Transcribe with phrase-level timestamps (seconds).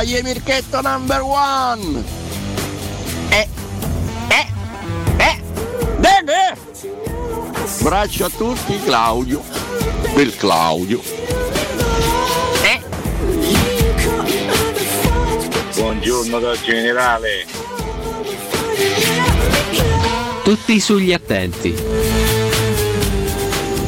[0.00, 2.04] Dai Mirchetto number one!
[3.30, 3.48] Eh,
[4.28, 4.46] eh,
[5.16, 5.42] eh,
[5.98, 6.56] bene!
[7.80, 9.42] Braccio a tutti, Claudio.
[10.14, 11.02] Per Claudio.
[12.62, 12.80] Eh,
[15.74, 17.44] Buongiorno dal generale.
[20.44, 21.74] Tutti sugli attenti.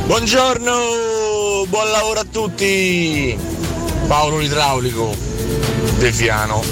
[0.07, 3.39] Buongiorno, buon lavoro a tutti.
[4.09, 5.30] Paolo l'idraulico,
[6.01, 6.63] De Fiano.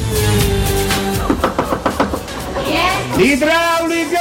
[3.18, 4.16] Idraulico!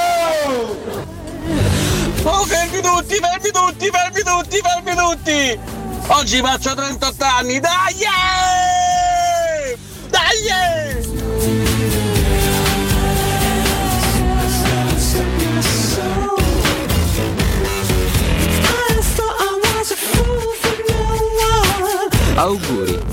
[2.23, 5.59] Oh, fermi tutti, fermi tutti, fermi tutti, fermi tutti!
[6.07, 7.95] Oggi faccio 38 anni, dai!
[10.09, 11.05] Dai!
[22.35, 23.06] Auguri.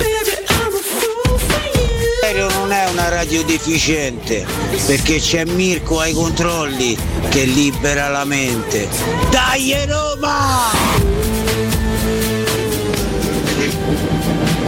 [3.07, 4.47] Una radio deficiente
[4.87, 6.97] perché c'è Mirko ai controlli
[7.29, 8.89] che libera la mente.
[9.31, 10.71] Dai Roma!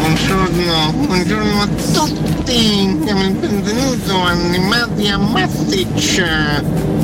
[0.01, 2.95] Buongiorno, buongiorno a tutti!
[3.05, 6.19] Benvenuto animati a Matic!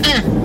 [0.03, 0.42] Eh!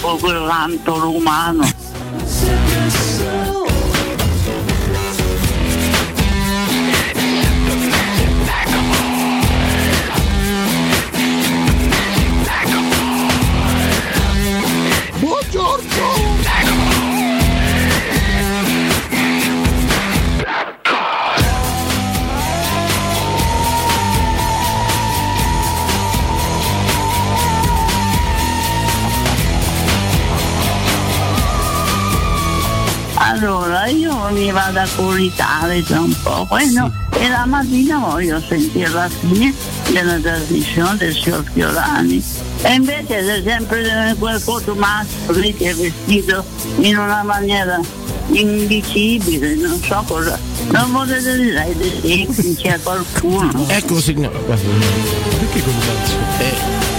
[0.00, 1.60] Proprio quell'anto romano.
[1.60, 1.77] Buongiorno!
[34.96, 39.52] Coricare tra un po', poi no, e la mattina voglio sentire la fine
[39.90, 42.24] della trasmissione del signor Fiorani.
[42.62, 46.44] E invece c'è sempre quel fotomastro lì che è vestito
[46.78, 47.80] in una maniera
[48.30, 50.38] indicibile, non so cosa.
[50.70, 53.64] Non potete dire dei tecnici a qualcuno.
[53.68, 54.38] Ecco signora.
[54.38, 55.72] Perché con
[56.38, 56.97] Eh,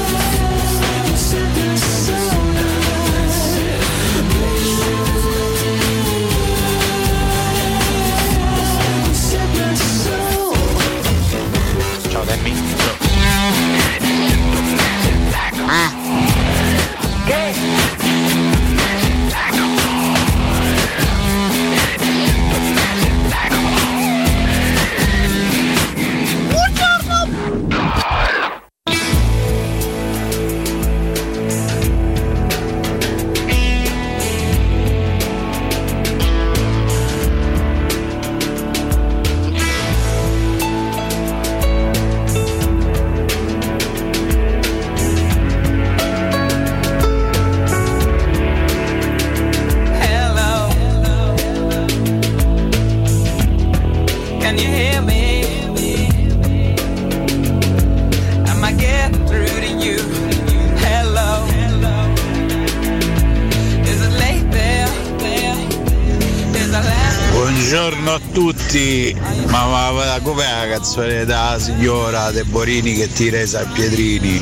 [70.79, 74.39] canzone da signora De Borini che tira i San Pietrini?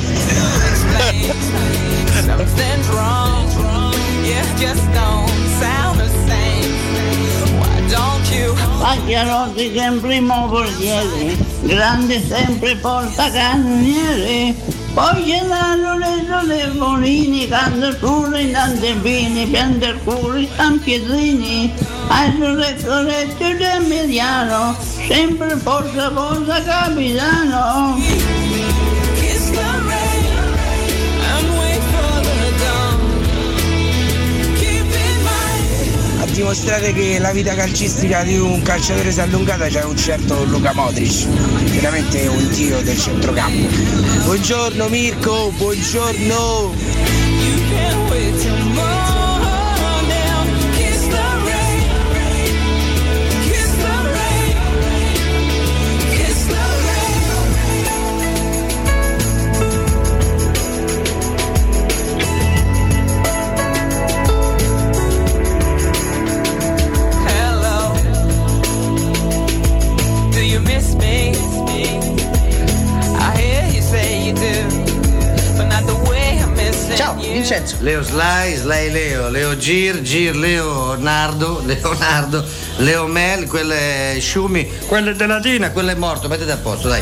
[8.29, 8.53] you?
[8.79, 14.53] Pacchiarotti sempre in portiere, grande sempre portacannoniere.
[14.93, 15.31] Poi
[16.27, 21.73] solevolini, canta solo in tante bini, pianta il culo in San Pietrini.
[22.07, 24.75] Ai sorrettoretto del mediano,
[25.07, 27.97] Sempre forza forza capitano!
[36.19, 40.43] A dimostrare che la vita calcistica di un calciatore si è allungata c'è un certo
[40.43, 41.25] Luca Modric,
[41.69, 43.67] veramente un dio del centrocampo.
[44.25, 46.86] Buongiorno Mirko, buongiorno!
[77.87, 82.43] Leo Sly, Sly Leo, Leo Gir, Gir Leonardo, Leonardo,
[82.79, 87.01] Leo Mel, quelle Sciumi, quelle della Dina, quello è morto, mettete a posto, dai.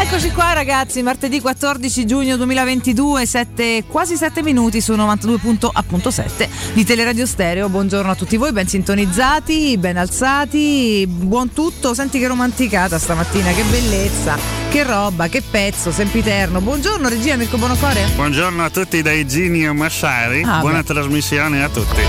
[0.00, 7.26] Eccoci qua ragazzi, martedì 14 giugno 2022, sette- quasi 7 minuti su 92.7 di Teleradio
[7.26, 7.68] Stereo.
[7.68, 11.94] Buongiorno a tutti voi, ben sintonizzati, ben alzati, buon tutto.
[11.94, 16.60] Senti che romanticata stamattina, che bellezza, che roba, che pezzo, sempiterno.
[16.60, 18.10] Buongiorno regia Mirko Bonocore.
[18.14, 20.84] Buongiorno a tutti dai Ginio Massari, Ah, buona beh.
[20.92, 22.02] trasmissione a tutti.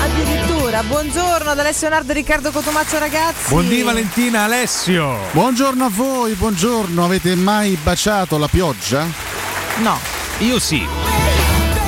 [0.00, 3.48] Addirittura, buongiorno ad Alessio Nardo e Riccardo Cotomaccio ragazzi.
[3.48, 5.16] Buondì Valentina Alessio.
[5.32, 7.04] Buongiorno a voi, buongiorno.
[7.04, 9.04] Avete mai baciato la pioggia?
[9.78, 9.98] No.
[10.38, 10.86] Io sì.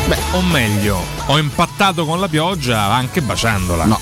[0.08, 3.84] Beh, o meglio, ho impattato con la pioggia anche baciandola.
[3.84, 4.00] No,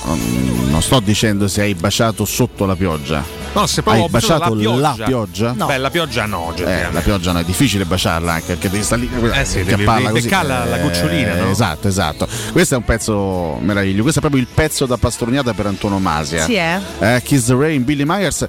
[0.71, 3.23] non sto dicendo se hai baciato sotto la pioggia.
[3.55, 4.81] No, se proprio hai ho baciato la pioggia.
[4.97, 5.53] la pioggia?
[5.53, 9.03] Beh, la pioggia no, Eh, la pioggia no, è difficile baciarla anche perché devi stare
[9.03, 10.23] lì Eh sì, che devi palla così.
[10.23, 11.51] beccare la- la gocciolina, no?
[11.51, 12.27] Esatto, esatto.
[12.51, 14.03] Questo è un pezzo meraviglioso.
[14.03, 16.45] Questo è proprio il pezzo da pastorniata per antonomasia.
[16.45, 16.79] Sì, eh?
[16.99, 18.47] Eh, Kiss the Rain, Billy Myers.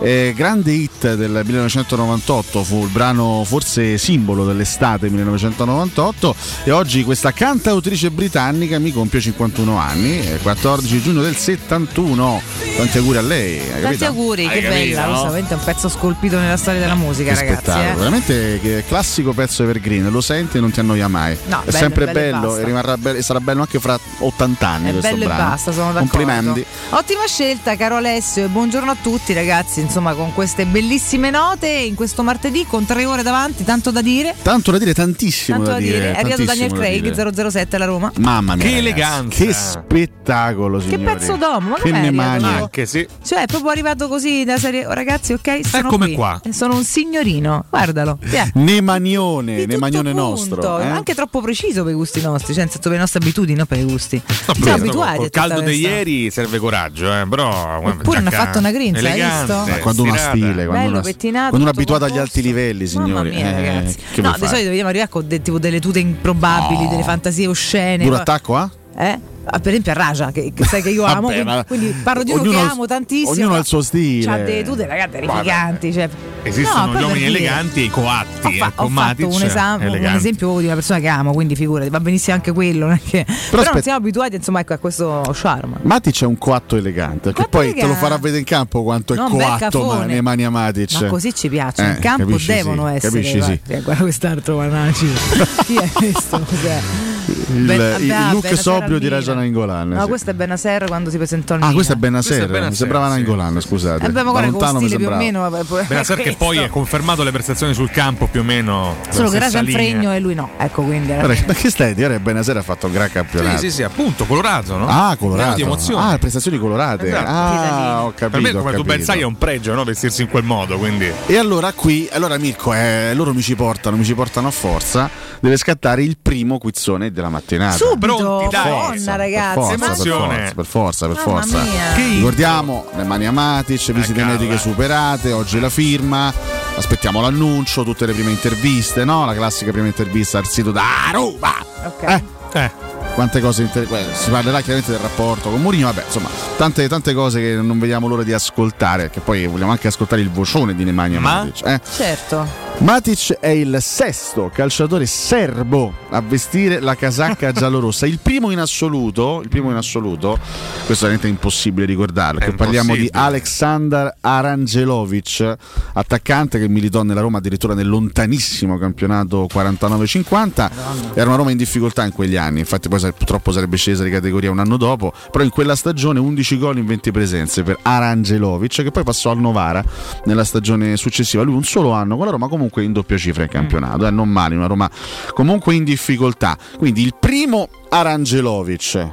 [0.00, 6.34] Eh, grande hit del 1998 fu il brano forse simbolo dell'estate 1998
[6.64, 12.40] e oggi questa cantautrice britannica mi compie 51 anni eh, 14 giugno del 71
[12.76, 14.04] tanti auguri a lei hai Tanti capito?
[14.06, 15.22] auguri, Hai che capito, bella, no?
[15.22, 17.62] veramente è un pezzo scolpito nella storia della musica, Che ragazzi.
[17.62, 17.96] spettacolo, eh.
[17.96, 21.36] veramente che classico pezzo evergreen, lo senti e non ti annoia mai.
[21.46, 22.60] No, è bello, sempre bello e bello, basta.
[22.60, 25.48] e rimarrà bello e sarà bello anche fra 80 anni È questo bello e brano.
[25.50, 26.10] basta, sono d'accordo.
[26.16, 26.64] Complimenti.
[26.90, 29.80] Ottima scelta, caro Alessio, e buongiorno a tutti, ragazzi.
[29.86, 34.34] Insomma, con queste bellissime note in questo martedì con tre ore davanti, tanto da dire.
[34.42, 36.12] Tanto da dire, tantissimo Tanto da, da dire.
[36.12, 37.50] È arrivato Daniel da Craig dire.
[37.50, 38.12] 007 alla Roma.
[38.18, 38.64] Mamma mia.
[38.64, 39.44] Che ragazzi, eleganza.
[39.44, 41.04] Che spettacolo, signori.
[41.04, 42.48] pezzo d'uomo, ma Che ne mania.
[42.48, 43.06] Anche sì.
[43.24, 44.86] Cioè, è proprio arrivato così da serie.
[44.86, 45.60] Oh, ragazzi, ok?
[45.64, 46.14] Sono Eccomi qui.
[46.14, 46.40] qua.
[46.44, 48.18] E Sono un signorino, guardalo.
[48.22, 48.50] Via.
[48.54, 50.80] Nemanione, Nemanione nostro.
[50.80, 50.86] eh?
[50.86, 53.66] Anche troppo preciso per i gusti nostri, cioè nel senso per le nostre abitudini, non
[53.66, 54.20] per i gusti.
[54.46, 57.82] No, Siamo abituati Col tutta caldo di ieri serve coraggio, eh, però.
[57.88, 59.75] Eppure ne ha fatto una grinza, hai elegante, visto?
[59.76, 63.06] Ma quando uno ha stile, quando Bello, quando uno è abituato agli alti livelli, Mamma
[63.06, 63.30] signori.
[63.30, 63.96] mia, eh, ragazzi.
[64.12, 64.46] che No, di fare?
[64.48, 66.90] solito vediamo arrivare con de- tipo delle tute improbabili, No.
[66.90, 68.04] delle fantasie oscene.
[68.04, 68.68] Duro attacco, eh?
[69.08, 69.18] Eh?
[69.48, 72.22] Ah, per esempio a Raja, che, che sai che io amo, Vabbè, quindi, quindi parlo
[72.24, 73.30] di uno che amo tantissimo.
[73.30, 74.30] ognuno ha il suo stile.
[74.30, 75.92] Ha delle tute, ragazzi, terrificanti.
[75.92, 76.08] Cioè.
[76.42, 78.46] Esistono No, gli uomini eleganti e i coatti.
[78.46, 80.18] Ho, fa- ecco, ho fatto un, esame, un elegante.
[80.18, 82.86] esempio di una persona che amo, quindi figurati, va benissimo anche quello.
[82.86, 85.76] non è che- Però, non aspetta- siamo abituati insomma, ecco, a questo charme.
[85.82, 88.00] Matic è un coatto elegante, che poi te lo elegante.
[88.00, 91.00] farà vedere in campo quanto è No, un bel coatto ma, nei mani a Matic.
[91.02, 93.12] Ma così ci piace, Eh, in campo devono sì, essere.
[93.12, 93.60] Capisci, sì.
[93.64, 95.06] guarda, guarda quest'altro Manaci.
[95.66, 96.40] Chi è questo?
[96.40, 97.15] Cos'è?
[97.26, 99.08] Il, Ben- il vabbè, look sobrio di.
[99.08, 99.88] Raja Nangolan.
[99.88, 100.08] No, sì.
[100.08, 101.74] questo è Benasser quando si presentò al Ah, Milan.
[101.74, 104.04] questo è Questo è Benasser, Benasser, mi sembrava sì, Nangolan, scusate.
[104.06, 105.56] Eh beh, ma guarda lontano mi stile più o sembrava.
[105.58, 105.84] meno.
[105.88, 108.96] Benasser che poi ha confermato le prestazioni sul campo più o meno.
[109.10, 110.50] Solo che Raja è un fregno e lui no.
[110.58, 111.12] Ecco quindi.
[111.12, 112.18] Ma che stai a dire?
[112.20, 113.58] Benasser ha fatto un gran campionato.
[113.58, 114.86] Sì, sì, sì, appunto, colorato, no?
[114.88, 115.54] Ah, colorato.
[115.56, 116.12] di emozione.
[116.12, 117.06] Ah, prestazioni colorate.
[117.08, 117.28] Esatto.
[117.28, 118.30] Ah, ho capito.
[118.30, 119.84] per me, come tu ben sai, è un pregio no?
[119.84, 120.78] vestirsi in quel modo.
[120.78, 121.10] Quindi.
[121.26, 125.08] E allora qui, allora Mirko, eh, loro mi ci portano, mi ci portano a forza.
[125.40, 127.76] Deve scattare il primo quizzone della mattinata.
[127.76, 128.70] Subito, Pronti, dai.
[128.70, 129.76] Madonna, ragazzi.
[129.76, 131.58] Per forza, per forza, per forza, per forza.
[131.94, 136.32] Ricordiamo le mani a Matic, visite cavolo, mediche superate, oggi la firma.
[136.76, 139.24] Aspettiamo l'annuncio, tutte le prime interviste, no?
[139.24, 141.54] La classica prima intervista al sito da Roma.
[141.86, 142.02] Ok.
[142.02, 142.70] Eh, Eh,
[143.16, 147.14] quante cose inter- eh, si parlerà chiaramente del rapporto con Mourinho, vabbè, insomma, tante, tante
[147.14, 150.84] cose che non vediamo l'ora di ascoltare, che poi vogliamo anche ascoltare il vocione di
[150.84, 151.44] Nemanja Ma?
[151.44, 151.80] Matic, eh.
[151.90, 152.64] Certo.
[152.78, 159.40] Matic è il sesto calciatore serbo a vestire la casacca giallorossa, il primo in assoluto,
[159.42, 160.38] il primo in assoluto,
[160.84, 163.08] questo è veramente impossibile ricordarlo, È che parliamo di.
[163.10, 165.56] Aleksandar Arangelovic,
[165.94, 170.70] attaccante che militò nella Roma addirittura nel lontanissimo campionato 49-50,
[171.14, 174.10] era una Roma in difficoltà in quegli anni, infatti poi sa- purtroppo sarebbe scesa di
[174.10, 178.82] categoria un anno dopo, però in quella stagione 11 gol in 20 presenze per Arangelovic
[178.82, 179.84] che poi passò al Novara
[180.24, 183.48] nella stagione successiva, lui un solo anno con la Roma comunque in doppia cifra in
[183.48, 184.90] campionato, eh, non male, una Roma
[185.32, 186.56] comunque in difficoltà.
[186.76, 189.08] Quindi il primo Arangelovic,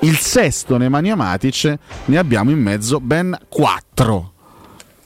[0.00, 4.35] il sesto Nemanja Matic, ne abbiamo in mezzo ben quattro.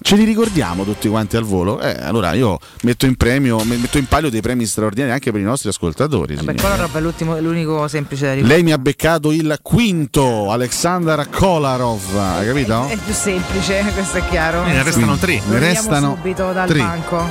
[0.02, 1.78] Ce li ricordiamo tutti quanti al volo?
[1.80, 5.44] Eh, allora io metto in premio, metto in palio dei premi straordinari anche per i
[5.44, 6.34] nostri ascoltatori.
[6.34, 6.58] Per signori.
[6.58, 8.54] Kolarov è l'ultimo- l'unico semplice da ricordare.
[8.56, 12.86] Lei mi ha beccato il quinto, Alexander Kolarov, hai capito?
[12.88, 14.64] È più semplice, questo è chiaro.
[14.64, 15.40] Ne restano tre.
[15.48, 16.78] Ne restano subito dal tre.
[16.78, 17.24] banco.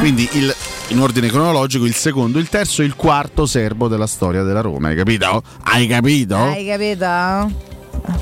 [0.00, 0.54] Quindi il-
[0.88, 4.88] in ordine cronologico il secondo, il terzo e il quarto serbo della storia della Roma,
[4.88, 5.42] hai capito?
[5.64, 6.36] Hai capito?
[6.36, 7.67] Hai capito?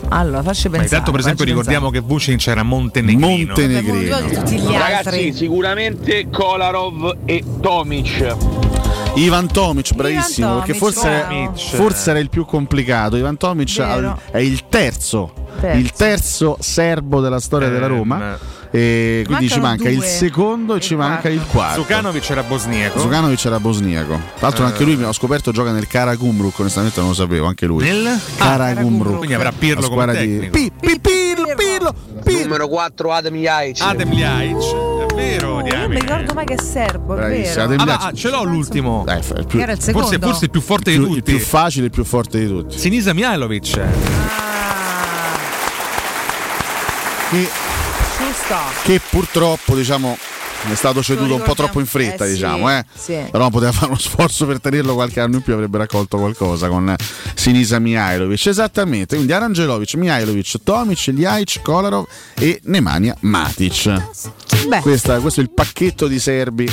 [0.09, 0.85] Allora, facci Ma pensare.
[0.85, 3.27] intanto, per esempio, ricordiamo che Vucinic era Montenegrino.
[3.29, 4.17] Montenegrino.
[4.17, 4.35] pensare.
[4.35, 8.37] tutti gli Ragazzi, sicuramente Kolarov e Tomic.
[9.17, 11.53] Ivan Tomic, bravissimo, Ivan perché Tomic, forse, era, bravo.
[11.57, 13.17] forse era il più complicato.
[13.17, 14.21] Ivan Tomic Vero.
[14.31, 15.79] è il terzo, Terzo.
[15.79, 18.39] il terzo serbo della storia della Roma.
[18.77, 20.07] E quindi ci Mancano manca il due.
[20.07, 21.81] secondo e ci manca il quarto.
[21.81, 22.99] Zukanovic era bosniaco.
[22.99, 24.13] Zukanovic era bosniaco.
[24.15, 24.67] Tra l'altro, Eh.
[24.69, 26.59] anche lui mi ho scoperto gioca nel Karagumruk.
[26.59, 27.47] Onestamente, non lo sapevo.
[27.47, 27.83] Anche lui.
[27.85, 28.21] Nel?
[28.37, 29.17] Karagumruk.
[29.17, 30.51] Quindi avrà Pirlo come squadra di- tecnico.
[30.51, 32.43] Pi- pi- Pirlo, Pirlo, Pirlo.
[32.43, 33.81] Numero 4 Adem Jaic.
[33.81, 34.57] Adem Ljajic,
[35.09, 36.01] è vero, Io non mi diamine.
[36.01, 37.63] ricordo mai che è serbo, è Bravissimo, vero.
[37.63, 38.03] Adem Ah, Ljajic.
[38.03, 39.05] ma- ah, ce l'ho l'ultimo.
[39.09, 40.07] Eh, fa- il più, Era il secondo.
[40.09, 41.33] Forse, forse il più forte di più- il tutti.
[41.35, 42.79] più facile e il più forte di tutti.
[42.79, 43.81] Sinisa Mihailovic.
[47.31, 47.49] Che,
[48.47, 48.83] Giusto.
[48.85, 50.17] che purtroppo, diciamo.
[50.69, 52.85] È stato ceduto un po' troppo in fretta, Eh diciamo, eh.
[52.93, 53.17] sì.
[53.31, 56.93] Però poteva fare uno sforzo per tenerlo qualche anno in più, avrebbe raccolto qualcosa con
[57.35, 58.47] Sinisa Mihailovic.
[58.47, 64.03] Esattamente, quindi Arangelovic, Mihailovic, Tomic, Ljajic, Kolarov e Nemanja Matic.
[64.67, 66.69] Beh, Questa- questo è il pacchetto di serbi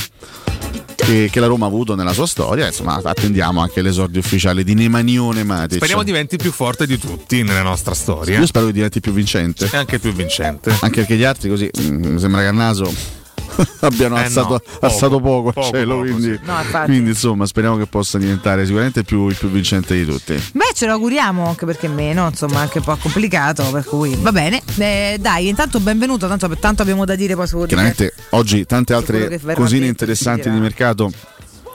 [1.03, 2.67] che, che la Roma ha avuto nella sua storia.
[2.67, 5.77] Insomma, attendiamo anche l'esordio ufficiale di Nemanione Matic.
[5.77, 8.39] Speriamo diventi più forte di tutti nella nostra storia.
[8.39, 9.69] Io spero che diventi più vincente.
[9.71, 10.75] E anche più vincente.
[10.81, 13.21] Anche perché gli altri così mm, mi sembra che a naso
[13.81, 15.95] abbiano Eh alzato, no, alzato poco, poco, poco, al cielo.
[15.95, 16.39] poco, quindi, sì.
[16.43, 20.33] No, quindi, insomma speriamo che possa diventare sicuramente più, il più vincente di tutti.
[20.53, 23.63] Beh, ce lo auguriamo anche perché meno, insomma, anche un po' complicato.
[23.71, 24.61] Per cui va bene.
[24.77, 26.27] Eh, dai, intanto benvenuto.
[26.27, 27.65] Tanto, tanto abbiamo da dire poi su.
[27.65, 31.11] Chiaramente oggi tante altre cosine interessanti di mercato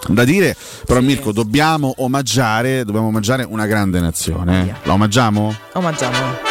[0.07, 0.57] da dire,
[0.87, 4.69] però Mirko dobbiamo omaggiare, dobbiamo omaggiare una grande nazione.
[4.69, 4.75] eh.
[4.85, 5.55] La omaggiamo?
[5.75, 6.48] Omaggiamolo.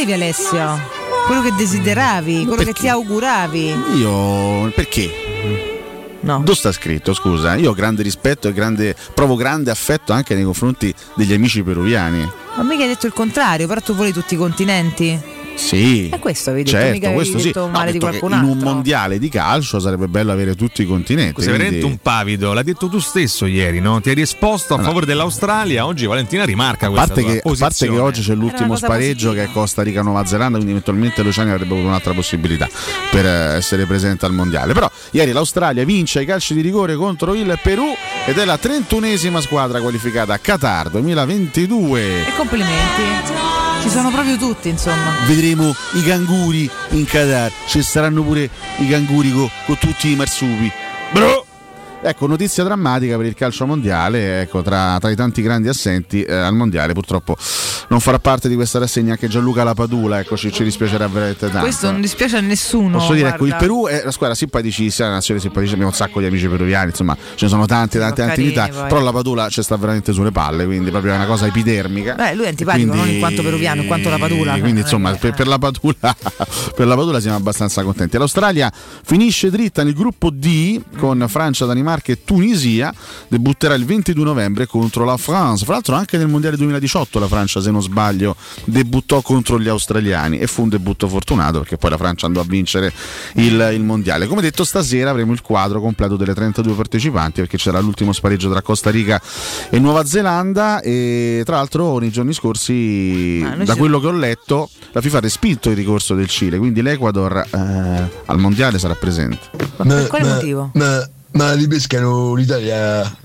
[0.00, 0.80] Volevi, Alessio.
[1.26, 2.80] Quello che desideravi, quello che perché?
[2.80, 3.74] ti auguravi.
[3.96, 6.18] Io perché?
[6.20, 6.38] No.
[6.38, 7.12] Dove sta scritto?
[7.14, 11.62] Scusa, io ho grande rispetto e grande, provo grande affetto anche nei confronti degli amici
[11.62, 12.30] peruviani.
[12.56, 15.38] Ma mica hai detto il contrario, però tu volevi tutti i continenti.
[15.54, 17.46] Sì, E questo detto, certo, mica questo sì.
[17.48, 18.70] detto No, male di detto che qualcun in un altro.
[18.72, 21.42] mondiale di calcio sarebbe bello avere tutti i continenti.
[21.42, 24.00] Sei veramente quindi- un pavido, l'hai detto tu stesso ieri, no?
[24.00, 27.56] Ti eri esposto a favore dell'Australia, oggi Valentina rimarca A questa parte, tua che, a
[27.58, 29.32] parte che oggi c'è l'ultimo spareggio positiva.
[29.34, 32.68] che è Costa Rica-Nuova Zelanda, quindi eventualmente Luciani avrebbe avuto un'altra possibilità
[33.10, 34.72] per eh, essere presente al mondiale.
[34.72, 37.86] Però ieri l'Australia vince ai calci di rigore contro il Perù
[38.26, 42.26] ed è la 31esima squadra qualificata a Qatar 2022.
[42.26, 43.69] E complimenti.
[43.80, 45.14] Ci sono proprio tutti, insomma.
[45.26, 50.70] Vedremo i canguri in Qatar, ci saranno pure i canguri co- con tutti i marsupi.
[51.12, 51.46] Bro!
[52.02, 56.34] Ecco, notizia drammatica per il calcio mondiale, ecco, tra, tra i tanti grandi assenti eh,
[56.34, 57.36] al mondiale purtroppo
[57.88, 61.60] non farà parte di questa rassegna anche Gianluca Lapadula, ecco, ci, ci dispiacerà veramente tanto.
[61.60, 62.96] Questo non dispiace a nessuno.
[62.96, 63.54] Posso dire, ecco, il.
[63.58, 67.14] Perù è una squadra simpaticissima, una nazione simpaticissima, abbiamo un sacco di amici peruviani, insomma,
[67.34, 68.88] ce ne sono tante, tante Sono attività, poi.
[68.88, 72.14] però la Padula ci sta veramente sulle palle, quindi proprio è una cosa epidermica.
[72.14, 74.58] Beh, lui è antipatico, non in quanto peruviano, in quanto la Padula.
[74.58, 76.16] Quindi insomma, eh, per, per la Padula,
[76.74, 78.16] per la Padula siamo abbastanza contenti.
[78.16, 82.92] L'Australia finisce dritta nel gruppo D con Francia, Danimarca e Tunisia.
[83.28, 85.64] Debutterà il 22 novembre contro la France.
[85.64, 90.38] Fra l'altro anche nel Mondiale 2018 la Francia, se non sbaglio, debuttò contro gli australiani
[90.38, 92.92] e fu un debutto fortunato perché poi la Francia andò a vincere
[93.34, 94.26] il, il Mondiale.
[94.26, 98.62] Come detto, stasera avremo il quadro completo delle 32 partecipanti perché c'era l'ultimo spareggio tra
[98.62, 99.20] Costa Rica
[99.68, 104.68] e Nuova Zelanda e tra l'altro nei giorni scorsi, Ah, da quello che ho letto,
[104.92, 109.48] la FIFA ha respinto il ricorso del Cile, quindi l'Ecuador eh, al Mondiale sarà presente.
[109.76, 110.70] Per quale motivo?
[110.74, 113.18] Ma, ma li pescano l'Italia.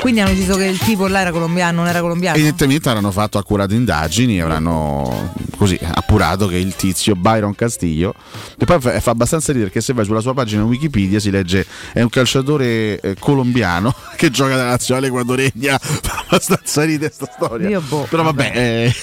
[0.00, 2.36] Quindi hanno deciso che il tipo là era colombiano, non era colombiano.
[2.36, 8.14] Evidentemente avranno fatto accurate indagini e avranno così appurato che il tizio Byron Castillo,
[8.58, 12.02] e poi fa, abbastanza ridere perché se vai sulla sua pagina Wikipedia si legge è
[12.02, 17.68] un calciatore eh, colombiano che gioca nella nazionale ecuadoregna, fa abbastanza ridere sta storia.
[17.70, 18.94] Io boh, Però vabbè, eh,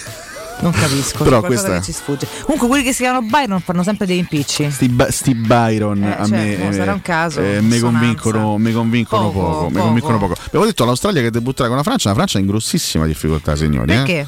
[0.60, 2.28] Non capisco, Però questa- ci sfugge.
[2.44, 4.70] Comunque quelli che si chiamano Byron fanno sempre degli impicci.
[4.70, 7.80] sti, Ba- sti Byron Eh, a certo, me no, eh, sarà un caso, eh, mi
[7.80, 9.86] convincono, mi convincono Poco, poco, mi poco.
[9.86, 10.36] convincono poco.
[10.46, 13.92] Abbiamo detto l'Australia che debutterà con la Francia, la Francia è in grossissima difficoltà, signori.
[13.92, 13.96] eh.
[13.96, 14.20] Perché?
[14.20, 14.28] Eh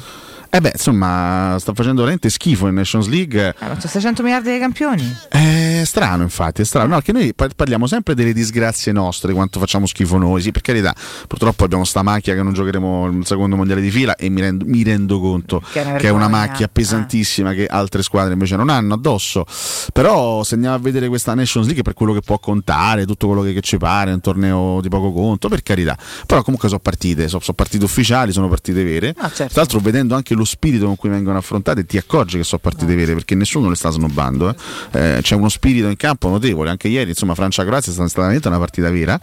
[0.60, 3.54] beh, insomma, sta facendo veramente schifo in Nations League.
[3.58, 5.16] Eh, ma c'è 600 miliardi di campioni.
[5.28, 6.94] È strano, infatti, è strano.
[6.94, 10.42] No, che noi par- parliamo sempre delle disgrazie nostre, quanto facciamo schifo noi.
[10.42, 10.94] Sì, per carità,
[11.26, 14.64] purtroppo abbiamo sta macchia che non giocheremo il secondo mondiale di fila e mi rendo,
[14.66, 18.54] mi rendo conto Che è una che è una macchia pesantissima che altre squadre invece
[18.56, 19.44] non hanno addosso.
[19.92, 23.42] Però se andiamo a vedere questa Nations League per quello che può contare, tutto quello
[23.42, 25.96] che, che ci pare, un torneo di poco conto, per carità.
[26.26, 29.14] Però comunque sono partite, sono, sono partite ufficiali, sono partite vere.
[29.18, 29.52] Ah, certo.
[29.52, 32.94] Tra l'altro vedendo anche lo spirito con cui vengono affrontate ti accorgi che sono partite
[32.94, 34.50] vere perché nessuno le sta snobbando.
[34.50, 34.54] eh.
[34.92, 38.58] Eh, c'è uno spirito in campo notevole, anche ieri insomma Francia-Croazia è stata veramente una
[38.58, 39.18] partita vera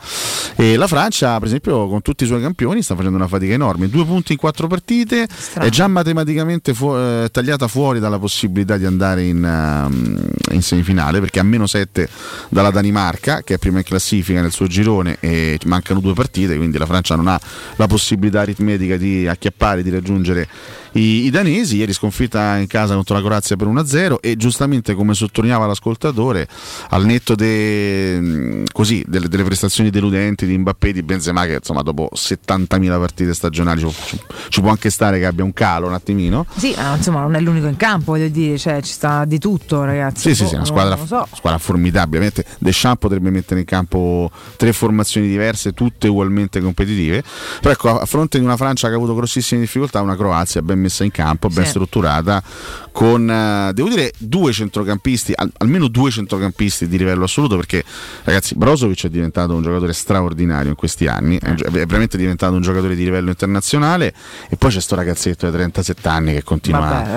[0.55, 3.89] e la Francia per esempio con tutti i suoi campioni sta facendo una fatica enorme,
[3.89, 8.85] due punti in quattro partite, è già matematicamente fu- eh, tagliata fuori dalla possibilità di
[8.85, 12.07] andare in, ehm, in semifinale perché ha meno 7
[12.49, 16.77] dalla Danimarca che è prima in classifica nel suo girone e mancano due partite quindi
[16.77, 17.39] la Francia non ha
[17.75, 20.47] la possibilità aritmetica di acchiappare, di raggiungere
[20.93, 25.13] i, i danesi, ieri sconfitta in casa contro la Croazia per 1-0 e giustamente come
[25.13, 26.47] sottolineava l'ascoltatore
[26.89, 31.81] al netto de- mh, così, delle, delle prestazioni deludenti di Mbappé di Benzema che insomma
[31.81, 34.17] dopo 70.000 partite stagionali ci,
[34.49, 37.39] ci- può anche stare che abbia un calo un attimino Sì, ma insomma non è
[37.39, 40.29] l'unico in campo, voglio dire, cioè ci sta di tutto, ragazzi.
[40.29, 41.27] Sì, sì, sì, una non- squadra, so.
[41.33, 42.17] squadra formidabile.
[42.25, 47.23] Ovviamente Deschamps potrebbe mettere in campo tre formazioni diverse, tutte ugualmente competitive.
[47.59, 50.79] Però ecco, a fronte di una Francia che ha avuto grossissime difficoltà, una Croazia ben
[50.79, 51.69] messa in campo, ben Sì.
[51.71, 52.43] strutturata,
[52.91, 57.83] con eh, devo dire due centrocampisti, al- almeno due centrocampisti di livello assoluto, perché
[58.23, 62.61] ragazzi, Brozovic è diventato un giocatore straordinario in questi anni, è, è veramente diventato un
[62.61, 64.13] giocatore di livello internazionale.
[64.49, 67.11] E poi c'è sto ragazzetto di 37 anni che continua Vabbè, stare.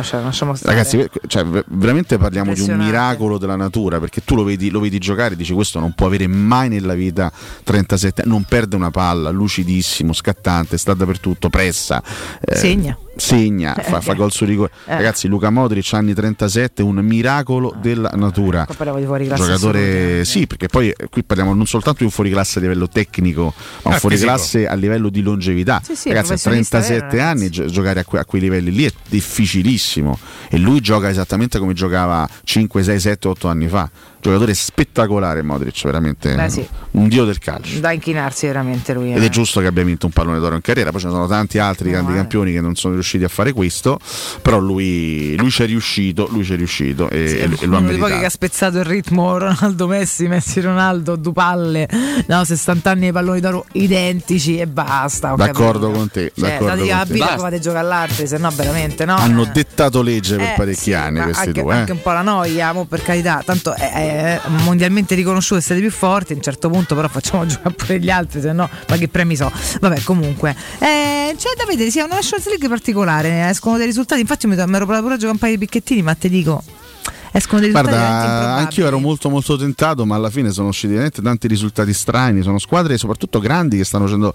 [0.73, 4.81] Ragazzi, cioè, ve- veramente parliamo di un miracolo della natura perché tu lo vedi, lo
[4.81, 7.33] vedi giocare e dici questo non può avere mai nella vita
[7.64, 12.02] 37 anni, non perde una palla, lucidissimo, scattante, sta dappertutto, pressa.
[12.40, 12.97] eh, Segna.
[13.16, 14.71] Segna, fa, fa gol su rigore.
[14.87, 14.94] Eh.
[14.97, 18.64] Ragazzi, Luca Modric, anni 37, un miracolo della natura.
[18.66, 22.11] Parliamo di fuori classe Giocatore, sì, perché poi eh, qui parliamo non soltanto di un
[22.11, 25.81] fuoriclasse a livello tecnico, ma un Ah, fuoriclasse a livello di longevità.
[25.85, 28.72] Sì, sì, ragazzi, a professionista 37 vero, anni gio- giocare a, que- a quei livelli
[28.72, 30.18] lì è difficilissimo.
[30.48, 33.90] E lui gioca esattamente come giocava 5, 6, 7, 8 anni fa.
[34.30, 36.66] Giocatore spettacolare, Modric, veramente Beh, sì.
[36.92, 37.78] un dio del calcio.
[37.80, 39.12] Da inchinarsi veramente lui.
[39.12, 39.26] Ed eh.
[39.26, 41.58] è giusto che abbia vinto un pallone d'oro in carriera, poi ce ne sono tanti
[41.58, 42.16] altri grandi eh.
[42.16, 43.98] campioni che non sono riusciti a fare questo,
[44.40, 47.78] però lui, lui ci è riuscito, lui ci è riuscito e, e- e lo ha
[47.80, 48.18] uno dei pochi meritato.
[48.20, 51.88] che ha spezzato il ritmo Ronaldo Messi, Messi Ronaldo, Dupalle,
[52.26, 55.34] no, 60 anni di palloni d'oro identici e basta.
[55.34, 55.98] D'accordo capito.
[55.98, 57.16] con te, Cioè, d'accordo con te.
[57.18, 57.32] Basta.
[57.34, 59.16] provate a giocare all'altri, se no veramente no.
[59.16, 61.74] Hanno dettato legge per Eh, parecchi sì, anni questi anche, due.
[61.74, 61.76] eh.
[61.78, 64.13] anche un po' la noia, mo, per carità, tanto è, è
[64.64, 68.40] mondialmente riconosciuto siete più forti, a un certo punto però facciamo giocare pure gli altri,
[68.40, 69.50] se no, ma che premi so.
[69.81, 70.55] Vabbè, comunque.
[70.79, 74.55] Eh, c'è da vedere, sì, è una Nations League particolare, escono dei risultati, infatti mi
[74.55, 76.62] ero pure a giocare un paio di picchettini, ma te dico,
[77.37, 81.49] escono dei risultati Guarda, anch'io ero molto molto tentato, ma alla fine sono usciti tanti
[81.49, 82.42] risultati strani.
[82.42, 84.33] Sono squadre soprattutto grandi che stanno facendo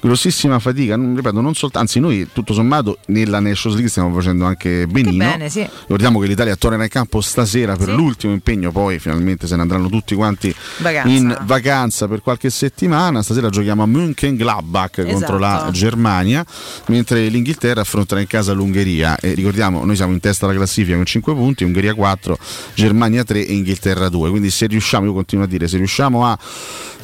[0.00, 0.96] grossissima fatica.
[0.96, 5.24] Non, ripeto, non soltanto, anzi, noi tutto sommato nella Nations League stiamo facendo anche benino.
[5.24, 5.60] bene, sì.
[5.82, 9.88] Ricordiamo che l'Italia tornerà in campo stasera per l'ultimo impegno, poi finalmente se ne andranno
[9.88, 11.08] tutti quanti Vacanza.
[11.08, 13.22] in vacanza per qualche settimana.
[13.22, 15.70] Stasera giochiamo a Mönchengladbach contro la Esatto.
[15.72, 16.44] Germania,
[16.86, 19.16] mentre l'Inghilterra affronterà in casa l'Ungheria.
[19.18, 22.31] E ricordiamo, noi siamo in testa alla classifica con 5 punti, Ungheria 4,
[22.74, 24.30] Germania 3 e Inghilterra 2.
[24.30, 26.38] Quindi se riusciamo, io continuo a dire, se riusciamo a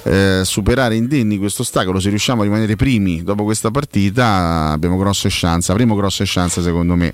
[0.03, 5.29] eh, superare indenni questo ostacolo, se riusciamo a rimanere primi dopo questa partita, abbiamo grosse
[5.31, 7.13] chance, avremo grosse chance secondo me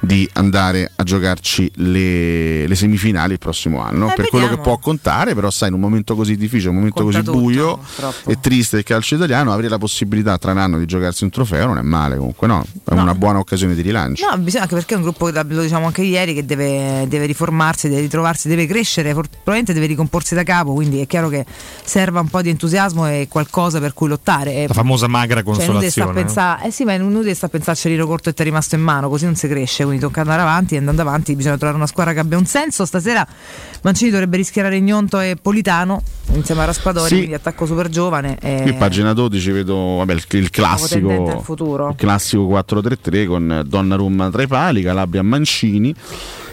[0.00, 4.10] di andare a giocarci le, le semifinali il prossimo anno.
[4.10, 4.76] Eh, per quello che vediamo.
[4.76, 7.76] può contare, però sai, in un momento così difficile, un momento Conta così tutto, buio
[7.76, 8.30] purtroppo.
[8.30, 11.66] e triste del calcio italiano, avere la possibilità tra un anno di giocarsi un trofeo
[11.66, 12.64] non è male comunque, no?
[12.84, 14.28] È una buona occasione di rilancio.
[14.28, 17.88] No, bisogna anche perché è un gruppo, lo diciamo anche ieri, che deve, deve riformarsi,
[17.88, 21.44] deve ritrovarsi, deve crescere, probabilmente deve ricomporsi da capo, quindi è chiaro che
[21.84, 24.66] serva un po' di entusiasmo e qualcosa per cui lottare.
[24.66, 26.08] La famosa magra Cioè, sta consolazione.
[26.12, 26.14] no?
[26.14, 28.80] pensare, eh sì, ma inutile sta a pensarci il corto e ti è rimasto in
[28.82, 31.86] mano, così non si cresce, quindi tocca andare avanti e andando avanti bisogna trovare una
[31.86, 32.84] squadra che abbia un senso.
[32.86, 33.26] Stasera
[33.82, 36.02] Mancini dovrebbe rischiarare Gnonto e Politano
[36.34, 37.16] insieme a Raspadori, Sì.
[37.16, 38.38] quindi attacco super giovane.
[38.40, 44.30] e- Qui pagina 12 vedo vabbè, il, il classico al il classico 4-3-3 con Donnarumma
[44.30, 45.94] tra i pali, Calabria Mancini.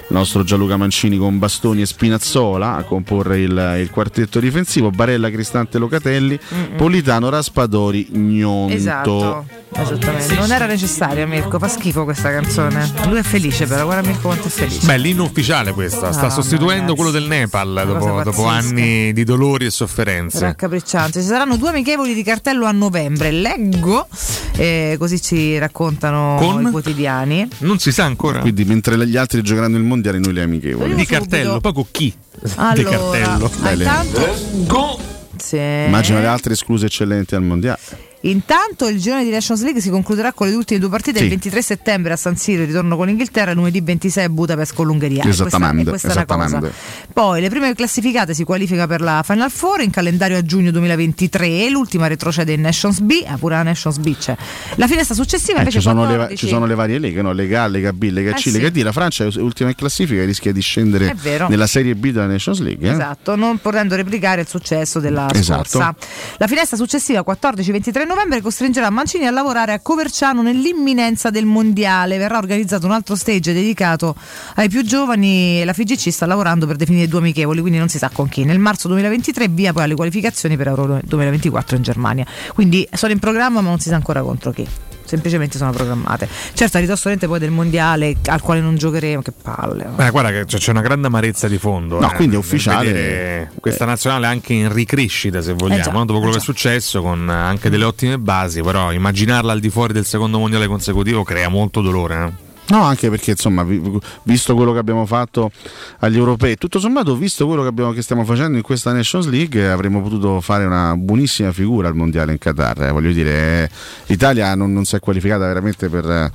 [0.09, 5.29] Il nostro Gianluca Mancini con Bastoni e Spinazzola a comporre il, il quartetto difensivo, Barella,
[5.29, 6.77] Cristante, Locatelli, Mm-mm.
[6.77, 8.73] Politano, Raspadori, Gnonto.
[8.73, 9.45] Esatto.
[9.71, 10.33] Esattamente.
[10.33, 12.91] Non era necessario Mirko, fa schifo questa canzone.
[13.07, 14.83] Lui è felice però, guarda Mirko quanto è felice.
[14.83, 19.65] Beh, l'inno ufficiale questa, sta No, sostituendo quello del Nepal dopo, dopo anni di dolori
[19.65, 20.39] e sofferenze.
[20.39, 21.21] Raccapricciante.
[21.21, 23.31] Ci saranno due amichevoli di cartello a novembre.
[23.31, 24.07] Leggo,
[24.55, 26.65] eh, così ci raccontano Con?
[26.65, 27.47] i quotidiani.
[27.59, 28.39] Non si sa ancora.
[28.39, 30.95] Quindi mentre gli altri giocheranno il mondiale, noi le amichevoli.
[30.95, 32.13] Di cartello, poi con chi?
[32.41, 33.51] Di Allora, cartello.
[33.61, 34.99] ah, intanto,
[35.37, 35.57] sì.
[35.57, 37.79] Immagino le altre escluse eccellenti al mondiale.
[38.21, 41.23] Intanto il girone di Nations League si concluderà con le ultime due partite Sì.
[41.23, 45.23] il 23 settembre a San Siro, ritorno con l'Inghilterra, lunedì 26 a Budapest con l'Ungheria.
[45.25, 46.71] Esattamente, questa, esattamente.
[47.13, 51.69] Poi le prime classificate si qualifica per la Final Four in calendario a giugno 2023,
[51.69, 54.35] l'ultima retrocede in Nations B, ah, pure la Nations B c'è.
[54.75, 56.45] La finestra successiva Eh, invece ci, sono le, va- 14.
[56.45, 57.31] ci sono le varie leghe, no?
[57.31, 58.71] Lega A, Lega B, Lega C, Eh, Lega sì.
[58.73, 58.83] D.
[58.83, 61.15] La Francia è ultima in classifica e rischia di scendere
[61.47, 62.85] nella Serie B della Nations League.
[62.87, 62.91] eh?
[62.91, 65.63] Esatto, non potendo replicare il successo della Esatto.
[65.69, 65.95] scorsa.
[66.37, 72.17] La finestra successiva, 14-23 novembre, costringerà Mancini a lavorare a Coverciano nell'imminenza del mondiale.
[72.17, 74.15] Verrà organizzato un altro stage dedicato
[74.55, 77.99] ai più giovani e la FIGC sta lavorando per definire due amichevoli, quindi non si
[77.99, 78.45] sa con chi.
[78.45, 82.25] Nel marzo 2023 via poi alle qualificazioni per Euro 2024 in Germania.
[82.53, 84.67] Quindi sono in programma ma non si sa ancora contro chi.
[85.09, 86.29] Semplicemente sono programmate.
[86.53, 89.85] Certo, a ridosso niente poi del mondiale al quale non giocheremo, che palle.
[89.95, 91.99] Beh, guarda che c'è una grande amarezza di fondo.
[91.99, 92.85] No, eh, quindi è ufficiale.
[92.85, 96.05] vedere Questa nazionale anche in ricrescita, se vogliamo, Eh già, no?
[96.05, 99.71] dopo quello eh che è successo, con anche delle ottime basi, però immaginarla al di
[99.71, 102.47] fuori del secondo mondiale consecutivo crea molto dolore.
[102.69, 103.81] No, anche perché insomma, vi-
[104.23, 105.51] visto quello che abbiamo fatto
[105.99, 109.69] agli europei, tutto sommato, visto quello che, abbiamo- che stiamo facendo in questa Nations League,
[109.69, 112.83] avremmo potuto fare una buonissima figura al mondiale in Qatar.
[112.83, 112.91] eh.
[112.91, 113.31] Voglio dire,
[113.63, 113.69] eh,
[114.07, 116.09] l'Italia non, non si è qualificata veramente per.
[116.09, 116.31] eh,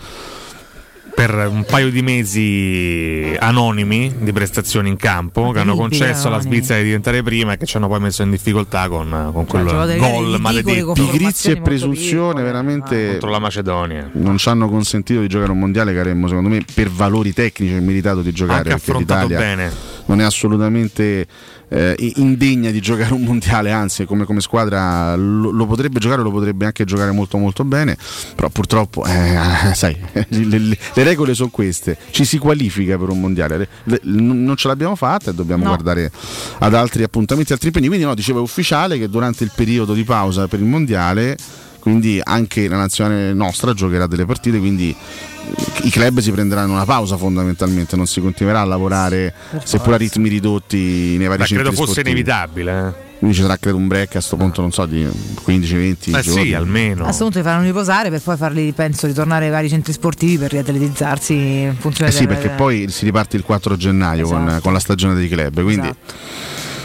[1.15, 6.41] Per un paio di mesi anonimi di prestazioni in campo che hanno concesso alla.
[6.41, 9.67] Svizzera di diventare prima e che ci hanno poi messo in difficoltà con, con quel
[9.69, 12.43] Cioè, gol maledetto Pigrizia e presunzione piccole.
[12.43, 14.11] veramente contro la Macedonia.
[14.15, 17.73] non ci hanno consentito di giocare un mondiale che avremmo secondo me per valori tecnici
[17.75, 19.73] meritato di giocare Anche perché affrontato l'Italia bene.
[20.07, 21.27] non è assolutamente
[21.69, 26.31] eh, indegna di giocare un mondiale anzi come, come squadra lo, lo potrebbe giocare lo
[26.31, 27.97] potrebbe anche giocare molto molto bene
[28.35, 29.37] però purtroppo eh,
[29.75, 29.97] sai
[30.29, 31.97] le, le- le regole sono queste.
[32.11, 33.69] Ci si qualifica per un mondiale.
[33.85, 35.69] Le- non ce l'abbiamo fatta e dobbiamo No.
[35.71, 36.11] guardare
[36.59, 37.87] ad altri appuntamenti altri impegni.
[37.89, 41.37] Quindi no dicevo è ufficiale che durante il periodo di pausa per il mondiale
[41.85, 46.87] quindi anche la nazionale nostra giocherà delle partite, quindi eh, i club si prenderanno una
[46.87, 51.57] pausa fondamentalmente, non si continuerà a lavorare seppur a ritmi ridotti nei vari Beh, centri
[51.67, 52.11] credo fosse sportivi.
[52.21, 52.87] inevitabile.
[52.89, 53.13] eh.
[53.19, 55.07] Quindi ci sarà credo un break a questo punto, non so, di
[55.47, 56.45] 15-20 Eh giorni.
[56.47, 57.03] sì, almeno.
[57.03, 60.37] A questo punto li faranno riposare per poi farli, penso, ritornare ai vari centri sportivi
[60.39, 64.47] per riatletizzarsi in funzione Eh sì, del- perché poi si riparte il 4 gennaio con,
[64.47, 64.61] Esatto.
[64.63, 65.91] con la stagione dei club, quindi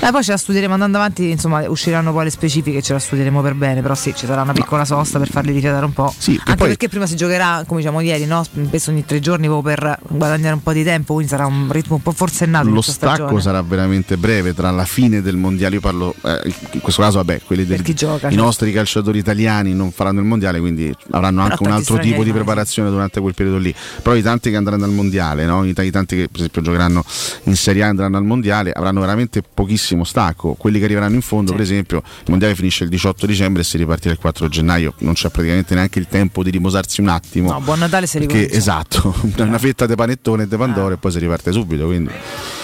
[0.01, 3.41] Eh, poi ce la studieremo andando avanti, insomma, usciranno poi le specifiche, ce la studieremo
[3.41, 6.13] per bene, però sì, ci sarà una piccola sosta per farli rifiatare un po'.
[6.17, 8.43] Sì, che Anche poi- perché prima si giocherà, come diciamo ieri, no?
[8.43, 11.97] spesso ogni tre giorni proprio per guadagnare un po' di tempo, quindi sarà un ritmo
[11.97, 12.69] un po' forsennato.
[12.69, 13.41] lo stacco stagione.
[13.41, 15.75] sarà veramente breve tra la fine del mondiale.
[15.75, 18.35] Io parlo eh, in questo caso, vabbè, quelli del, gioca, i certo.
[18.37, 22.89] nostri calciatori italiani non faranno il mondiale, quindi avranno anche un altro tipo di preparazione
[22.89, 23.75] durante quel periodo lì.
[24.01, 25.65] Però i tanti che andranno al mondiale, no?
[25.65, 27.03] I, tanti che per esempio giocheranno
[27.43, 30.53] in Serie A andranno al mondiale, avranno veramente pochissimo stacco.
[30.53, 33.77] Quelli che arriveranno in fondo, per esempio, il mondiale finisce il 18 dicembre e si
[33.77, 37.51] ripartirà il 4 gennaio, non c'è praticamente neanche il tempo di riposarsi un attimo.
[37.51, 38.55] No, buon Natale se ricomincia.
[38.55, 41.85] esatto, una fetta di panettone e di pandoro e poi si riparte subito.
[41.85, 42.11] Quindi.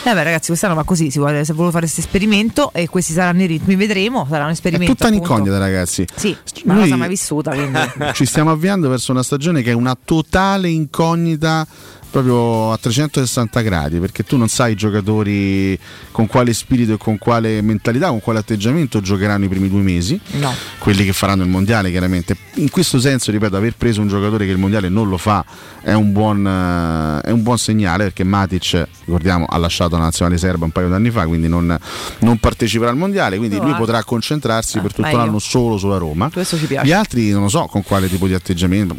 [0.08, 3.12] Eh beh ragazzi, quest'anno va così, si vuole, se volevo fare questo esperimento e questi
[3.14, 4.94] saranno i ritmi, vedremo, sarà un È esperimento.
[4.94, 5.32] tutta appunto.
[5.34, 6.06] un'incognita, ragazzi.
[6.16, 6.36] Sì,
[6.66, 7.80] ma non l'ho mai vissuta, quindi.
[8.14, 11.66] Ci stiamo avviando verso una stagione che è una totale incognita
[12.22, 15.78] proprio a 360 gradi perché tu non sai i giocatori
[16.12, 20.18] con quale spirito e con quale mentalità, con quale atteggiamento giocheranno i primi due mesi,
[20.36, 20.54] No.
[20.78, 22.38] quelli che faranno il mondiale chiaramente.
[22.56, 25.44] In questo senso, ripeto, aver preso un giocatore che il mondiale non lo fa
[25.82, 30.38] è un buon, eh, è un buon segnale perché Matic, ricordiamo, ha lasciato la nazionale
[30.38, 31.78] serba un paio d'anni fa, quindi non,
[32.20, 33.84] non parteciperà al mondiale, quindi lui Guarda.
[33.86, 36.30] potrà concentrarsi per tutto l'anno solo sulla Roma.
[36.86, 38.96] Gli altri non lo so con quale tipo di atteggiamento,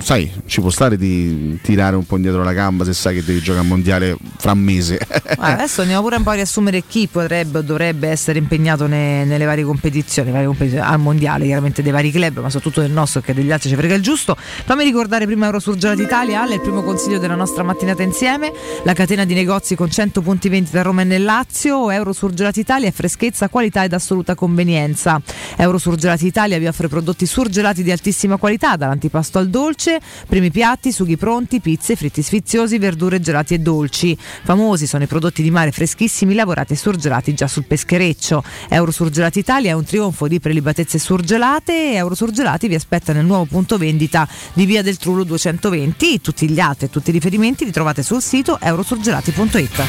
[0.00, 3.40] sai, ci può stare di tirare un po' indietro la gamba se sai che devi
[3.40, 4.98] giocare al mondiale fra un mese.
[5.36, 9.44] Adesso andiamo pure un po' a riassumere chi potrebbe o dovrebbe essere impegnato ne- nelle
[9.44, 13.34] varie competizioni, varie competizioni, al mondiale, chiaramente dei vari club, ma soprattutto del nostro che
[13.34, 14.36] degli altri ci frega il giusto.
[14.38, 18.52] Fammi ricordare prima Eurosurgelati Italia, Ale, il primo consiglio della nostra mattinata insieme,
[18.84, 22.88] la catena di negozi con 100 punti vendita a Roma e nel Lazio, Eurosurgelati Italia
[22.88, 25.20] è freschezza, qualità ed assoluta convenienza.
[25.56, 31.16] Eurosurgelati Italia vi offre prodotti surgelati di altissima qualità, dall'antipasto al dolce, primi piatti, sughi
[31.16, 34.16] pronti, pizze, fritti sfiziati deliziosi verdure, gelati e dolci.
[34.44, 38.44] Famosi sono i prodotti di mare freschissimi lavorati e surgelati già sul peschereccio.
[38.68, 43.78] Eurosurgelati Italia è un trionfo di prelibatezze surgelate e Eurosurgelati vi aspetta nel nuovo punto
[43.78, 46.20] vendita di Via del Trullo 220.
[46.20, 49.82] Tutti gli altri e tutti i riferimenti li trovate sul sito eurosurgelati.it.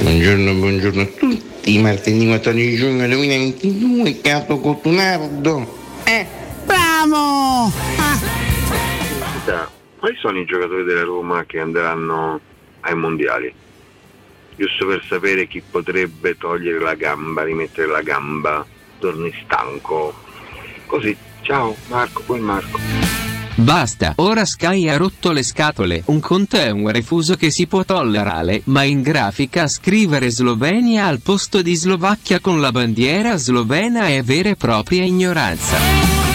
[0.00, 1.78] Buongiorno, buongiorno a tutti.
[1.78, 5.78] Martedì 14 giugno 2022, Capo Cotunardo.
[6.04, 6.26] Eh,
[6.64, 7.72] bravo!
[10.06, 12.38] Quali sono i giocatori della Roma che andranno
[12.82, 13.52] ai mondiali?
[14.54, 18.64] Giusto per sapere chi potrebbe togliere la gamba, rimettere la gamba,
[19.00, 20.14] torni stanco.
[20.86, 22.78] Così, ciao Marco, poi Marco.
[23.56, 26.04] Basta, ora Sky ha rotto le scatole.
[26.04, 31.18] Un conto è un refuso che si può tollerare, ma in grafica scrivere Slovenia al
[31.20, 36.25] posto di Slovacchia con la bandiera slovena è vera e propria ignoranza.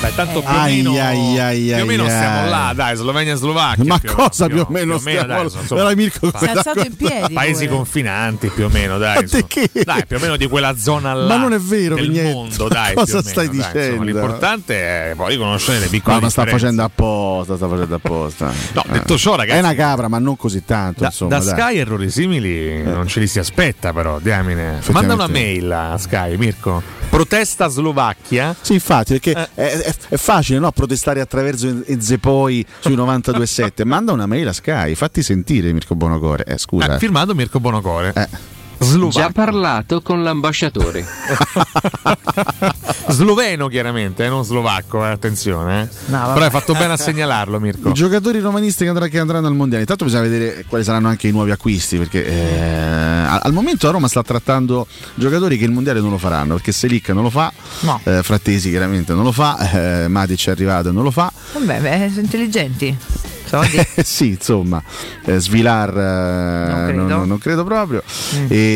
[0.00, 2.10] Vabbè, tanto più o meno, ai, ai, più o meno ai.
[2.10, 3.84] stiamo là, dai, Slovenia e Slovacchia.
[3.84, 6.50] Ma più cosa più o meno più o meno, dai, insomma, Però Mirko Si è
[6.50, 7.76] alzato in piedi Paesi pure.
[7.76, 9.22] confinanti più o meno, dai.
[9.22, 9.44] insomma.
[9.84, 11.26] Dai, più o meno di quella zona là.
[11.26, 12.28] Ma non è vero, del Vignetto.
[12.32, 12.94] mondo, dai.
[12.94, 14.02] Cosa meno, stai dai, insomma, dicendo?
[14.04, 18.52] l'importante è poi conoscere le piccole No, ma sta facendo apposta, sta facendo apposta.
[18.74, 21.00] No, detto ciò, ragazzi- È una capra, ma non così tanto.
[21.00, 21.42] Da, insomma, da.
[21.42, 24.20] Sky errori simili non ce li si aspetta, però.
[24.20, 24.78] Diamine.
[24.90, 26.82] Manda una mail a Sky, Mirko.
[27.08, 28.54] Protesta Slovacchia.
[28.60, 29.48] Sì, infatti, perché Eh.
[29.54, 30.70] è, è- è facile no?
[30.72, 33.84] protestare attraverso Enze poi sui 92.7.
[33.86, 36.44] Manda una mail a Sky, fatti sentire Mirko Bonocore.
[36.44, 36.94] Eh, scusa.
[36.94, 38.12] Eh, firmato Mirko Bonocore.
[39.10, 41.04] Già parlato con l'ambasciatore.
[43.08, 45.82] Sloveno, chiaramente, eh, non slovacco, eh, attenzione.
[45.82, 45.88] eh.
[46.10, 46.32] vabbè.
[46.34, 47.88] Però hai fatto bene a segnalarlo, Mirko.
[47.88, 49.82] I giocatori romanisti che, andrà- che andranno al mondiale.
[49.82, 51.96] Intanto bisogna vedere quali saranno anche i nuovi acquisti.
[51.96, 56.54] Perché eh, al momento la Roma sta trattando giocatori che il mondiale non lo faranno.
[56.54, 58.00] Perché Selic non lo fa, No.
[58.04, 61.32] eh, Frattesi chiaramente non lo fa, eh, Matic è arrivato e non lo fa.
[61.52, 62.96] Vabbè, beh, sono intelligenti.
[64.04, 64.82] Sì, insomma,
[65.24, 67.02] eh, Svilar eh, Non credo.
[67.06, 68.02] non, non credo proprio.
[68.36, 68.46] Mm.
[68.50, 68.67] E,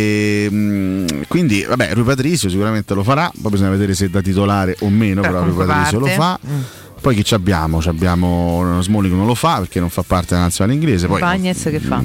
[0.50, 4.88] mm, quindi, vabbè, Rui Patricio sicuramente lo farà, poi bisogna vedere se da titolare o
[4.88, 6.38] meno, Però però Rui Patricio lo fa.
[6.46, 6.61] Mm.
[7.00, 7.81] Poi chi ci abbiamo?
[7.83, 11.09] Ci abbiamo Smalling non lo fa perché non fa parte della nazionale inglese.
[11.09, 12.00] Poi, Bagnez che fa?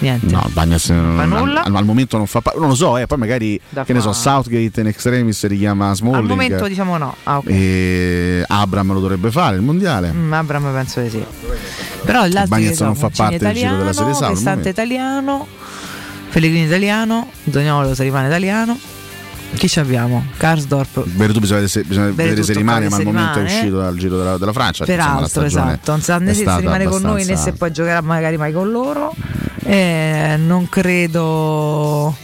[0.00, 0.26] Niente.
[0.32, 1.64] No, Bagnez non- fa nulla?
[1.64, 2.60] Al, al momento non fa parte.
[2.60, 5.92] Non lo so, eh, poi magari Da che ne so, fa- Southgate in extremis richiama
[5.92, 6.22] Smalling.
[6.22, 7.16] Al momento diciamo no.
[7.24, 7.46] Ah, ok.
[7.48, 10.12] E Abram lo dovrebbe fare il mondiale.
[10.12, 11.24] Mm, Abram penso di sì.
[12.04, 14.68] Però l'altro Bagnez non fa parte del giro della Serie italiano, A, al Cristante momento.
[14.68, 15.46] italiano,
[16.30, 18.78] Pellegrini italiano, Doniolo se rimane italiano.
[19.54, 20.24] Chi ci abbiamo?
[20.36, 21.04] Karsdorp.
[21.06, 23.54] Veretù bisogna, se, bisogna vedere se rimane, ma al momento è rimane.
[23.58, 24.84] uscito dal giro della, della Francia.
[24.84, 25.90] Peraltro, esatto.
[25.92, 28.52] Non sa è né se rimane con noi né abbastanza- se poi giocherà magari mai
[28.52, 29.14] con loro.
[29.64, 32.14] Eh, non credo.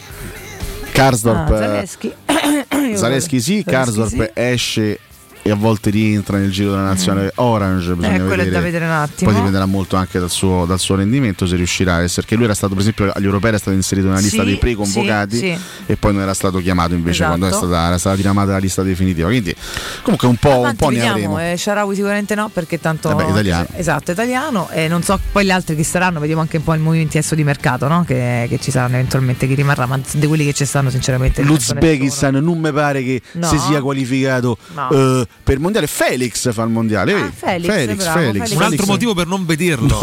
[0.93, 2.12] Karsdorp, Ah, Zaleschi.
[2.95, 4.99] Zaleschi sì, Zaleschi Karsdorp esce
[5.47, 7.95] e a volte rientra nel giro della nazionale orange.
[7.95, 8.51] Bisogna Eh, quello è vedere.
[8.51, 9.29] da vedere un attimo.
[9.31, 12.23] Poi dipenderà molto anche dal suo, dal suo rendimento se riuscirà a essere.
[12.23, 14.57] Perché lui era stato, per esempio, agli europei era stato inserito nella lista Sì, dei
[14.57, 15.93] preconvocati sì, sì.
[15.93, 17.39] e poi non era stato chiamato invece Esatto.
[17.39, 19.29] quando è stata, era stata diramata la lista definitiva.
[19.29, 19.55] Quindi,
[20.03, 21.39] comunque, un po', un po' ne avremo.
[21.39, 23.67] eh, Sharawi sicuramente no perché tanto Vabbè, italiano.
[23.77, 26.81] esatto italiano e non so poi gli altri chi saranno vediamo anche un po' il
[26.81, 28.03] movimento adesso di mercato no?
[28.07, 31.43] che, che ci saranno eventualmente chi rimarrà ma di quelli che ci stanno sinceramente.
[31.43, 33.47] L'Uzbekistan non mi pare che No.
[33.49, 34.91] si sia qualificato No.
[34.91, 35.87] eh, per il mondiale.
[35.87, 37.12] Felix fa il mondiale.
[37.14, 37.31] vedi?
[37.35, 38.33] Felix, Felix, bravo, Felix.
[38.44, 38.57] Felix.
[38.57, 39.99] Un altro motivo per non vederlo.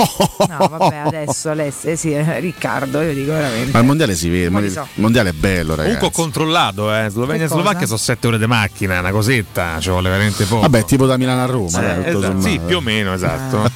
[0.48, 4.30] no vabbè adesso Alessio eh sì, eh, Riccardo io dico veramente Ma il mondiale si
[4.30, 4.60] vede.
[4.60, 4.88] Il so.
[4.96, 5.96] mondiale è bello, ragazzi.
[5.98, 7.08] Comunque ho controllato, eh.
[7.10, 7.54] Slovenia e Che?
[7.54, 10.62] Slovacchia sono 7 ore di macchina, una cosetta, ci vuole veramente poco.
[10.62, 13.70] Vabbè, tipo da Milano a Roma, Eh, dai, esatto, sì, più o meno, esatto.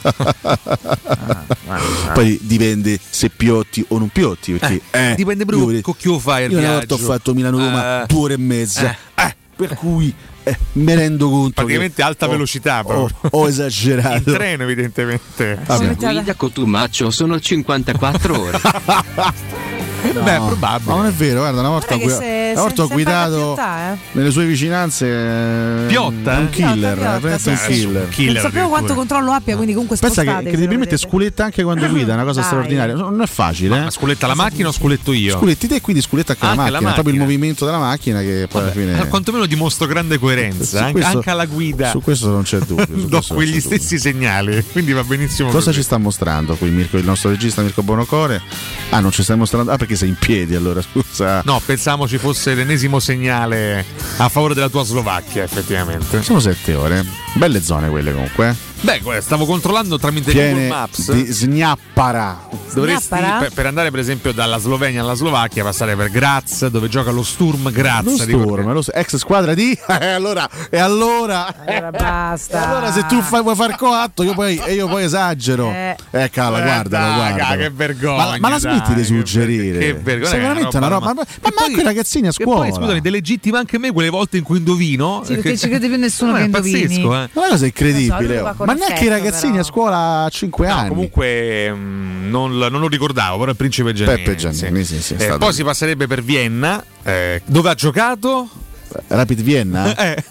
[2.13, 4.53] Poi dipende se piotti o non piotti.
[4.53, 6.85] Perché, Eh, eh, dipende io proprio chi lo fai il Io una viaggio.
[6.87, 8.05] volta ho fatto Milano-Roma Eh.
[8.07, 8.95] due ore e mezza.
[9.15, 9.35] Eh.
[9.55, 10.13] Per cui
[10.45, 11.53] eh, mi rendo conto.
[11.53, 14.29] Praticamente che alta ho- velocità, Ho, ho esagerato.
[14.29, 15.60] In treno, evidentemente.
[15.97, 18.60] Guida Cotumaccio sono 54 ore.
[20.13, 20.89] No, Beh, probabile.
[20.91, 24.19] Ma non è vero, guarda, una volta, guida- se- una volta ho guidato paga più,
[24.19, 25.05] nelle sue vicinanze.
[25.07, 26.49] eh, Piotta, un eh?
[26.49, 28.09] killer, Piotta, veramente un Piotta, killer.
[28.09, 32.11] Killer non sapevo quanto controllo abbia quindi comunque Pensa che lo sculetta anche quando guida,
[32.11, 32.49] è una cosa Dai.
[32.49, 32.95] straordinaria.
[32.95, 33.91] Non è facile, Ma eh.
[33.91, 35.37] sculetta la macchina o sculetto io?
[35.37, 38.21] Sculetti te e quindi sculetta anche, Anche la la macchina, proprio il movimento della macchina
[38.21, 38.99] che poi alla fine.
[39.01, 41.89] eh, quantomeno dimostro grande coerenza, anche, questo- anche alla guida.
[41.89, 42.85] Su questo non c'è dubbio.
[43.07, 45.49] Do quegli stessi segnali, quindi va benissimo.
[45.49, 48.41] Cosa ci sta mostrando qui Mirko, il nostro regista Mirko Bonocore?
[48.89, 49.71] Ah, non ci stai mostrando.
[49.71, 51.41] Ah, perché sei in piedi allora, scusa.
[51.45, 53.86] No, pensavo ci fosse l'ennesimo segnale
[54.17, 56.21] a favore della tua Slovacchia, effettivamente.
[56.21, 57.05] Sono sette ore.
[57.34, 58.73] Belle zone quelle comunque.
[58.77, 58.85] Eh.
[58.85, 61.11] Beh, guarda, stavo controllando tramite Google Viene Maps.
[61.11, 62.47] di Snappara.
[62.73, 67.11] Dovresti per, per andare per esempio dalla Slovenia alla Slovacchia passare per Graz dove gioca
[67.11, 68.03] lo Sturm Graz.
[68.05, 68.17] Lo?
[68.17, 69.77] Sturm, lo- ex squadra di.
[70.05, 72.61] E allora, e allora, Allora basta.
[72.61, 75.69] e allora se tu fai, vuoi far coatto, io poi, e io poi esagero.
[75.71, 75.95] Eh.
[76.11, 77.61] Eh, calla, Eh, guardalo, dai, guardalo.
[77.61, 79.79] che vergogna, Ma, ma la smetti dai, di suggerire?
[79.79, 81.13] che vergogna, Sei è una veramente una roba roba.
[81.21, 82.59] Ma, ma, E poi- manco i ragazzini a E scuola.
[82.59, 85.21] poi scusami, delegittima anche me quelle volte in cui indovino.
[85.25, 86.81] Sì, perché ci crede più nessuno Ma che è indovini.
[86.81, 87.29] pazzesco, eh.
[87.33, 88.38] Ma una cosa incredibile.
[88.39, 88.53] Lo so, oh.
[88.55, 89.63] con ma neanche i ragazzini però.
[89.63, 90.89] a scuola a 5 No, anni.
[90.89, 94.17] comunque mm, non, non lo ricordavo, però il principe Giannini.
[94.23, 97.73] Peppe Giannini, sì, sì, è Eh, stato- poi si passerebbe per Vienna, eh, dove ha
[97.73, 98.49] giocato?
[99.07, 99.93] Rapid Vienna?
[99.97, 100.23] Eh,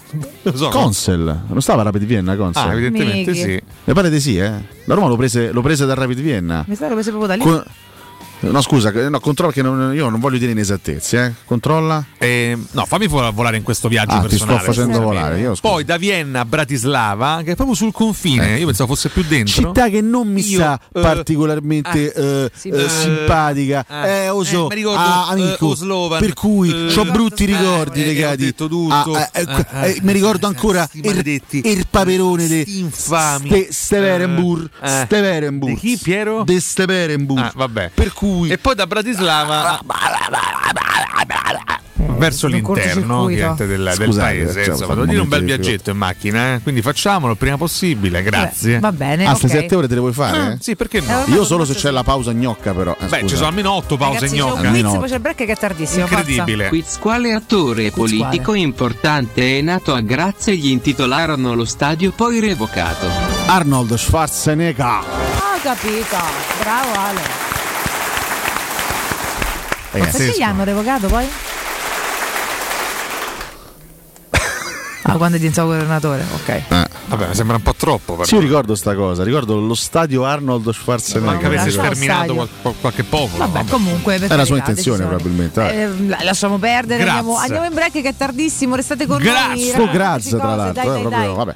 [0.43, 0.69] lo so.
[0.69, 1.43] Consel.
[1.47, 2.67] Non stava Rapid Vienna, Consel?
[2.67, 3.43] Ah, evidentemente Mighi.
[3.43, 3.61] sì.
[3.83, 4.51] Mi pare di sì, eh.
[4.85, 6.63] La Roma lo prese, lo prese dal Rapid Vienna.
[6.67, 7.41] Mi sa che prese proprio da lì.
[7.43, 7.63] Co-
[8.39, 11.33] no, scusa, no, controlla che non- io non voglio dire inesattezze, eh.
[11.45, 12.03] Controlla.
[12.17, 14.59] Eh, no, fammi vo- volare in questo viaggio Ah, ti personale.
[14.59, 15.55] sto facendo volare, io.
[15.59, 18.57] Poi da Vienna a Bratislava, che è proprio sul confine.
[18.57, 19.53] Io pensavo fosse più dentro.
[19.53, 23.85] Città che non mi Io, sta eh, particolarmente eh, eh, simpatica.
[23.89, 28.01] eh, Eh, oso, eh, ricordo, ah, eh, amico, Oslovan, per cui eh, ho brutti ricordi
[28.03, 28.43] eh, legati.
[28.43, 29.13] ho detto tutto.
[29.15, 31.61] a- eh, Eh, eh, eh, mi ricordo ancora il, maledetti.
[31.65, 33.47] il paperone de infami.
[33.49, 35.03] Ste, Steverenburg, Eh, eh.
[35.05, 35.73] Steverenburg.
[35.73, 36.43] Di chi, Piero?
[36.43, 37.39] De Steverenburg.
[37.43, 37.91] Ah, vabbè.
[37.93, 39.79] Per cui E poi da Bratislava
[42.17, 44.63] verso l'interno del, Scusate, paese.
[44.63, 46.61] cioè, Insomma, devo dire un bel viaggetto in macchina, eh?
[46.61, 48.23] quindi facciamolo il prima possibile.
[48.23, 48.79] Grazie.
[48.79, 49.25] Va bene.
[49.25, 49.51] Ah, ste ok.
[49.51, 50.37] 7 ore te le vuoi fare?
[50.37, 50.57] Ah, eh?
[50.59, 51.25] sì, perché no?
[51.25, 52.95] Eh, Io lo solo se c'è la pausa gnocca, però.
[52.99, 53.27] eh, Beh, scusa.
[53.27, 54.59] ci sono almeno otto pause Ragazzi, c'è un gnocca.
[54.59, 56.01] quiz, Almeno- poi c'è il break che è tardissimo.
[56.01, 56.67] Incredibile.
[56.69, 62.39] Quiz quale attore politico importante è nato a Grazia e gli intitolarono lo stadio poi
[62.39, 63.07] revocato?
[63.47, 64.85] Arnold Schwarzenegger.
[64.85, 65.03] Ah,
[65.61, 66.17] capito.
[66.61, 67.54] Bravo Ale.
[69.99, 71.25] Ragazzi, Perché gli hanno revocato poi?
[75.07, 76.49] Ah, quando è diventato governatore, ok.
[76.49, 76.63] eh.
[77.07, 78.15] Vabbè, sembra un po' troppo.
[78.15, 81.29] Per Sì, io ricordo sta cosa, ricordo lo stadio Arnold Schwarzenegger.
[81.33, 83.37] Manca avesse sterminato qual- qual- qualche popolo.
[83.45, 83.69] Vabbè, vabbè.
[83.69, 85.61] comunque Era la sua intenzione, probabilmente.
[85.71, 87.19] Eh, la- lasciamo perdere, Grazie.
[87.19, 89.43] andiamo, andiamo in break che è tardissimo, restate con Grazie.
[89.77, 89.85] noi.
[89.85, 90.73] Ragazzi, grazie, tra l'altro.
[90.73, 91.35] dai, eh, dai, proprio, dai.
[91.35, 91.55] vabbè.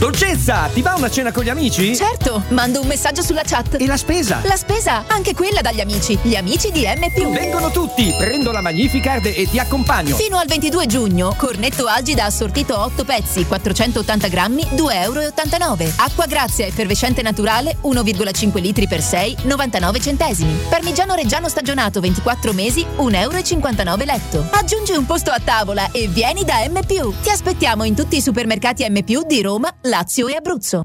[0.00, 1.94] Dolcezza, ti va una cena con gli amici?
[1.94, 3.76] Certo, mando un messaggio sulla chat.
[3.78, 4.40] E la spesa?
[4.44, 6.18] La spesa, anche quella dagli amici.
[6.22, 7.30] Gli amici di M.
[7.30, 8.10] Vengono tutti!
[8.16, 10.16] Prendo la Magnificard e ti accompagno.
[10.16, 15.92] Fino al 22 giugno, cornetto Algida assortito 8 pezzi, 480 grammi, 2,89 euro.
[15.96, 20.60] Acqua Grazia effervescente naturale, 1,5 litri per 6, 99 centesimi.
[20.70, 24.48] Parmigiano Reggiano stagionato 24 mesi, 1,59 euro letto.
[24.52, 26.80] Aggiungi un posto a tavola e vieni da M.
[26.86, 28.98] Ti aspettiamo in tutti i supermercati M.
[29.26, 30.84] di Roma, Lazio e Abruzzo.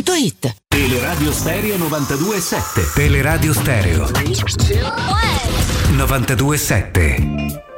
[0.01, 0.55] otticasalvagente.it.
[0.67, 4.07] Teleradio Stereo 92.7 Teleradio Stereo
[5.97, 7.70] 92.7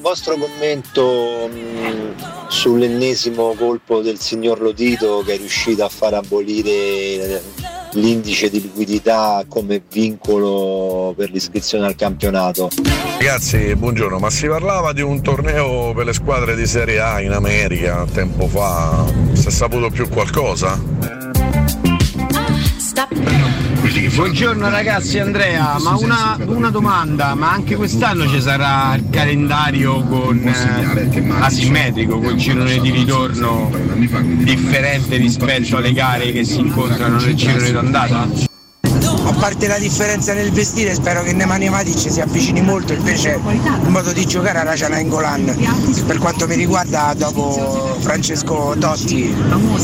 [0.00, 7.42] vostro commento mh, sull'ennesimo colpo del signor Lotito che è riuscito a far abolire
[7.92, 12.70] l'indice di liquidità come vincolo per l'iscrizione al campionato.
[13.18, 17.32] Ragazzi, buongiorno, ma si parlava di un torneo per le squadre di Serie A in
[17.32, 20.78] America tempo fa, si è saputo più qualcosa?
[24.08, 30.38] Buongiorno ragazzi Andrea, ma una, una domanda, ma anche quest'anno ci sarà il calendario con
[30.38, 33.70] eh, asimmetrico, col girone di ritorno
[34.42, 38.49] differente rispetto alle gare che si incontrano nel girone d'andata?
[39.40, 44.12] Parte la differenza nel vestire, spero che Nemanja Matic si avvicini molto, invece il modo
[44.12, 46.02] di giocare a Raja Nainggolan.
[46.06, 49.34] Per quanto mi riguarda, dopo Francesco Totti,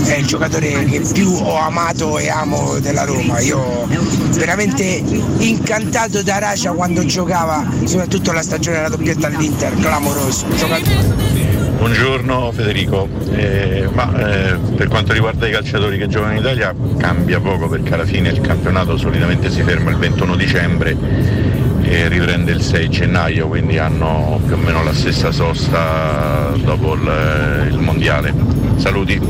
[0.04, 3.40] è il giocatore che più ho amato e amo della Roma.
[3.40, 3.88] Io
[4.32, 5.02] veramente
[5.38, 10.46] incantato da Raja quando giocava, soprattutto la stagione della doppietta all'Inter, clamoroso.
[10.54, 11.64] Giocatore.
[11.78, 17.40] Buongiorno Federico, Eh, ma eh, per quanto riguarda i calciatori che giocano in Italia cambia
[17.40, 20.96] poco perché alla fine il campionato solitamente si ferma il 21 dicembre
[21.82, 27.68] e riprende il 6 gennaio, quindi hanno più o meno la stessa sosta dopo il,
[27.70, 28.34] il mondiale.
[28.76, 29.20] Saluti.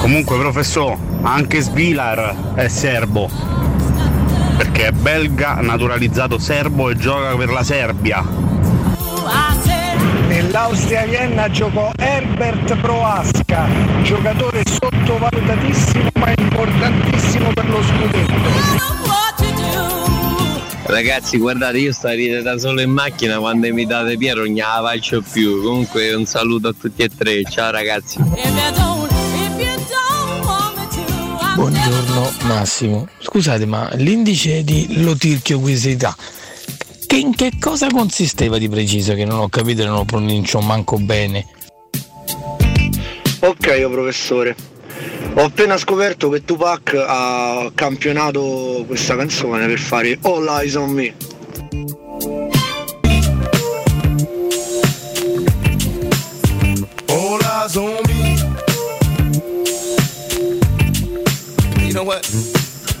[0.00, 3.30] Comunque professore, anche Svilar è serbo,
[4.56, 8.39] perché è belga, naturalizzato serbo e gioca per la Serbia.
[10.60, 13.66] Nell'Austria Vienna giocò Herbert Proasca,
[14.02, 18.34] giocatore sottovalutatissimo ma importantissimo per lo scudetto.
[20.82, 24.54] Ragazzi, guardate, io sto a ridere da solo in macchina quando mi date Piero, non
[24.54, 25.62] la faccio più.
[25.62, 27.42] Comunque un saluto a tutti e tre.
[27.44, 28.20] Ciao ragazzi.
[31.54, 33.08] Buongiorno Massimo.
[33.18, 36.14] Scusate, ma l'indice di lotirchioquisità
[37.10, 40.60] che in che cosa consisteva di preciso che non ho capito e non lo pronuncio
[40.60, 41.44] manco bene?
[43.40, 44.54] Ok, professore.
[45.34, 51.12] Ho appena scoperto che Tupac ha campionato questa canzone per fare All Eyes on Me.
[57.08, 58.38] All eyes on me.
[61.86, 62.24] You know what?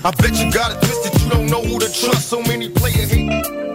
[0.02, 1.14] I bet you got it twisted.
[1.22, 2.28] You don't know who to trust.
[2.28, 3.69] So many player hate.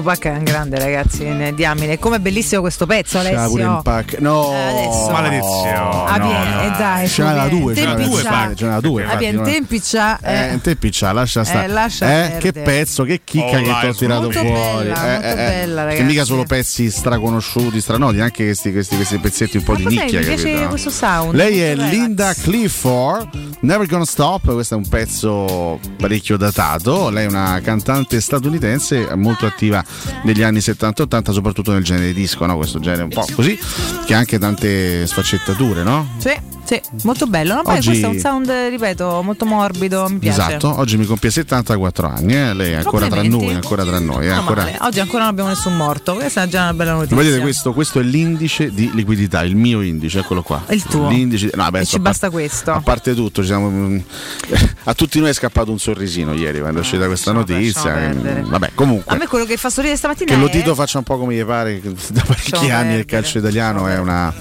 [0.00, 1.98] Tupac è un grande ragazzi, ne- diamine.
[1.98, 3.82] Com'è bellissimo questo pezzo C'era pure in Alessio.
[3.82, 4.18] pack.
[4.20, 5.10] No, Eh, adesso.
[5.10, 5.70] Maledizione.
[6.06, 7.84] Ah, bien, eh, dai, Ce n'era su, due, ce bien.
[7.84, 8.52] n'era Tempi due, c'ha.
[8.54, 9.00] ce n'era due.
[9.00, 10.18] Ah, infatti, bien, non- tempi c'ha.
[10.22, 10.52] Eh, eh.
[10.54, 11.66] in tempi c'ha, lascia stare.
[11.66, 12.38] lascia Eh, perdere.
[12.40, 14.54] che pezzo, che chicca Oh, che ti ho tirato Molto fuori.
[14.88, 15.34] bella, Eh, molto eh, eh.
[15.34, 16.02] bella, Che ragazzi.
[16.04, 19.96] mica solo pezzi straconosciuti, stranoti, anche questi, questi, questi pezzetti un po' di Cos'è?
[20.02, 20.18] nicchia.
[20.20, 20.68] Mi piace capito?
[20.68, 21.34] questo sound.
[21.34, 21.74] Lei è.
[21.74, 23.28] Linda Clifford,
[23.60, 29.46] Never Gonna Stop, questo è un pezzo parecchio datato, lei è una cantante statunitense molto
[29.46, 29.82] attiva
[30.24, 32.56] negli anni 70-80, soprattutto nel genere disco, no?
[32.56, 33.58] questo genere un po' così,
[34.06, 36.08] che ha anche tante sfaccettature, no?
[36.18, 36.32] Sì,
[36.70, 37.54] sì, molto bello.
[37.54, 40.40] No, poi Oggi- questo è un sound, ripeto, molto morbido, mi piace.
[40.40, 42.54] Esatto, oggi mi compie 74 anni, eh?
[42.54, 44.26] lei è ancora tra noi, ancora tra noi.
[44.26, 44.68] Meno ancora...
[44.82, 46.14] Oggi ancora non abbiamo nessun morto.
[46.14, 47.16] Questa è già una bella notizia.
[47.16, 50.62] Vedete, questo, questo è l'indice di liquidità, il mio indice, eccolo qua.
[50.68, 51.08] Il tuo.
[51.08, 52.70] L'indice, no, adesso, ci a par- basta questo.
[52.70, 53.98] A parte tutto, ci siamo- mm,
[54.84, 57.82] a tutti noi è scappato un sorrisino ieri quando è uscita questa notizia.
[57.94, 58.42] che- perdere.
[58.46, 59.16] vabbè, A comunque.
[59.16, 61.44] me quello che fa sorridere stamattina Che è lo Tito faccia un po' come gli
[61.44, 64.32] pare, che da parecchi anni il calcio italiano è una,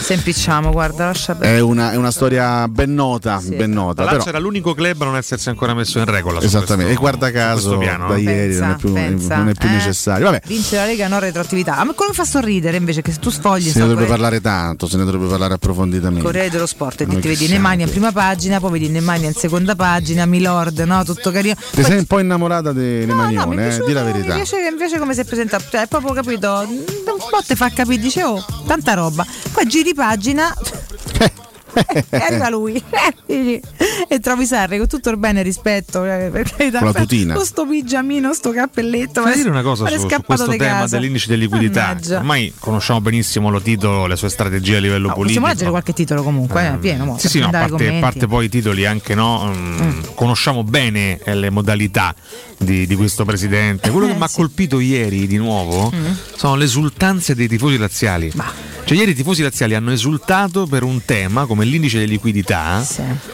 [0.00, 1.60] se impicciamo, guarda, lascia perdere.
[1.72, 4.04] È una, è una storia ben nota, ben nota.
[4.04, 6.40] La Però, era l'unico club a non essersi ancora messo in regola.
[6.40, 8.08] esattamente, questo- e guarda caso piano.
[8.08, 9.72] da ieri Pensa, non è più, pensa, non è più eh.
[9.72, 10.24] necessario.
[10.26, 11.76] Vabbè, Vince la Lega, no retroattività.
[11.76, 14.10] A me quello che fa sorridere invece che se tu sfogli se ne dovrebbe Corriere-
[14.10, 16.24] parlare tanto, se ne dovrebbe parlare approfonditamente.
[16.24, 19.34] Corriere dello Sport e ti vedi siamo Nemanja in prima pagina, poi vedi Nemanja in
[19.34, 21.02] seconda pagina, Milord, no?
[21.04, 21.54] Tutto carino.
[21.72, 23.84] Ti sei un po' innamorata di No, no, Manione, eh?
[23.86, 24.34] di la verità.
[24.36, 24.42] mi
[24.76, 26.84] piace come si è presentato, cioè, è proprio capito, un
[27.30, 29.24] po' te fa capire, dice oh, tanta roba.
[29.52, 30.54] Poi giri pagina
[31.74, 32.82] e arriva lui
[33.26, 33.60] e
[34.20, 37.34] trovi Sarri con tutto il bene e rispetto eh, per carità, Con la tutina.
[37.34, 39.22] con sto pigiamino, sto cappelletto.
[39.22, 40.96] Ma- dire una cosa ma è su, su scappato questo di tema casa.
[40.96, 41.86] dell'indice di liquidità.
[41.86, 42.16] Mannaggia.
[42.18, 45.40] Ormai conosciamo benissimo lo titolo, le sue strategie a livello No, politico.
[45.40, 47.04] possiamo leggere qualche titolo comunque, eh, pieno.
[47.04, 51.34] mo, Sì, sì, no, parte, parte poi i titoli anche no, mm, conosciamo bene eh,
[51.34, 52.14] le modalità
[52.58, 53.90] di, di questo presidente.
[53.90, 54.36] Quello che Eh, mi ha sì.
[54.36, 56.06] colpito ieri di nuovo Mm.
[56.36, 58.30] sono le esultanze dei tifosi laziali.
[58.30, 58.44] Cioè,
[58.84, 62.84] Cioè, ieri i tifosi laziali hanno esultato per un tema come l'indice di liquidità,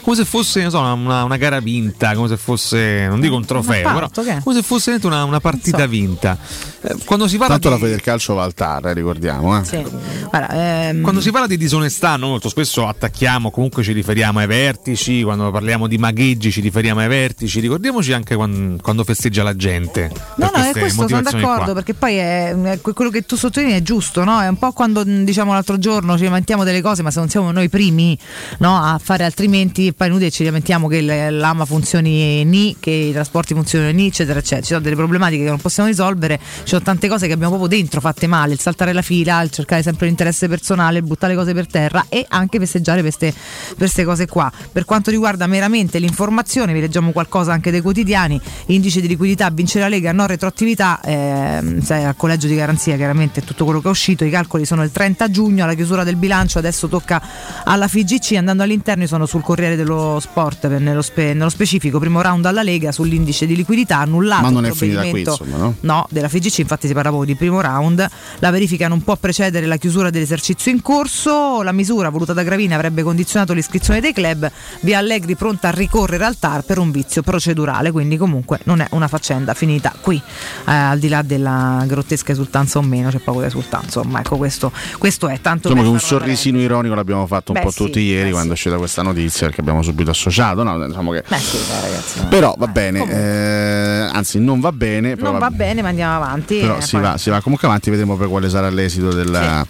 [0.01, 3.45] come se fosse non so, una, una gara vinta, come se fosse, non dico un
[3.45, 6.37] trofeo, Un però come se fosse una, una partita vinta.
[6.81, 7.73] Eh, Quando si parla Tanto di...
[7.73, 9.59] la Federcalcio va al TAR, eh, ricordiamo.
[9.59, 9.65] Eh.
[9.65, 9.85] Sì.
[10.29, 10.49] Guarda,
[10.89, 15.23] ehm, Quando si parla di disonestà, noi molto spesso attacchiamo, comunque ci riferiamo ai vertici,
[15.23, 20.11] quando parliamo di magheggi ci riferiamo ai vertici, ricordiamoci anche quan- quando, festeggia la gente.
[20.35, 21.73] No, no, è questo, sono d'accordo, qua.
[21.73, 24.41] perché poi è, è que- quello che tu sottolinei è giusto, no?
[24.41, 27.51] È un po' quando diciamo l'altro giorno ci lamentiamo delle cose, ma se non siamo
[27.51, 28.17] noi primi
[28.59, 33.53] no, a fare altrimenti, poi inutile ci lamentiamo che l'AMA funzioni ni, che i trasporti
[33.53, 34.61] funzionino ni, eccetera, eccetera.
[34.61, 37.77] Ci sono delle problematiche che non possiamo risolvere, ci sono tante cose che abbiamo proprio
[37.77, 41.39] dentro fatte male, il saltare la fila, il cercare sempre l'interesse personale, il buttare le
[41.39, 43.33] cose per terra e anche festeggiare queste,
[43.77, 44.51] queste cose qua.
[44.71, 49.79] Per quanto riguarda meramente l'informazione, vi leggiamo qualcosa anche dei quotidiani, indice di liquidità, vince
[49.79, 53.91] la Lega, no retroattività, ehm, sai, al collegio di garanzia chiaramente tutto quello che è
[53.91, 57.21] uscito, i calcoli sono il 30 giugno, alla chiusura del bilancio, adesso tocca
[57.63, 62.43] alla FIGC, andando all'interno sono sul Corriere dello Sport, nello, spe- nello specifico, primo round
[62.45, 64.41] alla Lega sull'indice di liquidità annullato.
[64.41, 65.75] Ma non è finita qui, insomma, no?
[65.81, 68.07] No, della FIGC infatti si parla proprio di primo round.
[68.39, 71.61] La verifica non può precedere la chiusura dell'esercizio in corso.
[71.61, 74.49] La misura voluta da Gravina avrebbe condizionato l'iscrizione dei club.
[74.81, 78.87] Via Allegri pronta a ricorrere al TAR per un vizio procedurale, quindi comunque non è
[78.91, 80.15] una faccenda finita qui.
[80.15, 83.99] Eh, al di là della grottesca esultanza o meno, c'è poco da esultanza.
[83.99, 87.65] Insomma, ecco questo, questo è tanto Insomma, che un sorrisino ironico l'abbiamo fatto un Beh,
[87.65, 90.63] po' sì, tutti ieri beh, quando è uscita questa notizia, perché abbiamo subito associato.
[90.63, 91.23] No, diciamo che...
[91.27, 92.19] Beh, sì, dai, ragazzi.
[92.29, 96.59] Però va bene, eh, anzi non va bene, Non va bene, ma andiamo avanti.
[96.59, 99.65] però eh, si, poi- va, si va comunque avanti, vedremo poi quale sarà l'esito del,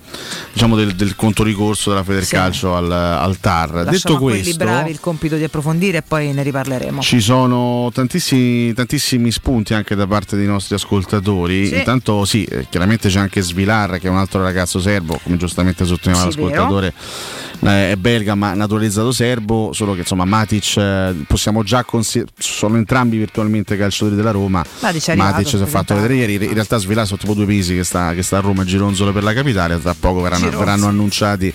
[0.53, 3.71] diciamo del, del conto ricorso della Federcalcio al, al TAR.
[3.73, 7.01] Lasciamo Detto a quelli questo, bravi il compito di approfondire e poi ne riparleremo.
[7.01, 11.67] ci sono tantissimi, tantissimi spunti anche da parte dei nostri ascoltatori.
[11.67, 11.77] Sì.
[11.77, 15.86] Intanto sì, eh, chiaramente c'è anche Svilar che è un altro ragazzo serbo, come giustamente
[15.86, 16.93] sottolineava Sì, l'ascoltatore, eh,
[17.62, 23.18] è belga ma naturalizzato serbo, solo che insomma Matic eh, possiamo già considerare, sono entrambi
[23.18, 24.64] virtualmente calciatori della Roma.
[24.80, 27.84] Matic Matic si è fatto vedere ieri, in realtà Svilar sono tipo due mesi che
[27.84, 31.53] sta, che sta a Roma gironzolo per la capitale, tra poco verranno, verranno annunciati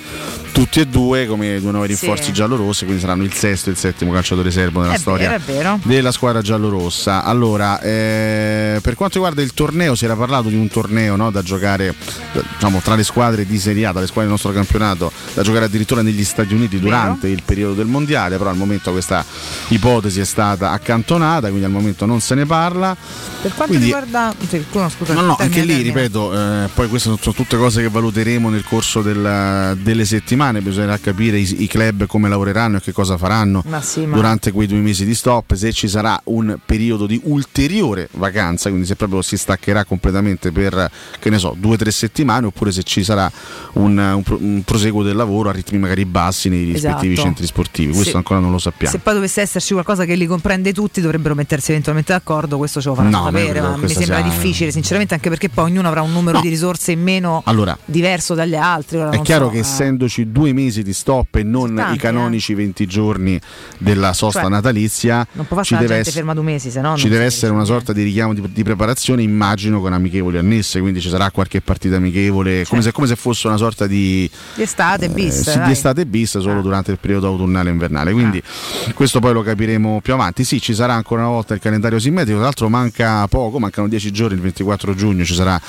[0.53, 2.05] tutti e due come due nuovi Sì.
[2.07, 5.81] rinforzi giallorossi, quindi saranno il sesto e il settimo calciatore serbo nella È storia vero,
[5.83, 7.25] della squadra giallorossa.
[7.25, 11.43] Allora, eh, per quanto riguarda il torneo, si era parlato di un torneo no, da
[11.43, 15.11] giocare eh, diciamo, tra le squadre di Serie A, tra le squadre del nostro campionato,
[15.35, 19.25] da giocare addirittura negli Stati Uniti durante il periodo del mondiale, però al momento questa
[19.69, 22.97] ipotesi è stata accantonata, quindi al momento non se ne parla.
[23.43, 24.35] Per quanto Quindi- riguarda.
[24.73, 27.89] no, scusa, No, no, anche lì, ripeto, eh, poi queste sono, sono tutte cose che
[27.89, 32.93] valuteremo nel corso del- delle settimane, bisognerà capire i, i club come lavoreranno e che
[32.93, 36.57] cosa faranno Ma sì, ma- durante quei due mesi di stop, se ci sarà un
[36.65, 41.75] periodo di ulteriore vacanza, quindi se proprio si staccherà completamente per, che ne so, due
[41.75, 43.31] o tre settimane, oppure se ci sarà
[43.75, 47.27] un, un un proseguo del lavoro a ritmi magari bassi nei rispettivi Esatto.
[47.29, 48.17] centri sportivi, questo Sì.
[48.17, 48.93] ancora non lo sappiamo.
[48.93, 52.57] Se poi dovesse esserci qualcosa che li comprende tutti, dovrebbero mettersi eventualmente d'accordo.
[52.59, 55.65] Questo ce lo faranno No, sapere, ma mi sembra sia- difficile, sinceramente, anche perché poi
[55.71, 58.99] ognuno avrà un numero di risorse in meno Allora, diverso dagli altri.
[58.99, 59.61] ora È chiaro so, che eh.
[59.61, 63.41] essendoci due mesi di stop e non tanti, i canonici 20 giorni
[63.79, 66.97] della sosta Cioè, natalizia, Non può ci deve, gente ess- ferma due mesi, se no.
[66.97, 71.01] ci deve essere una sorta di richiamo di, di preparazione, immagino con amichevoli annesse, quindi
[71.01, 75.47] ci sarà qualche partita amichevole, come, se, come se fosse una sorta di, estate, bis.
[75.49, 75.69] eh, dai.
[75.69, 78.13] di estate bis solo durante il periodo autunnale e invernale.
[78.13, 78.43] Quindi
[78.95, 80.45] questo poi lo capiremo più avanti.
[80.45, 84.11] Sì, ci sarà ancora una volta il calendario simmetrico, tra l'altro manca poco, mancano 10
[84.11, 85.61] giorni, il 24 giugno ci sarà,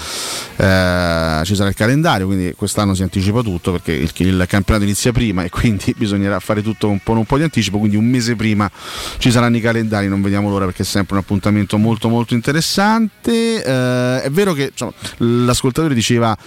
[0.56, 5.12] eh, ci sarà il calendario, quindi quest'anno si anticipa tutto perché il, il campionato inizia
[5.12, 8.36] prima e quindi bisognerà fare tutto un po', un po' di anticipo, quindi un mese
[8.36, 8.70] prima
[9.18, 13.64] ci saranno i calendari, non vediamo l'ora perché è sempre un appuntamento molto molto interessante.
[13.64, 16.38] Eh, è vero che insomma, l'ascoltatore diceva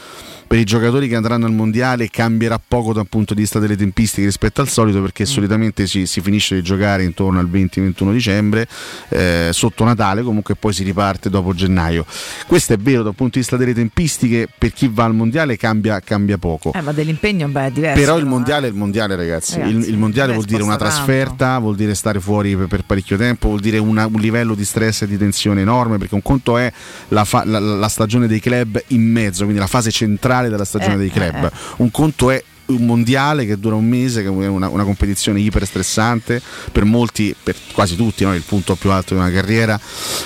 [0.49, 4.27] per i giocatori che andranno al mondiale cambierà poco dal punto di vista delle tempistiche
[4.27, 8.67] rispetto al solito perché solitamente si, si finisce di giocare intorno al 20-21 dicembre
[9.09, 12.05] eh, sotto Natale comunque poi si riparte dopo gennaio.
[12.47, 16.01] Questo è vero dal punto di vista delle tempistiche per chi va al mondiale cambia,
[16.01, 16.73] cambia poco.
[16.75, 18.01] Eh, ma dell'impegno beh, è diverso.
[18.01, 21.59] però il mondiale è il mondiale ragazzi, Ragazzi, il, il mondiale vuol dire una trasferta
[21.59, 25.03] vuol dire stare fuori per, per parecchio tempo vuol dire una- un livello di stress
[25.03, 26.71] e di tensione enorme perché un conto è
[27.09, 30.95] la, fa- la- la stagione dei club in mezzo quindi la fase centrale della stagione
[30.95, 31.35] Eh, dei club.
[31.45, 31.51] eh, eh.
[31.77, 35.67] un conto è un mondiale che dura un mese, che è una, una competizione iper
[35.67, 36.41] stressante,
[36.73, 38.35] per molti, per quasi tutti, no?
[38.35, 39.79] il punto più alto di una carriera,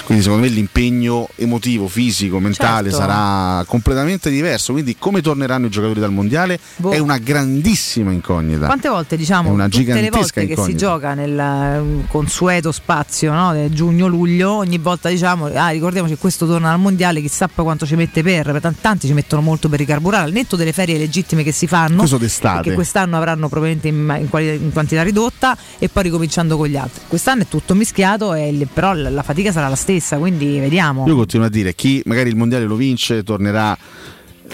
[0.04, 3.06] quindi secondo me l'impegno emotivo, fisico, mentale Certo.
[3.06, 6.90] sarà completamente diverso, quindi come torneranno i giocatori dal mondiale Boh.
[6.90, 8.66] è una grandissima incognita.
[8.66, 10.78] Quante volte diciamo È una tutte le volte che si incognita.
[10.78, 16.72] gioca nel eh, consueto spazio no, giugno-luglio, ogni volta diciamo ah, ricordiamoci che questo torna
[16.72, 20.24] al mondiale, chissà quanto ci mette per, per tant- tanti ci mettono molto per ricarburare,
[20.24, 22.68] al netto delle ferie legittime che si fanno, Questo d'estate.
[22.68, 26.76] che quest'anno avranno probabilmente in, in quali- in quantità ridotta e poi ricominciando con gli
[26.76, 27.02] altri.
[27.08, 31.06] Quest'anno è tutto mischiato, e però la, la fatica sarà la stessa, quindi vediamo.
[31.06, 33.76] Io continuo a dire, chi magari il mondiale lo vince tornerà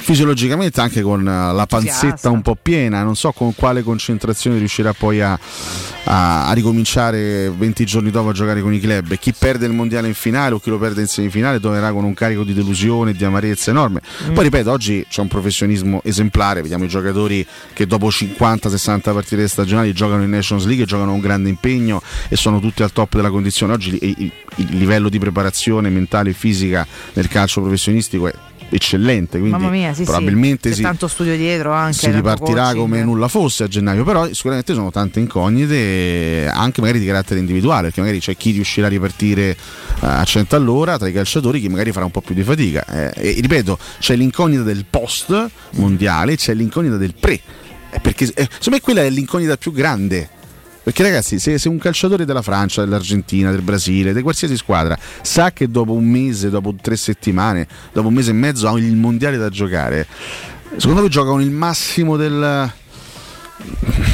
[0.01, 4.93] fisiologicamente anche con eh, la panzetta un po' piena, non so con quale concentrazione riuscirà
[4.93, 5.39] poi a,
[6.05, 9.73] a- a ricominciare 20 giorni dopo a giocare con i club e chi perde il
[9.73, 13.11] mondiale in finale o chi lo perde in semifinale tornerà con un carico di delusione
[13.11, 14.01] e di amarezza enorme.
[14.29, 14.35] Mm.
[14.35, 19.93] Poi ripeto, oggi c'è un professionismo esemplare, vediamo i giocatori che dopo 50-60 partite stagionali
[19.93, 23.73] giocano in Nations League, giocano un grande impegno e sono tutti al top della condizione.
[23.73, 28.35] Oggi il, il- il livello di preparazione mentale e fisica nel calcio professionistico è
[28.71, 30.83] eccellente, quindi Mamma mia, sì, probabilmente sì.
[31.37, 31.97] dietro anche.
[31.97, 37.07] si ripartirà come nulla fosse a gennaio, però sicuramente sono tante incognite anche magari di
[37.07, 39.57] carattere individuale, perché magari c'è chi riuscirà a ripartire eh,
[40.01, 42.85] a 100 all'ora tra i calciatori, chi magari farà un po' più di fatica.
[42.87, 47.41] Eh, e ripeto, c'è l'incognita del post mondiale, c'è l'incognita del pre,
[47.91, 50.37] Eh, perché eh, secondo me quella è l'incognita più grande.
[50.89, 55.53] Perché ragazzi, se, se un calciatore della Francia, dell'Argentina, del Brasile, di qualsiasi squadra, sa
[55.53, 59.37] che dopo un mese, dopo tre settimane, dopo un mese e mezzo ha il mondiale
[59.37, 60.07] da giocare,
[60.79, 62.73] secondo me gioca con il massimo del,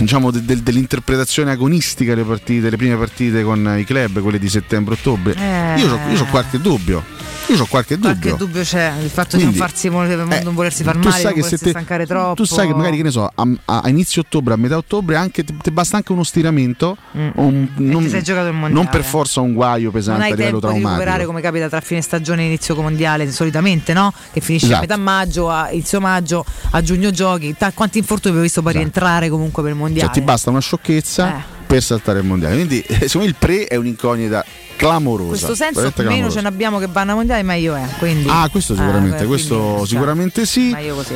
[0.00, 4.48] diciamo, de- del- dell'interpretazione agonistica delle, partite, le prime partite con i club, quelle di
[4.48, 5.32] settembre-ottobre.
[5.36, 5.80] Eh.
[5.80, 7.04] Io ho qualche dubbio.
[7.48, 8.16] Io ho qualche dubbio.
[8.30, 11.58] Qualche dubbio c'è, il fatto Quindi, di non, farsi, non volersi far male, non volersi
[11.58, 12.34] te- stancare troppo.
[12.34, 15.44] Tu sai che magari, che ne so, a, a- inizio ottobre, a metà ottobre, anche,
[15.44, 18.64] ti, basta anche uno stiramento, o un- non, Mm.
[18.72, 20.88] non per forza un guaio non pesante hai a livello tempo di traumatico.
[20.90, 24.12] recuperare come capita tra fine stagione e inizio mondiale solitamente no?
[24.32, 24.78] che finisce Esatto.
[24.84, 28.72] a metà maggio a inizio maggio a giugno giochi Ta- quanti infortuni abbiamo visto poi
[28.72, 30.14] rientrare comunque per il mondiale Esatto.
[30.14, 31.42] Cioè, ti basta una sciocchezza Eh.
[31.66, 32.54] Per saltare il mondiale.
[32.54, 34.44] Quindi, eh, secondo me, il pre è un'incognita
[34.76, 35.22] clamorosa.
[35.22, 36.30] in questo senso meno clamorosa.
[36.30, 39.76] ce ne abbiamo che vanno a mondiale meglio è quindi Ah, questo sicuramente, Eh, questo
[39.78, 40.72] cioè, sicuramente sì.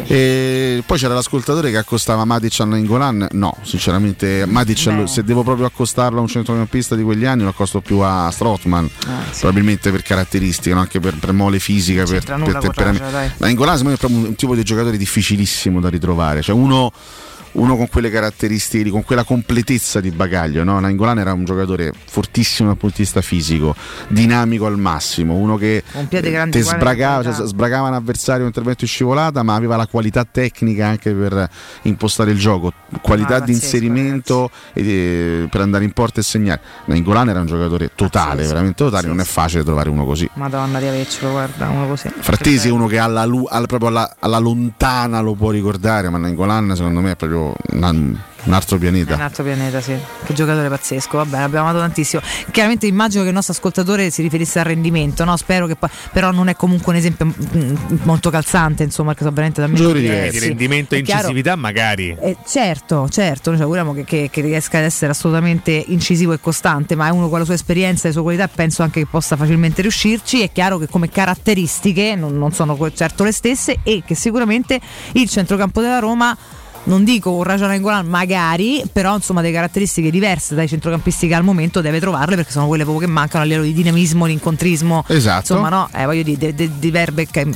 [0.06, 3.28] E poi c'era l'ascoltatore che accostava Matic a Nangolan.
[3.32, 5.06] No, sinceramente, Matic Beh.
[5.06, 8.88] se devo proprio accostarlo a un centrocampista di quegli anni, lo accosto più a Strottman.
[9.38, 10.80] Probabilmente per caratteristiche, no?
[10.80, 13.34] anche per, per mole fisica, per, nulla per con temperamento.
[13.38, 16.42] Nangolan secondo me è proprio un, un tipo di giocatore difficilissimo da ritrovare.
[16.42, 16.92] Cioè uno
[17.58, 20.64] uno con quelle caratteristiche, con quella completezza di bagaglio.
[20.64, 20.78] No?
[20.80, 23.74] Nangolan era un giocatore fortissimo dal punto di vista fisico,
[24.08, 29.42] dinamico al massimo, uno che uguali sbragava, cioè, sbragava un avversario un intervento in scivolata,
[29.42, 31.48] ma aveva la qualità tecnica anche per
[31.82, 36.22] impostare il gioco, qualità Ah, di pazzesco, inserimento e di- per andare in porta e
[36.22, 36.60] segnare.
[36.86, 40.28] Nangolan era un giocatore totale, veramente totale, non è facile trovare uno così.
[40.34, 44.38] madonna di avercelo guarda uno così Frattesi è uno che alla, alla- proprio alla, alla
[44.38, 47.90] lontana lo può ricordare, ma Nangolan secondo me è proprio una-
[48.44, 49.14] un altro È pianeta.
[49.14, 49.94] un altro pianeta, sì.
[50.24, 52.22] Che giocatore pazzesco, vabbè, l'abbiamo amato tantissimo.
[52.50, 55.36] Chiaramente immagino che il nostro ascoltatore si riferisse al rendimento, no?
[55.36, 55.90] Spero che poi.
[56.12, 57.74] Però non è comunque un esempio mm,
[58.04, 59.74] molto calzante, insomma, che sono veramente da me.
[59.74, 60.38] Giocatori diversi.
[60.38, 62.16] di rendimento e È chiaro- incisività magari.
[62.20, 66.40] eh, certo, certo, noi ci auguriamo che, che- che riesca ad essere assolutamente incisivo e
[66.40, 69.00] costante, ma è uno con la sua esperienza e le sue qualità e penso anche
[69.00, 70.40] che possa facilmente riuscirci.
[70.42, 74.80] È chiaro che come caratteristiche non, non sono certo le stesse e che sicuramente
[75.12, 76.36] il centrocampo della Roma.
[76.84, 81.44] Non dico un Raja Nangolan magari, però insomma delle caratteristiche diverse dai centrocampisti che al
[81.44, 85.04] momento deve trovarle perché sono quelle proprio che mancano a livello di dinamismo, di incontrismo.
[85.08, 85.52] Esatto.
[85.54, 87.46] Insomma, no, eh, voglio dire, di, di verbe, che-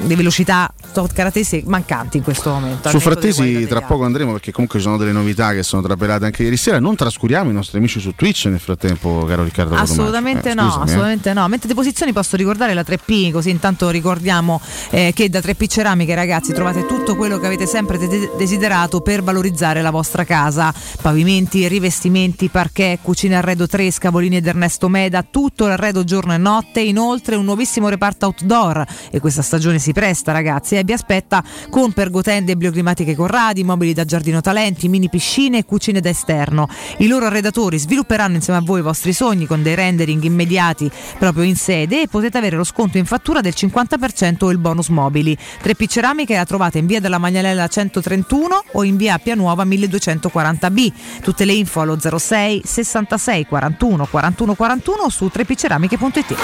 [0.00, 0.72] di velocità,
[1.12, 2.88] caratteristiche mancanti in questo momento.
[2.88, 6.42] Su Frattesi tra poco andremo perché comunque ci sono delle novità che sono trapelate anche
[6.42, 6.78] ieri sera.
[6.78, 9.74] Non trascuriamo i nostri amici su Twitch nel frattempo, caro Riccardo.
[9.74, 10.84] Assolutamente Eh, no, scusami, eh.
[10.84, 11.48] assolutamente no.
[11.48, 14.60] Mentre di posizioni posso ricordare la 3P, così intanto ricordiamo
[14.90, 19.22] eh, che da 3P Ceramiche ragazzi trovate tutto quello che avete sempre de- desiderato per
[19.22, 20.74] valorizzare la vostra casa.
[21.00, 26.80] Pavimenti, rivestimenti, parquet, cucine arredo 3, scavolini ed Ernesto Meda, tutto l'arredo giorno e notte,
[26.80, 31.92] inoltre un nuovissimo reparto outdoor e questa stagione si presta ragazzi e vi aspetta con
[31.92, 36.68] pergotende bioclimatiche Corradi, mobili da giardino talenti, mini piscine e cucine da esterno.
[36.98, 41.44] I loro arredatori svilupperanno insieme a voi i vostri sogni con dei rendering immediati proprio
[41.44, 45.36] in sede e potete avere lo sconto in fattura del 50% o il bonus mobili.
[45.62, 49.64] 3P Ceramiche la trovate in via della Magnalella 131 41 o in via Appia Nuova
[49.64, 50.92] 1240B.
[51.22, 56.34] Tutte le info allo 06 66 41 41 41 o su trepicceramiche.it.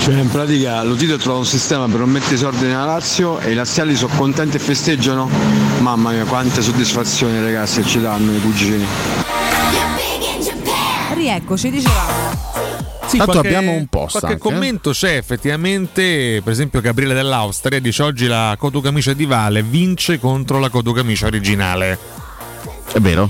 [0.00, 3.38] Cioè in pratica lo Tito trova un sistema per non mettere i soldi nella Lazio
[3.38, 5.28] e i laziali sono contenti e festeggiano.
[5.78, 8.84] Mamma mia quante soddisfazioni ragazzi ci danno i cugini.
[11.14, 12.49] Rieccoci, dicevamo.
[13.10, 14.52] Sì, Tanto qualche- abbiamo un post Qualche anche, eh.
[14.52, 20.58] commento c'è effettivamente, per esempio Gabriele dell'Austria dice oggi la cotocamicia di Vale vince contro
[20.60, 21.98] la cotocamicia originale.
[22.92, 23.28] È vero.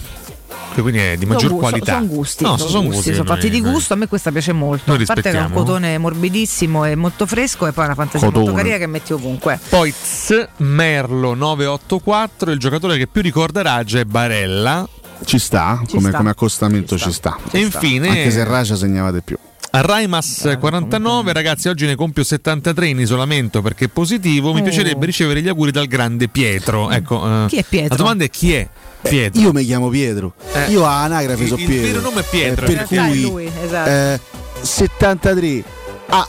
[0.74, 1.94] Quindi è di maggior Sono qualità.
[1.94, 3.92] Sono gusti, No, sono sono gusti, gusti, sono noi- fatti di noi- gusto.
[3.92, 4.84] A me questa piace molto.
[4.92, 8.20] Noi A parte che è un cotone morbidissimo e molto fresco, e poi una fantasia
[8.26, 8.56] molto Cotone.
[8.58, 9.58] carina che metti ovunque.
[9.68, 14.88] Poi Tz Merlo 984, il giocatore che più ricorda Raja è Barella.
[15.24, 16.16] Ci sta, Ci come, sta.
[16.18, 17.36] come accostamento ci sta.
[17.50, 19.36] E infine- Anche se Raja segnava di più.
[19.72, 24.52] A Raimas 49, ragazzi, oggi ne compio 73 in isolamento perché è positivo.
[24.52, 24.62] Mi Oh.
[24.64, 26.90] piacerebbe ricevere gli auguri dal grande Pietro.
[26.90, 27.88] Ecco, eh, Chi è Pietro?
[27.90, 28.68] La domanda è chi è
[29.00, 29.40] Pietro?
[29.40, 30.34] Io mi chiamo Pietro.
[30.54, 30.72] Eh.
[30.72, 31.86] Io a anagrafe Il- sono il Pietro.
[31.86, 33.06] vero nome è Pietro, Eh, per realtà.
[33.10, 33.90] cui lui, esatto.
[33.90, 34.20] eh,
[34.60, 35.62] 73.
[36.08, 36.28] Ah,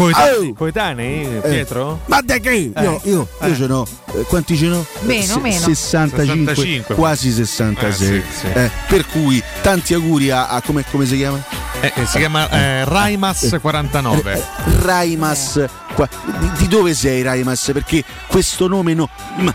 [0.00, 2.00] Coetanei, coetanei, Pietro?
[2.06, 2.52] Ma da che?
[2.52, 2.82] Io, Eh.
[2.82, 3.54] io, io Eh.
[3.54, 3.86] ce n'ho.
[4.14, 4.86] eh, quanti ce n'ho?
[5.00, 5.60] Meno, Se- meno.
[5.60, 6.94] 65, 65.
[6.94, 8.16] quasi 66.
[8.16, 8.46] Eh, sì, sì.
[8.46, 11.44] Eh, per cui tanti auguri a, a come, come si chiama?
[11.82, 14.42] Eh, eh, si chiama eh, Raimas 49.
[14.82, 15.62] Raimas.
[15.94, 17.70] qua- Di, di dove sei Raimas?
[17.72, 19.08] Perché questo nome no,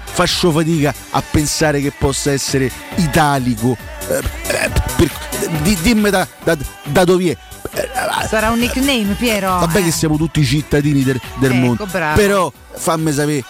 [0.03, 3.75] faccio fatica a pensare che possa essere italico.
[4.09, 5.11] Eh, eh, per-
[5.63, 7.37] di- dimmi da, da- da dove è.
[8.27, 9.59] Sarà un nickname, Piero.
[9.59, 11.85] Vabbè che siamo tutti cittadini del, del Ecco, mondo.
[11.85, 12.15] bravo.
[12.15, 13.43] Però fammi sapere.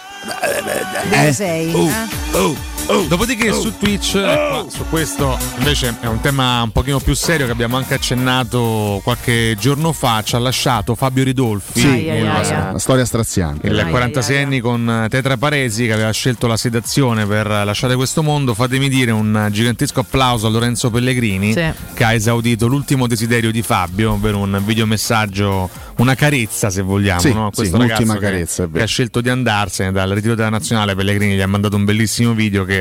[1.08, 1.72] Dove eh, sei?
[1.72, 2.36] oh, eh?
[2.38, 2.56] oh,
[2.86, 7.52] Dopodiché su Twitch, ecco, su questo invece è un tema un pochino più serio che
[7.52, 13.04] abbiamo anche accennato qualche giorno fa, ci ha lasciato Fabio Ridolfi, Sì, il, una storia
[13.04, 13.66] straziante.
[13.66, 18.54] il 46 anni con Tetra Paresi che aveva scelto la sedazione per lasciare questo mondo.
[18.54, 21.64] Fatemi dire un gigantesco applauso a Lorenzo Pellegrini Sì.
[21.94, 27.32] che ha esaudito l'ultimo desiderio di Fabio, ovvero un videomessaggio, una carezza se vogliamo, Sì,
[27.32, 27.48] no?
[27.50, 30.94] sì, questo un'ultima ragazzo che- carezza, che, ha scelto di andarsene dal ritiro della nazionale.
[30.94, 32.74] Pellegrini gli ha mandato un bellissimo video che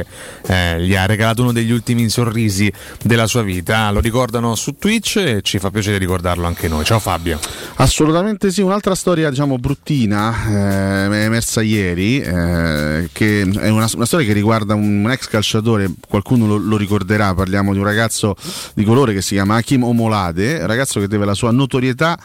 [0.47, 2.71] eh, gli ha regalato uno degli ultimi sorrisi
[3.03, 3.91] della sua vita.
[3.91, 6.83] Lo ricordano su Twitch e ci fa piacere ricordarlo anche noi.
[6.83, 7.39] Ciao Fabio.
[7.75, 14.05] Assolutamente sì, un'altra storia diciamo bruttina eh, è emersa ieri, eh, che è una, una
[14.05, 18.35] storia che riguarda un, un ex calciatore, qualcuno lo, lo ricorderà, parliamo di un ragazzo
[18.73, 22.17] di colore che si chiama Hakim Omolade, ragazzo che deve la sua notorietà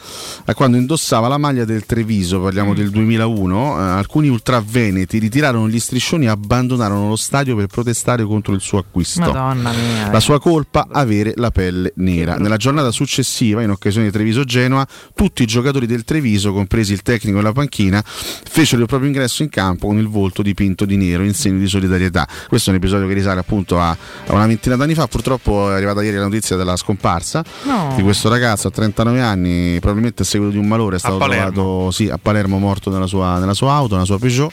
[0.44, 5.80] a quando indossava la maglia del Treviso, parliamo del 2001, eh, alcuni ultraveneti ritirarono gli
[5.80, 9.20] striscioni e abbandonarono lo stadio per protestare contro il suo acquisto.
[9.20, 10.10] Madonna mia.
[10.10, 12.36] La sua colpa avere la pelle nera.
[12.36, 17.38] Nella giornata successiva, in occasione di Treviso-Genoa, tutti i giocatori del Treviso, compresi il tecnico
[17.38, 21.22] e la panchina, fecero il proprio ingresso in campo con il volto dipinto di nero
[21.22, 22.26] in segno di solidarietà.
[22.48, 25.06] Questo è un episodio che risale appunto a, a una ventina d'anni fa.
[25.06, 27.92] Purtroppo è arrivata ieri la notizia della scomparsa No.
[27.96, 31.18] di questo ragazzo a 39 anni, probabilmente a seguito di un malore, è stato
[31.50, 34.52] trovato sì, a Palermo morto nella sua, nella sua auto, nella sua Peugeot.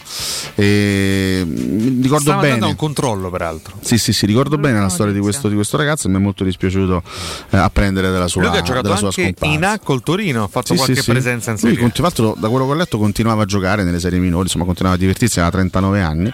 [0.56, 2.76] E, mi ricordo Stava bene.
[2.98, 3.76] Controllo, peraltro.
[3.82, 6.20] Sì, sì, sì, ricordo bene la storia di questo, di questo ragazzo e mi è
[6.20, 7.04] molto dispiaciuto
[7.52, 9.54] eh, apprendere della sua, Lui che ha giocato della sua anche scomparsa.
[9.56, 11.82] in A col Torino, ha fatto Sì, qualche sì, presenza in Lui, Serie A.
[11.82, 14.66] conti- tra l'altro, da quello che ho letto, continuava a giocare nelle serie minori, insomma,
[14.66, 16.34] continuava a divertirsi, aveva 39 anni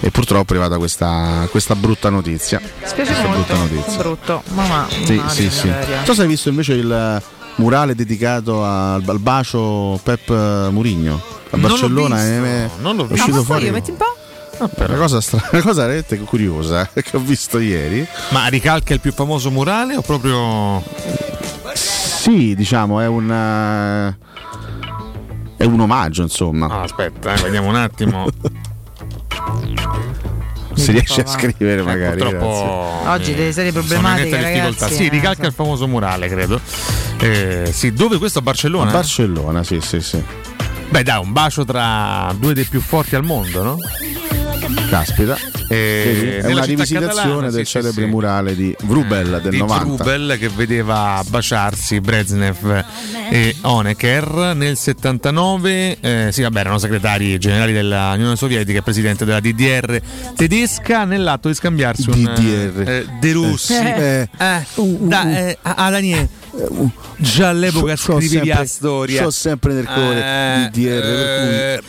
[0.00, 2.60] e purtroppo è arrivata questa, questa brutta notizia.
[2.84, 3.52] Spiace Questa molto.
[3.54, 3.98] brutta notizia.
[3.98, 4.42] Brutto.
[4.54, 4.86] Mamma.
[5.04, 5.68] Sì, male, sì, sì.
[5.68, 7.22] Non so se hai visto invece il
[7.56, 10.28] murale dedicato al, al bacio Pep
[10.70, 11.14] Murigno
[11.50, 13.14] a Non l'ho Barcellona visto, è, non l'ho è visto.
[13.14, 14.13] uscito No, ma fuori io metti un po'.
[14.58, 18.06] Una cosa, stra- una cosa veramente curiosa eh, che ho visto ieri.
[18.30, 20.82] Ma ricalca il più famoso murale o proprio
[21.74, 23.30] Sì, diciamo, è un.
[23.30, 24.16] eh,
[25.56, 26.66] È un omaggio, insomma.
[26.68, 28.26] Ah, aspetta, eh, vediamo un attimo.
[30.76, 32.18] Se riesce a scrivere, Eh, magari.
[32.18, 32.46] purtroppo
[33.08, 34.92] Oggi delle serie problematiche, ragazzi.
[34.94, 36.60] Sì, eh, ricalca il famoso murale, credo.
[37.20, 38.90] Eh, sì, dove questo a A Barcellona?
[38.90, 40.20] Barcellona, sì, sì, sì.
[40.90, 43.76] Beh, dai, un bacio tra due dei più forti al mondo, no?
[44.88, 45.36] Caspita.
[45.68, 46.48] Eh, Vedi?
[46.48, 49.84] È una rivisitazione catalana, del sì, celebre sì, murale di Vrubel del di 90.
[50.04, 52.84] Trubel che vedeva baciarsi Brezhnev
[53.30, 59.40] e Honecker nel 79 eh, sì vabbè erano segretari generali dell'Unione Sovietica e presidente della
[59.40, 60.00] DDR
[60.36, 62.88] tedesca nell'atto di scambiarsi un DDR.
[62.88, 64.62] eh, De Russi Eh, eh,
[64.98, 66.28] da, eh, a- Alanie
[67.16, 70.86] già all'epoca C'ho- c'ho scrivevi sempre- la storia c'ho sempre nel cuore Eh, per cui-
[70.86, 71.80] eh,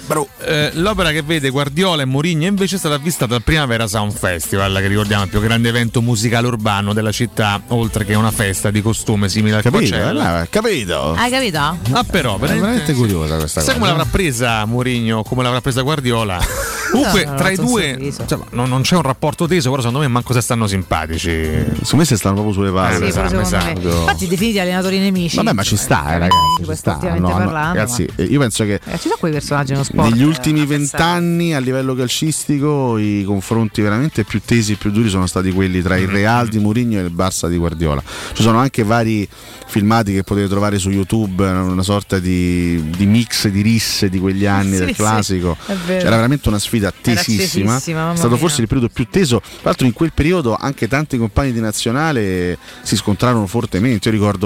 [0.46, 4.74] eh, l'opera che vede Guardiola e Mourinho invece è stata avvistata al Primavera Sound Festival
[4.80, 8.72] che ricordiamo è il più grande evento musicale urbano della città oltre che una festa
[8.72, 9.96] di costume simile al Capito?
[9.96, 11.14] Coachella Eh, capito?
[11.14, 11.60] Hai capito?
[11.92, 13.80] Ah però È veramente, curiosa questa Sai cosa.
[13.80, 16.40] come l'avrà presa Mourinho come l'avrà presa Guardiola?
[16.92, 18.22] Comunque, No, no, tra i no, due sorriso.
[18.22, 21.30] insomma, non, non c'è un rapporto teso, però secondo me manco se stanno simpatici.
[21.34, 22.92] Secondo me se stanno proprio sulle palle.
[22.94, 23.58] Sì, pure esatto, secondo me.
[23.82, 24.00] esatto.
[24.02, 25.36] Infatti, definiti allenatori nemici.
[25.38, 26.64] Vabbè, ma ci sta, eh, ragazzi.
[26.66, 26.98] Ci sta.
[27.02, 29.84] No, no, parlando, ragazzi, ma- eh, io penso che Eh, ci sono quei personaggi nello
[29.84, 30.10] sport.
[30.10, 30.78] negli eh, ultimi pensare.
[31.04, 35.82] vent'anni a livello calcistico i confronti veramente più tesi e più duri sono stati quelli
[35.82, 36.04] tra Mm-hmm.
[36.04, 38.02] il Real di Mourinho e il Barça di Guardiola.
[38.34, 39.28] Ci sono anche vari
[39.68, 44.46] filmati che potete trovare su YouTube, una sorta di, di mix di risse di quegli
[44.46, 45.58] anni Sì, del sì, classico.
[45.86, 46.04] vero.
[46.04, 47.78] C'era veramente una sfida tesissima.
[47.78, 48.38] È stato mia.
[48.38, 49.40] forse il periodo più teso.
[49.40, 54.10] Tra l'altro in quel periodo anche tanti compagni di nazionale si scontrarono fortemente.
[54.10, 54.45] Io ricordo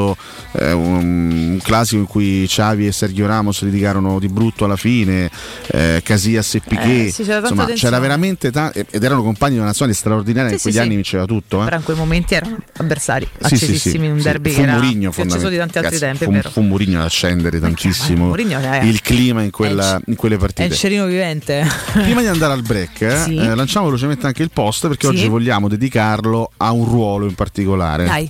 [0.53, 5.29] eh, un, un classico in cui Xavi e Sergio Ramos litigarono di brutto alla fine,
[5.67, 7.07] eh, Casillas e Piquet.
[7.07, 10.55] Eh, sì, c'era Insomma, c'era veramente ta- ed erano compagni di una nazionale straordinaria Sì,
[10.55, 10.79] in quegli sì.
[10.79, 11.61] anni vinceva tutto.
[11.61, 11.65] eh.
[11.65, 15.23] Però in quei momenti erano avversari accesissimi in un derby fu che era Mourinho più
[15.23, 16.41] acceso di tanti altri fondamentalmente.
[16.41, 20.35] tempi, fu, fu Mourinho ad accendere tantissimo Mourinho è- il clima in, quella- in quelle
[20.35, 20.75] È il partite.
[20.75, 21.65] cerino vivente.
[21.93, 25.67] Prima di andare al break, eh, eh, lanciamo velocemente anche il post perché oggi vogliamo
[25.67, 28.05] dedicarlo a un ruolo in particolare.
[28.05, 28.29] Dai.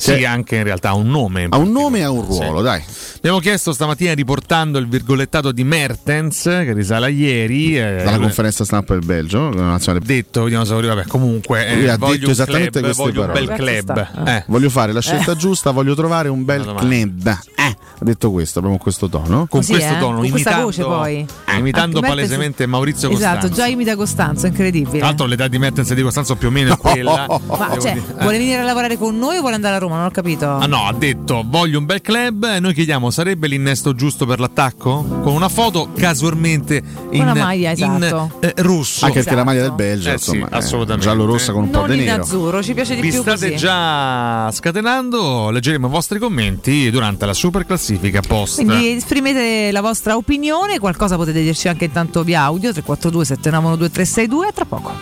[0.00, 1.46] Sì, Che- anche in realtà ha un nome.
[1.50, 2.62] Ha un nome e ha un ruolo, Sì.
[2.62, 2.82] dai.
[3.16, 7.78] Abbiamo chiesto stamattina riportando il virgolettato di Mertens che risale a ieri.
[7.78, 11.98] eh, Dalla conferenza stampa del Belgio, la nazionale detto, vediamo se vabbè, comunque eh, ha
[11.98, 13.40] voglio detto un esattamente club, queste voglio parole.
[13.40, 14.08] un bel club.
[14.26, 14.44] Eh.
[14.46, 15.36] Voglio fare la scelta Eh.
[15.36, 16.80] giusta, voglio trovare un bel domanda.
[16.80, 17.38] club.
[17.56, 17.62] Eh,
[17.98, 19.46] ha detto questo, proprio con questo tono.
[19.46, 19.98] Con Così, questo eh?
[19.98, 21.26] tono, Con questa imitando, voce poi.
[21.58, 23.38] imitando palesemente Maurizio Costanzo.
[23.48, 24.96] Esatto, già imita Costanzo, incredibile.
[24.96, 27.26] Tra l'altro l'età di Mertens e di Costanzo più o meno è quella.
[27.46, 28.02] Ma cioè, eh.
[28.22, 29.89] vuole venire a lavorare con noi o vuole andare a Roma?
[29.94, 30.46] Non ho capito.
[30.48, 34.40] Ah no, ha detto voglio un bel club e noi chiediamo sarebbe l'innesto giusto per
[34.40, 35.04] l'attacco?
[35.22, 38.30] Con una foto casualmente in, Una maglia, in, esatto.
[38.40, 39.04] eh, rosso.
[39.06, 41.04] Anche perché la maglia del Belgio, Eh sì, insomma, è assolutamente.
[41.06, 42.22] giallo-rossa con un po' non di in nero.
[42.22, 43.56] azzurro, ci piace di Vi più state così.
[43.56, 48.56] già scatenando, leggeremo i vostri commenti durante la super classifica post.
[48.56, 54.46] Quindi esprimete la vostra opinione, qualcosa potete dirci anche intanto via audio 342 791 2362
[54.46, 54.92] a tra poco.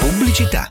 [0.00, 0.70] Pubblicità.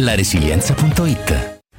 [0.01, 1.60] laresilienza.it.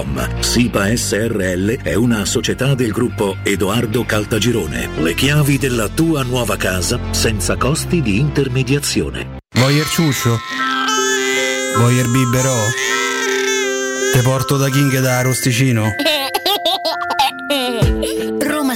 [0.00, 0.40] www.keicalt.com.
[0.40, 4.88] SIPA SRL è una società del gruppo Edoardo Caltagirone.
[4.98, 9.38] Le chiavi della tua nuova casa senza costi di intermediazione.
[9.54, 10.38] Voyer ciuscio?
[11.76, 12.56] Voyer biberò?
[14.12, 15.94] Te porto da King da Arosticino?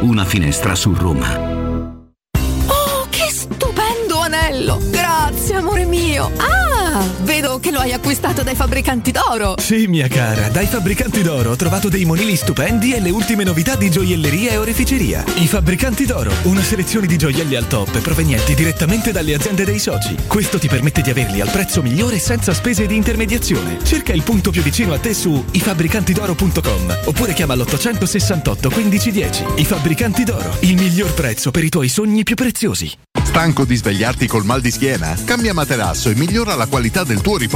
[0.00, 1.38] una finestra su Roma.
[2.66, 4.80] Oh, che stupendo anello!
[4.90, 6.32] Grazie, amore mio!
[6.38, 7.00] Ah,
[7.66, 9.54] che lo hai acquistato dai fabbricanti d'oro!
[9.58, 13.74] Sì, mia cara, dai fabbricanti d'oro ho trovato dei monili stupendi e le ultime novità
[13.74, 15.24] di gioielleria e oreficeria.
[15.38, 20.14] I fabbricanti d'oro, una selezione di gioielli al top provenienti direttamente dalle aziende dei soci.
[20.28, 23.78] Questo ti permette di averli al prezzo migliore senza spese di intermediazione.
[23.82, 29.44] Cerca il punto più vicino a te su ifabbricantidoro.com oppure chiama l'868 1510.
[29.56, 32.92] I fabbricanti d'oro, il miglior prezzo per i tuoi sogni più preziosi.
[33.24, 35.14] Stanco di svegliarti col mal di schiena?
[35.24, 37.55] Cambia materasso e migliora la qualità del tuo riposo.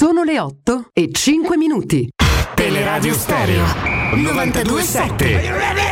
[0.00, 2.08] Sono le 8 e 5 minuti.
[2.54, 3.66] Teleradio Stereo
[4.14, 5.90] 927.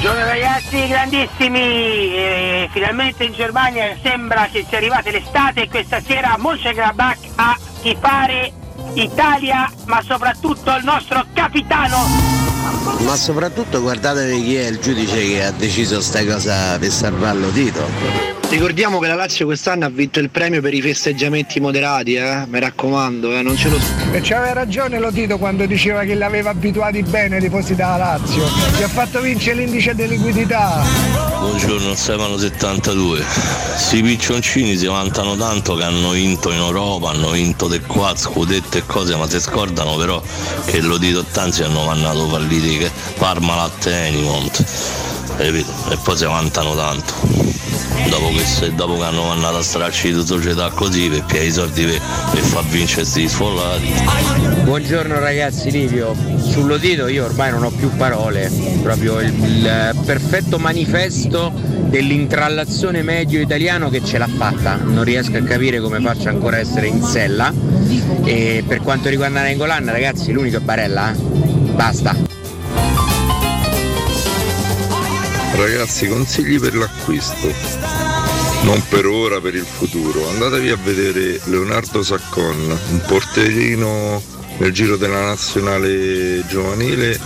[0.00, 1.58] Buongiorno ragazzi, grandissimi!
[1.60, 8.59] Eh, finalmente in Germania sembra che sia arrivata l'estate e questa sera Mönchengladbach a tifare
[8.94, 12.38] Italia, ma soprattutto il nostro capitano!
[12.98, 18.38] Ma soprattutto guardatevi chi è il giudice che ha deciso sta cosa per salvarlo Tito.
[18.50, 22.46] Ricordiamo che la Lazio quest'anno ha vinto il premio per i festeggiamenti moderati, eh?
[22.48, 23.42] Mi raccomando, eh?
[23.42, 23.78] non ce lo
[24.10, 28.44] E c'aveva ragione Lotito quando diceva che l'aveva abituati bene i tifosi della Lazio.
[28.76, 30.82] Ti ha fatto vincere l'indice di liquidità.
[31.38, 33.24] Buongiorno Stefano 72.
[33.76, 38.78] Sti piccioncini si vantano tanto che hanno vinto in Europa, hanno vinto del qua, scudetto
[38.80, 40.22] e cose, ma si scordano però
[40.64, 41.84] che lo dito tanzi hanno
[42.78, 45.09] che Parmalat e Enimont.
[45.44, 45.72] Capito?
[45.90, 47.14] E poi si vantano tanto.
[48.08, 52.00] Dopo che, dopo che hanno mandato a stracci di società così perché i soldi per,
[52.32, 53.92] per far vincere questi sfollati.
[54.64, 58.50] Buongiorno ragazzi Livio, sullo dito io ormai non ho più parole,
[58.82, 65.42] proprio il, il perfetto manifesto dell'intrallazione medio italiano che ce l'ha fatta, non riesco a
[65.42, 67.52] capire come faccia ancora a essere in sella
[68.24, 71.16] e per quanto riguarda Nengolan ragazzi l'unico è Barella, eh?
[71.74, 72.39] basta.
[75.60, 77.52] Ragazzi, consigli per l'acquisto.
[78.62, 80.26] Non per ora, per il futuro.
[80.30, 84.22] Andatevi a vedere Leonardo Saccon, un porterino
[84.56, 87.20] nel giro della nazionale giovanile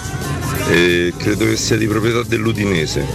[0.68, 3.06] e credo che sia di proprietà dell'Udinese.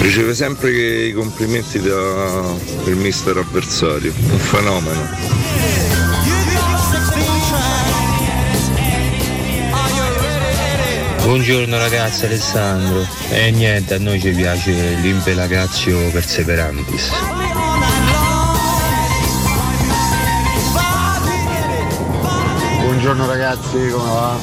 [0.00, 2.56] Riceve sempre i complimenti dal
[2.94, 6.07] mister avversario, un fenomeno.
[11.28, 17.10] Buongiorno ragazzi Alessandro e niente a noi ci piace l'impelagazio perseverantis.
[22.80, 24.38] Buongiorno ragazzi, come va?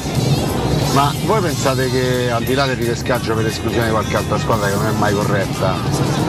[0.92, 4.68] Ma voi pensate che al di là del ripescaggio per esclusione di qualche altra squadra
[4.68, 5.74] che non è mai corretta,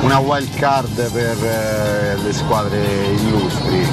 [0.02, 3.88] una wild card per eh, le squadre illustri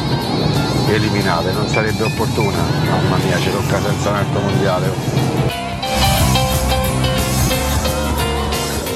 [0.88, 2.56] eliminate non sarebbe opportuna?
[2.88, 5.13] Mamma mia, ci tocca senza un altro mondiale.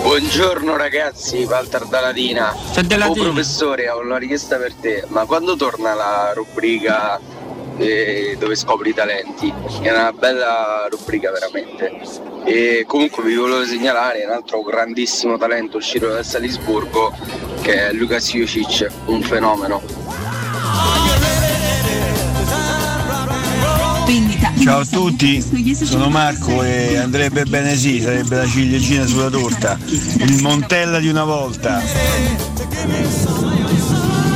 [0.08, 2.54] Buongiorno ragazzi, Walter Daladina.
[2.54, 7.20] Oh professore, ho una richiesta per te, ma quando torna la rubrica
[7.76, 9.52] eh, dove scopri i talenti?
[9.82, 12.00] È una bella rubrica veramente.
[12.46, 17.14] E comunque vi volevo segnalare un altro grandissimo talento uscito da Salisburgo
[17.60, 19.82] che è Lucas Jocic, un fenomeno.
[24.62, 25.42] Ciao a tutti,
[25.84, 31.24] sono Marco e andrebbe bene sì, sarebbe la ciliegina sulla torta, il Montella di una
[31.24, 31.82] volta.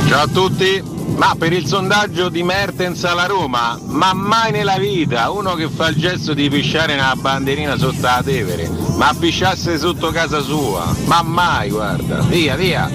[0.07, 0.83] Ciao a tutti,
[1.15, 5.87] ma per il sondaggio di Mertens alla Roma, ma mai nella vita uno che fa
[5.87, 11.21] il gesto di pisciare una bandierina sotto la Tevere, ma pisciasse sotto casa sua, ma
[11.21, 12.89] mai guarda, via via.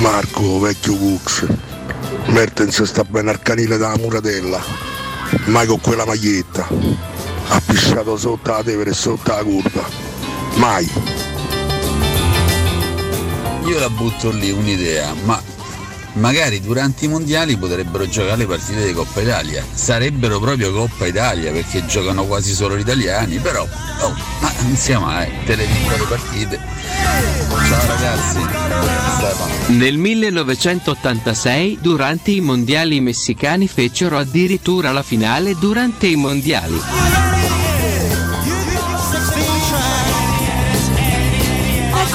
[0.00, 1.46] Marco, vecchio Cux.
[2.28, 4.62] Mertens sta bene al canile della muratella,
[5.46, 6.68] mai con quella maglietta.
[7.48, 9.88] Ha pisciato sotto la tevere e sotto la curva.
[10.54, 10.88] Mai.
[13.64, 15.42] Io la butto lì un'idea, ma
[16.14, 19.64] magari durante i mondiali potrebbero giocare le partite di Coppa Italia.
[19.72, 24.98] Sarebbero proprio Coppa Italia perché giocano quasi solo gli italiani, però oh, ma non sia
[24.98, 26.60] mai, televiso le partite.
[27.68, 28.40] Ciao ragazzi,
[29.16, 29.76] Stefano.
[29.78, 37.37] Nel 1986, durante i mondiali messicani, fecero addirittura la finale durante i mondiali.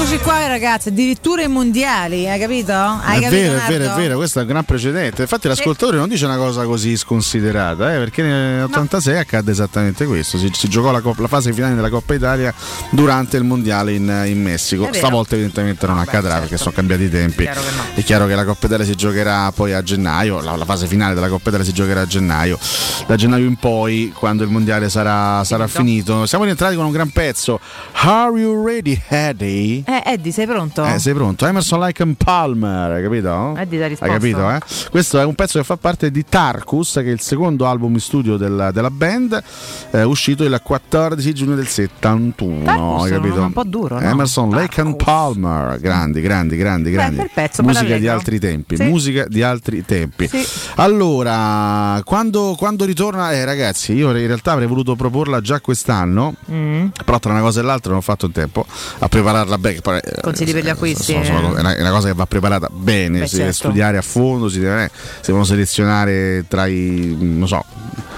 [0.03, 2.73] Eccoci qua ragazzi, addirittura i mondiali, hai capito?
[2.73, 3.71] Hai è capito, vero, è Nardo?
[3.71, 5.21] vero, è vero, questo è un gran precedente.
[5.21, 10.37] Infatti l'ascoltatore non dice una cosa così sconsiderata, eh, perché nell'86 accadde esattamente questo.
[10.37, 12.53] Si, si giocò la, la fase finale della Coppa Italia
[12.89, 14.89] durante il mondiale in, in Messico.
[14.89, 14.93] È.
[14.93, 17.43] Stavolta evidentemente non accadrà perché sono cambiati i tempi.
[17.43, 17.83] Chiaro che no.
[17.93, 21.13] È chiaro che la Coppa Italia si giocherà poi a gennaio, la, la fase finale
[21.13, 22.59] della Coppa Italia si giocherà a gennaio.
[23.07, 26.25] Da gennaio in poi, quando il mondiale sarà, sarà finito.
[26.25, 27.57] Siamo rientrati con un gran pezzo.
[28.01, 29.83] Are you ready, Eddie?
[29.92, 30.83] Eh, Eddie, sei pronto?
[30.85, 31.45] Eh, sei pronto?
[31.45, 33.55] Emerson Like and Palmer, hai capito?
[33.55, 34.59] Eddie Hai capito, eh?
[34.89, 37.99] Questo è un pezzo che fa parte di Tarkus, che è il secondo album in
[37.99, 39.43] studio della, della band,
[39.91, 42.63] eh, uscito il 14 giugno del 71.
[42.63, 43.33] Tarkus hai è capito?
[43.35, 44.07] nome un po' duro, no?
[44.07, 47.17] Emerson Lake and Palmer, grandi, grandi, grandi, grandi.
[47.17, 48.83] bel pezzo, musica di altri tempi, Sì.
[48.83, 50.29] musica di altri tempi.
[50.75, 56.35] Allora, quando, quando ritorna, eh, ragazzi, io in realtà avrei voluto proporla già quest'anno.
[56.51, 56.87] Mm.
[57.03, 58.65] Però tra una cosa e l'altra non ho fatto in tempo
[58.99, 59.81] a prepararla bene.
[59.83, 61.11] Poi, eh, Consigli per gli acquisti.
[61.11, 61.57] sono- sono- eh.
[61.57, 63.67] è, una, è una cosa che va preparata bene, Beh, si deve certo.
[63.67, 67.63] studiare a fondo, si, deve- si devono selezionare tra i non so,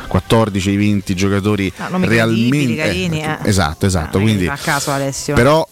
[0.07, 3.37] 14 i 20 giocatori Ah, credibili, realmente carini, eh.
[3.43, 4.17] esatto, esatto.
[4.17, 5.33] Ah, quindi, a caso Alessio.
[5.33, 5.67] però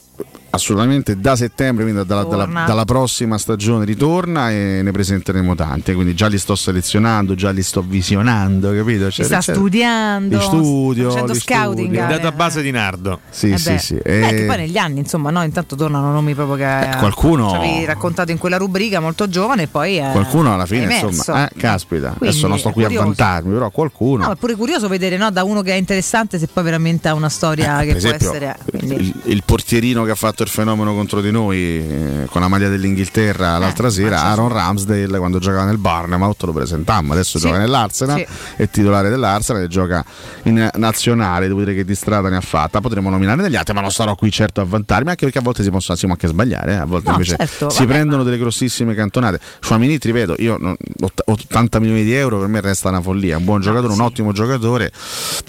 [0.56, 5.94] assolutamente da settembre, quindi dalla, dalla- dalla prossima stagione ritorna e ne presenteremo tanti.
[5.94, 9.10] Quindi già li sto selezionando, già li sto visionando, capito?
[9.10, 9.56] Si Eccetera, sta eccetera.
[9.56, 11.86] studiando, Li studio, facendo scouting.
[11.96, 12.04] studio.
[12.04, 12.08] eh.
[12.08, 13.20] database di Nardo.
[13.30, 13.96] Sì, Eh sì, sì.
[13.96, 17.50] Beh, E- che poi negli anni, insomma, no, intanto tornano nomi proprio che Eh, qualcuno-
[17.50, 21.50] ci avevi raccontato in quella rubrica molto giovane e poi eh, Qualcuno alla fine, insomma,
[21.50, 23.04] eh, caspita, Quindi adesso non sto qui curioso.
[23.04, 24.26] a vantarmi, però qualcuno.
[24.26, 27.14] No, è pure curioso vedere no, da uno che è interessante se poi veramente ha
[27.16, 28.58] una storia che Eh, per può esempio, essere.
[28.70, 32.48] quindi- il, il portierino che ha fatto il fenomeno contro di noi eh, con la
[32.48, 37.48] maglia dell'Inghilterra l'altra sera, Aaron Ramsdale quando giocava nel Barnemouth lo presentammo, adesso Sì.
[37.48, 38.26] gioca nell'Arsenal, Sì.
[38.58, 40.04] è titolare dell'Arsenal e gioca
[40.44, 43.82] in nazionale, devo dire che di strada ne ha fatta, potremmo nominare degli altri, ma
[43.82, 46.74] non starò qui certo a vantarmi, anche perché a volte si possono si anche sbagliare,
[46.74, 49.40] eh, a volte No, invece certo, si vabbè, prendono delle grossissime cantonate.
[49.66, 53.38] Chouamini, ti ripeto, io non- ott- 80 milioni di euro per me resta una follia,
[53.38, 54.92] un buon giocatore, un ottimo giocatore,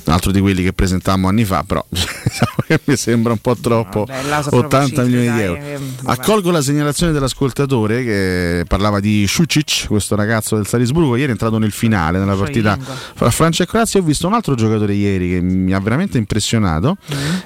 [0.04, 4.04] un altro di quelli che presentammo anni fa, però diciamo mi sembra un po' troppo
[4.04, 4.56] Vabbè, là sono
[4.88, 5.84] proprio 80 cifre, milioni di dai, euro.
[5.84, 6.12] eh.
[6.12, 11.58] Accolgo la segnalazione dell'ascoltatore che parlava di Shucic, questo ragazzo del Salisburgo, ieri è entrato
[11.58, 14.00] nel finale nella partita fra Francia e Croazia.
[14.00, 16.96] Ho visto un altro giocatore ieri che mi ha veramente impressionato.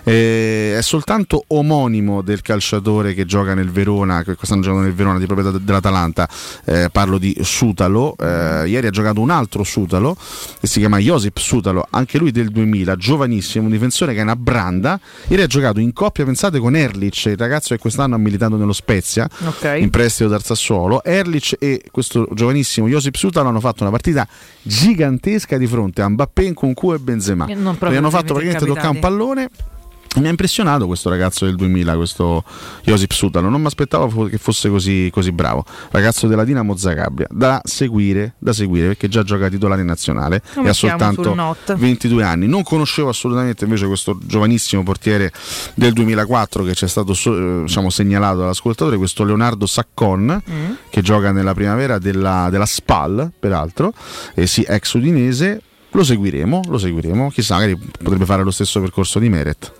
[0.05, 5.19] Eh, è soltanto omonimo del calciatore che gioca nel Verona, che quest'anno gioca nel Verona
[5.19, 6.29] di proprietà de- dell'Atalanta.
[6.65, 8.17] Eh, parlo di Sutalo.
[8.19, 10.17] Eh, ieri ha giocato un altro Sutalo
[10.61, 14.37] che si chiama Josip Sutalo, anche lui del 2000, giovanissimo, un difensore che è una
[14.37, 14.99] branda.
[15.29, 18.73] Ieri ha giocato in coppia, pensate, con Erlich, il ragazzo che quest'anno ha militato nello
[18.73, 19.77] Spezia Ok.
[19.79, 21.03] in prestito dal Sassuolo.
[21.05, 24.27] Erlich e questo giovanissimo Josip Sutalo hanno fatto una partita
[24.63, 27.47] gigantesca di fronte a Mbappé, Nkunku e Benzema.
[27.47, 29.49] Gli hanno fatto praticamente toccare un pallone.
[30.19, 32.45] Mi ha impressionato questo ragazzo del 2000, questo
[32.85, 33.49] Josip Sutalo.
[33.49, 35.65] Non mi aspettavo che fosse così, così bravo.
[35.91, 40.69] Ragazzo della Dinamo Zagabria, da seguire, da seguire perché già gioca titolare nazionale Lo e
[40.69, 41.77] ha soltanto sul not.
[41.77, 42.47] 22 anni.
[42.47, 45.33] Non conoscevo assolutamente invece questo giovanissimo portiere
[45.75, 50.17] del 2004 che ci è stato eh, diciamo, segnalato dall'ascoltatore, questo Leonardo Saccon
[50.49, 50.73] Mm.
[50.91, 53.93] che gioca nella primavera della, della SPAL, peraltro,
[54.35, 55.63] e sì, ex udinese.
[55.93, 57.31] Lo seguiremo, lo seguiremo.
[57.31, 59.73] Chissà, magari potrebbe fare lo stesso percorso di Meret.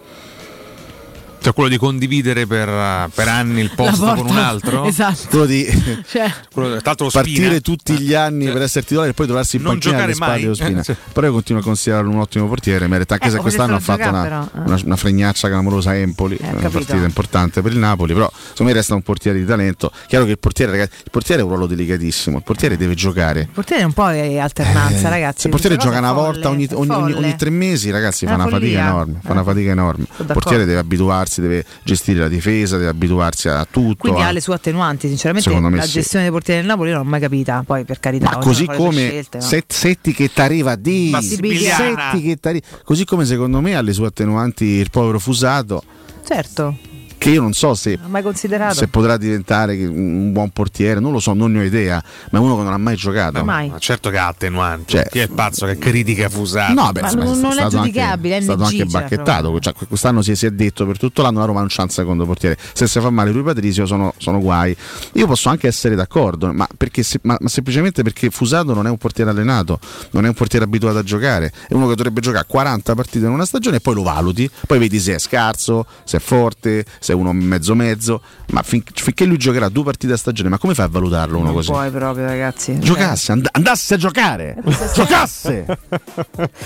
[1.49, 4.85] Cioè quello di condividere per, eh, per anni il posto porta- con un altro.
[4.85, 5.29] esatto.
[5.31, 5.67] Quello di
[6.07, 6.81] Cioè, Quello, lo
[7.11, 7.61] partire Spina.
[7.61, 10.55] tutti gli anni per essere titolare e poi trovarsi in panchina alle giocare spalle dello.
[10.61, 10.81] Spina.
[10.81, 10.95] Eh, sì.
[11.13, 14.09] Però io continuo a considerarlo un ottimo portiere, Meret, anche Eh, se quest'anno ha fatto
[14.09, 14.61] una, però, eh.
[14.67, 16.71] una- una fregnaccia clamorosa a Empoli, una capito.
[16.71, 19.91] partita importante per il Napoli, però secondo me resta un portiere di talento.
[20.07, 23.41] Chiaro che il portiere, ragazzi, il portiere è un ruolo delicatissimo, il portiere deve giocare.
[23.41, 25.41] il portiere è un po' è alternanza, Eh, ragazzi.
[25.41, 28.45] Se il portiere gioca una volta ogni, ogni- ogni- ogni tre mesi, ragazzi, fa una
[28.45, 29.21] una fatica enorme.
[29.23, 29.45] Fa una Eh.
[29.45, 30.05] fatica enorme.
[30.19, 33.97] Il portiere deve abituarsi, deve gestire la difesa, deve abituarsi a tutto.
[33.97, 35.93] Quindi ha le sue attenuanti, sinceramente la sì.
[35.93, 38.31] gestione dei portieri del Napoli io non l'ho mai capita, poi per carità.
[38.31, 39.45] Ma così come scelte, no?
[39.45, 41.17] Set- Setti che t'arriva di.
[41.21, 42.67] Setti che t'arriva.
[42.85, 45.83] Così come secondo me ha le sue attenuanti il povero Fusato,
[46.29, 46.77] Certo,
[47.19, 48.75] che io non so se, non ho mai considerato.
[48.75, 52.41] se potrà diventare un buon portiere, non lo so, non ne ho idea, ma è
[52.43, 53.45] uno che non ha mai giocato.
[53.45, 53.69] Mai.
[53.69, 54.93] Ma certo che ha attenuanti.
[54.95, 56.73] Cioè- Chi è il pazzo che critica Fusato?
[56.75, 59.61] No, beh, Ma insomma, non- non è giudicabile, è anche, è stato anche bacchettato.
[59.61, 62.25] Cioè, quest'anno si, si è detto per tutto l'anno la Roma non c'ha un secondo
[62.25, 62.57] portiere.
[62.73, 64.77] Se si fa male lui Patrizio sono, sono guai.
[65.15, 68.91] Io posso anche essere d'accordo, ma, perché se- ma- ma semplicemente perché Fusato non è
[68.91, 69.79] un portiere allenato,
[70.13, 71.53] non è un portiere abituato a giocare.
[71.69, 74.49] È uno che dovrebbe giocare 40 partite in una stagione e poi lo valuti.
[74.67, 78.21] Poi vedi se è scarso, se è forte, se è uno mezzo mezzo.
[78.51, 81.47] Ma fin- finché lui giocherà due partite a stagione, ma come fai a valutarlo uno
[81.47, 81.71] non così?
[81.71, 82.79] puoi proprio, ragazzi.
[82.79, 84.57] Giocasse, and- andasse a giocare,
[84.95, 85.65] giocasse,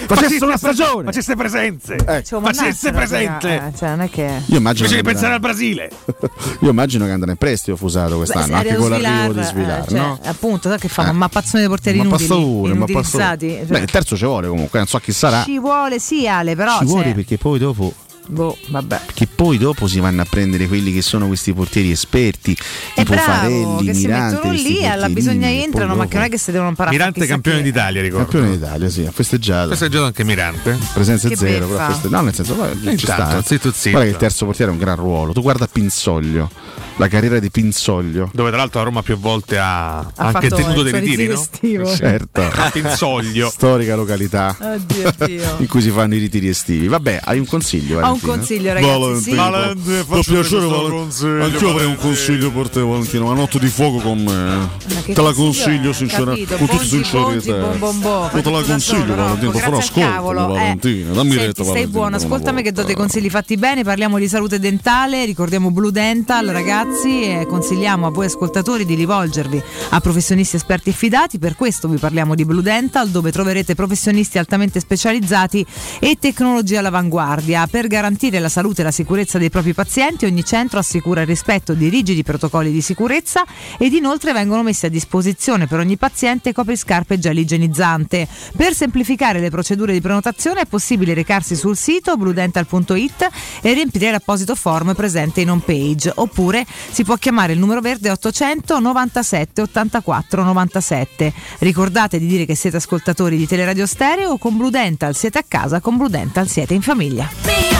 [0.06, 1.04] facesse una stagione.
[1.04, 1.96] Facesse presenze.
[2.24, 4.42] Cioè, ma Facesse raga, eh, cioè, non è che...
[4.46, 5.90] Io immagino Invece che che pensare andrà- al Brasile.
[6.60, 9.88] Io immagino che andrà in prestito Fusato quest'anno, Beh, anche con l'arrivo di Svilar, eh,
[9.88, 10.18] cioè, no?
[10.24, 11.06] Appunto, sai che fa?
[11.06, 11.10] Eh.
[11.10, 13.46] Un mappazzone dei portieri Ma inutili, pure, ma inutilizzati.
[13.46, 15.42] Beh, Cioè, il terzo ci vuole comunque, non so chi sarà.
[15.44, 16.78] ci vuole, sì, Ale, però...
[16.78, 17.92] Ci vuole cioè, perché poi dopo
[18.28, 19.00] Boh, vabbè.
[19.14, 22.52] che poi dopo si vanno a prendere quelli che sono questi portieri esperti,
[22.94, 26.16] È tipo bravo, Farelli, che si Mirante, mettono questi lì, alla bisogna entrano, ma che
[26.16, 27.62] non è che si devono imparare a Mirante campione che.
[27.64, 28.26] d'Italia, ricordo.
[28.28, 29.70] Campione d'Italia, sì, ha festeggiato.
[29.70, 30.78] Festeggiato anche Mirante.
[30.94, 33.38] Presenze Che zero, però feste- no, nel senso, poi ci Intanto, sta.
[33.38, 33.42] eh.
[33.42, 33.90] zitto, zitto.
[33.90, 35.32] Guarda che il terzo portiere è un gran ruolo.
[35.32, 36.50] Tu guarda Pinzoglio,
[36.96, 38.30] la carriera di Pinzoglio.
[38.32, 41.86] Dove tra l'altro la Roma più volte ha, Ha anche tenuto dei ritiri, no?
[41.94, 42.40] Certo.
[42.40, 43.50] A Pinzoglio.
[43.50, 45.56] Storica località Oddio, Dio.
[45.58, 46.86] in cui si fanno i ritiri estivi.
[46.86, 48.00] Vabbè, hai un consiglio?
[48.00, 49.22] Ho un consiglio, ragazzi.
[49.22, 49.34] Sì.
[49.34, 51.44] Valentino, fa piacere, Valentino.
[51.44, 53.24] Anch'io avrei un consiglio per te, Valentino.
[53.26, 54.68] Una notte di fuoco con me.
[55.04, 56.56] che Te la consiglio sinceramente.
[56.56, 57.40] Con tutta sincerità.
[57.40, 59.50] te la consiglio, Valentino.
[59.52, 60.48] Rocco, Per favore, grazie al ascoltami, cavolo, eh.
[60.48, 61.12] Valentina.
[61.12, 64.18] Dammi retta, stai Valentino, buono, per una ascoltami che do dei consigli fatti bene, parliamo
[64.18, 70.00] di salute dentale, ricordiamo Blue Dental ragazzi e consigliamo a voi ascoltatori di rivolgervi a
[70.00, 74.80] professionisti esperti e fidati, per questo vi parliamo di Blue Dental dove troverete professionisti altamente
[74.80, 75.64] specializzati
[75.98, 77.66] e tecnologie all'avanguardia.
[77.66, 81.72] Per garantire la salute e la sicurezza dei propri pazienti ogni centro assicura il rispetto
[81.72, 83.44] di rigidi protocolli di sicurezza
[83.78, 88.26] ed inoltre vengono messi a disposizione per ogni paziente copriscarpe e gel igienizzante.
[88.56, 93.28] Per semplificare le procedure di prenotazione è possibile recarsi sul sito bludental.it
[93.60, 98.10] e riempire l'apposito form presente in home page oppure si può chiamare il numero verde
[98.10, 101.32] 800 97 84 97.
[101.58, 105.44] Ricordate di dire che siete ascoltatori di Teleradio Stereo o con Blue Dental siete a
[105.46, 107.71] casa, con Blue Dental siete in famiglia.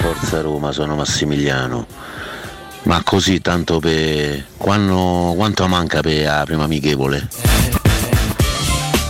[0.00, 1.86] Forza Roma sono Massimiliano.
[2.84, 4.44] Ma così tanto per.
[4.56, 7.28] Quando, quanto manca per la prima amichevole?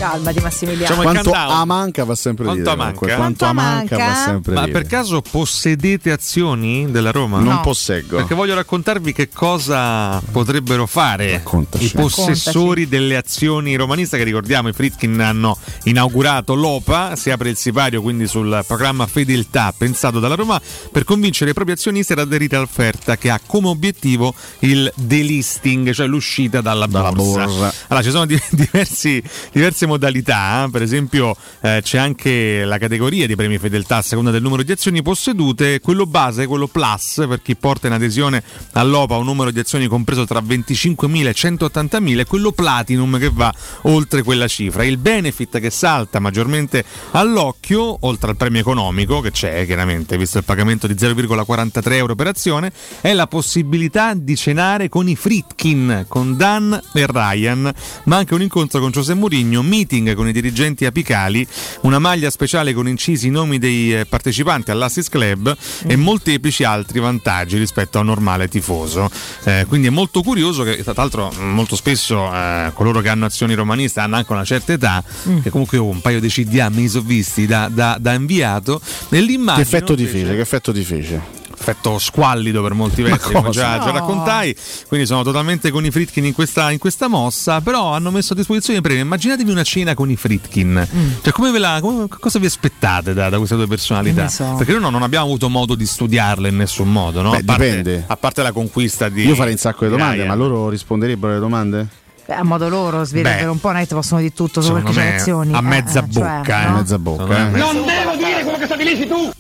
[0.01, 1.03] Calmati Massimiliano.
[1.03, 2.73] Quanto a manca va sempre Quanto dire.
[2.73, 2.99] a manca?
[2.99, 3.15] comunque.
[3.17, 4.73] Quanto Quanto manca va sempre Ma dire.
[4.73, 7.37] per caso possedete azioni della Roma?
[7.41, 7.61] Non No.
[7.61, 8.17] posseggo.
[8.17, 11.85] Perché voglio raccontarvi che cosa potrebbero fare Raccontaci.
[11.85, 17.57] i possessori delle azioni romaniste che ricordiamo i Fritkin hanno inaugurato l'OPA, si apre il
[17.57, 20.59] sipario quindi sul programma Fedeltà pensato dalla Roma
[20.91, 26.07] per convincere i propri azionisti ad aderire all'offerta che ha come obiettivo il delisting, cioè
[26.07, 27.71] l'uscita dalla, Dalla borsa.
[27.89, 29.23] Allora ci sono di- diversi-
[29.53, 30.71] diverse modalità, eh.
[30.71, 34.73] per esempio eh, c'è anche la categoria di premi fedeltà a seconda del numero di
[34.73, 38.43] azioni possedute, quello base, quello plus per chi porta in adesione
[38.73, 43.53] all'OPA un numero di azioni compreso tra 25.000 e 180.000 e quello platinum che va
[43.83, 44.85] oltre quella cifra.
[44.85, 50.45] Il benefit che salta maggiormente all'occhio, oltre al premio economico che c'è chiaramente, visto il
[50.45, 56.37] pagamento di 0,43 euro per azione, è la possibilità di cenare con i Fritkin, con
[56.37, 57.73] Dan e Ryan,
[58.05, 61.47] ma anche un incontro con José Mourinho, meeting con i dirigenti apicali,
[61.82, 67.01] una maglia speciale con incisi i nomi dei eh, partecipanti all'Assist Club e molteplici altri
[67.01, 69.11] vantaggi rispetto a un normale tifoso.
[69.44, 73.24] Eh, quindi è molto curioso che, tra l'altro, mh, molto spesso eh, coloro che hanno
[73.24, 75.02] azioni romaniste hanno anche una certa età,
[75.43, 78.81] che comunque io un paio di CDA me li sono visti da, da- da inviato.
[79.09, 80.35] Nell'immagine Che effetto ti fece?
[80.35, 81.40] Che effetto ti fece?
[81.61, 83.93] Effetto squallido per molti versi, come già, già No.
[83.93, 84.57] raccontai.
[84.89, 87.61] Quindi sono totalmente con i Fritkin in questa, in questa mossa.
[87.61, 89.01] Però hanno messo a disposizione i premi.
[89.01, 90.89] Immaginatevi una cena con i Fritkin.
[91.23, 94.24] Cioè, come ve la, come- cosa vi aspettate da, da queste due personalità?
[94.24, 94.28] Mm.
[94.28, 94.55] So.
[94.57, 97.31] Perché noi no- non abbiamo avuto modo di studiarle in nessun modo, no?
[97.31, 98.05] Beh, a, parte, dipende.
[98.07, 99.27] a parte la conquista di.
[99.27, 100.28] Io farei un sacco di di domande, Ryan.
[100.28, 101.87] ma loro risponderebbero alle domande?
[102.28, 103.51] A modo loro svelirebbero Beh.
[103.51, 105.53] un po', non è che ti possono dire tutto solo Secondo perché c'è azioni.
[105.53, 106.69] a mezza Eh, cioè, bocca, eh.
[106.69, 106.77] no?
[106.77, 107.51] Mezza bocca, eh.
[107.59, 109.31] Non devo dire quello che stabilisci tu!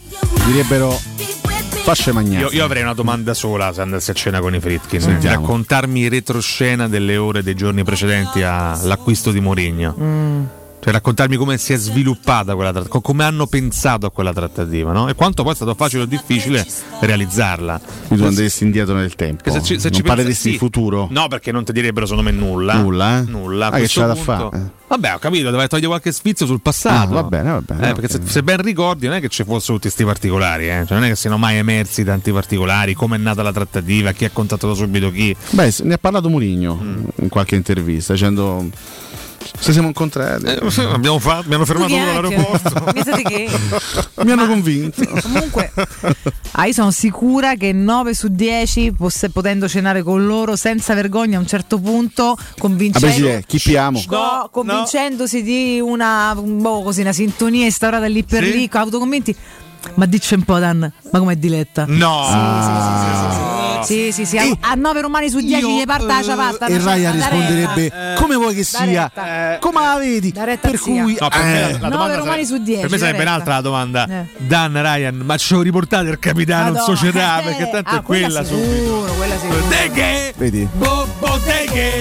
[0.46, 1.00] Direbbero
[1.80, 2.44] fasce magnate.
[2.44, 5.00] Io, io avrei una domanda sola se andassi a cena con i Fritkin.
[5.00, 5.40] Sentiamo.
[5.40, 9.94] Raccontarmi retroscena delle ore dei giorni precedenti all'acquisto di Mourinho.
[9.98, 10.44] Mm.
[10.82, 15.08] Cioè raccontarmi come si è sviluppata quella trattativa, come hanno pensato a quella trattativa, no?
[15.10, 16.66] E quanto poi è stato facile o difficile
[17.00, 17.80] realizzarla.
[18.08, 19.50] Tu andresti indietro nel tempo.
[19.50, 20.58] Se ci- se non ci parleresti di sì.
[20.58, 21.08] futuro.
[21.10, 22.74] No, perché non ti direbbero secondo me nulla.
[22.74, 23.22] Nulla, eh?
[23.24, 23.66] Nulla.
[23.70, 24.78] Ah, che c'è da fare?
[24.88, 26.96] Vabbè, ho capito, dovrai togliere qualche sfizio sul passato.
[26.98, 29.44] Ah, va bene, va bene, Eh, perché se, se ben ricordi, non è che ci
[29.44, 30.84] fossero tutti questi particolari, eh?
[30.86, 34.24] Cioè, non è che siano mai emersi tanti particolari, come è nata la trattativa, chi
[34.24, 35.36] ha contattato subito chi.
[35.50, 37.04] Beh, se- ne ha parlato Mourinho Mm.
[37.16, 38.66] in qualche intervista dicendo
[39.58, 40.44] se siamo incontrati.
[40.46, 40.58] Eh,
[40.92, 42.92] abbiamo fatto, mi hanno fermato all'aeroporto.
[44.24, 45.02] Mi hanno convinto.
[45.22, 45.72] comunque
[46.52, 51.38] ah, io sono sicura che 9 su 10 poss- potendo cenare con loro senza vergogna
[51.38, 54.02] a un certo punto Ah, convincendo chi piamo?
[54.08, 58.52] No, convincendosi di una, boh, così, una sintonia instaurata lì per Sì?
[58.52, 59.34] lì, con autocommenti.
[59.94, 61.84] Ma dici un po', Dan, ma com'è diletta?
[61.88, 62.24] No!
[62.26, 66.66] Sì, sì, sì, a, a 9 romani su 10 gli parta la ciabatta.
[66.66, 68.20] E da- Ryan da risponderebbe retta.
[68.20, 69.58] come vuoi che sia, retta.
[69.60, 70.32] come la vedi?
[70.32, 73.22] Per cui No, per eh, la, la Nove domanda romani su dieci, Per me sarebbe
[73.22, 74.06] un'altra la domanda.
[74.08, 74.24] Eh.
[74.38, 77.40] Dan Ryan, ma ce lo riportate il capitano in società?
[77.40, 79.12] Eh, Perché tanto ah, è quella subito.
[79.16, 79.58] quella sicuro.
[80.36, 80.68] Vedi?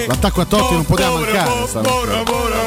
[0.06, 1.50] L'attacco a Totti non poteva mancare.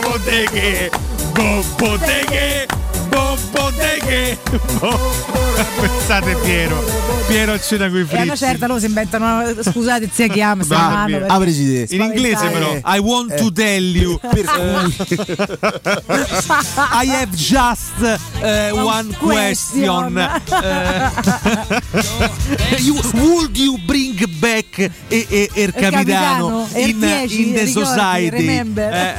[0.01, 0.91] Botteghe!
[1.33, 2.67] Bo- Botteghe!
[4.79, 4.99] Bo-
[5.81, 7.01] Pensate Piero.
[7.27, 8.37] Piero a cena con i E una frizzi.
[8.37, 11.95] certa loro si inventano, scusate, zia chiama, sta perché- Ah, Presidente.
[11.95, 14.19] In inglese però, I want to tell you.
[14.19, 14.93] Per cui
[17.01, 20.17] I have just eh, one question.
[20.17, 20.41] Eh,
[22.81, 24.77] you- would you bring back
[25.07, 28.47] e, e, er capitano capitano, er in, 10, in the ricordi, society?
[28.75, 29.13] Eh,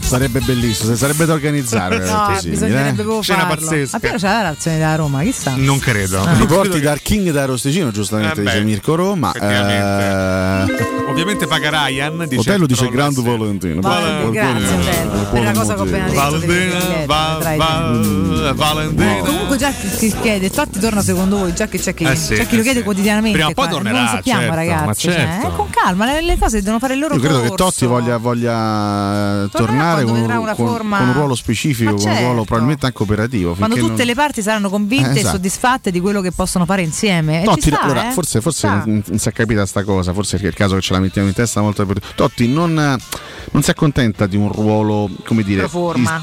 [0.00, 1.98] sarebbe bellissimo, se sarebbe da organizzare.
[1.98, 2.92] No, simile, bisognerebbe eh.
[2.94, 3.54] proprio Scena farlo.
[3.54, 3.90] pazzesca.
[3.92, 5.54] Ma Piero c'ha la reazione della Roma, chissà.
[5.56, 6.22] non credo.
[6.22, 6.32] Ah.
[6.32, 9.32] Li porti dal King da Rosticino, giustamente Eh beh, dice Mirko Roma.
[9.32, 12.26] Eh, Ovviamente paga Ryan.
[12.28, 12.88] Dice Otello dice.
[12.88, 13.80] Grande Valentino.
[13.80, 16.20] Valentino, grazie, Otello, per la cosa che ho appena detto.
[16.20, 19.16] Valentina, va, va, Valentina.
[19.16, 22.34] Comunque già chi, chi chiede, Totti torna secondo voi, già che c'è chi, Eh sì,
[22.34, 22.84] c'è chi lo eh chiede sì.
[22.84, 23.38] quotidianamente.
[23.38, 25.46] Prima poi qua, tornerà, Non sappiamo certo, ma ragazzi, cioè, certo.
[25.46, 27.64] eh, con calma, le, le cose devono fare il loro Io credo che corso.
[27.64, 32.12] Totti voglia, voglia tornare quando con, con- forma- con un ruolo specifico, Ma con un
[32.12, 32.44] ruolo certo.
[32.44, 33.54] probabilmente anche operativo.
[33.54, 35.36] Quando tutte non- le parti saranno convinte Eh, e esatto.
[35.36, 37.40] soddisfatte di quello che possono fare insieme.
[37.40, 38.12] E Totti, sta, allora, eh?
[38.12, 40.92] forse, forse non, non si è capita sta cosa, forse è il caso che ce
[40.92, 45.42] la mettiamo in testa molto per Totti non, non si accontenta di un ruolo, come
[45.42, 45.68] dire,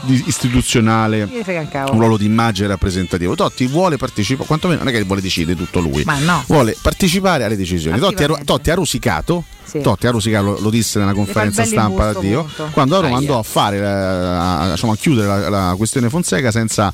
[0.05, 3.35] is- istituzionale, un ruolo di immagine rappresentativo.
[3.35, 6.03] Totti vuole partecipare, quantomeno non è che vuole decidere tutto lui.
[6.05, 6.43] Ma no.
[6.47, 7.99] Vuole partecipare alle varie decisioni.
[7.99, 9.43] Totti ha, Totti ha rosicato.
[9.65, 9.81] Sì.
[9.81, 12.69] Totti ha rosicato, lo, lo disse nella conferenza stampa busto, da Dio, punto.
[12.71, 13.27] quando la Roma Aia.
[13.27, 16.93] andò a fare la- a, diciamo, a chiudere la, la questione Fonseca senza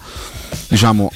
[0.68, 1.12] diciamo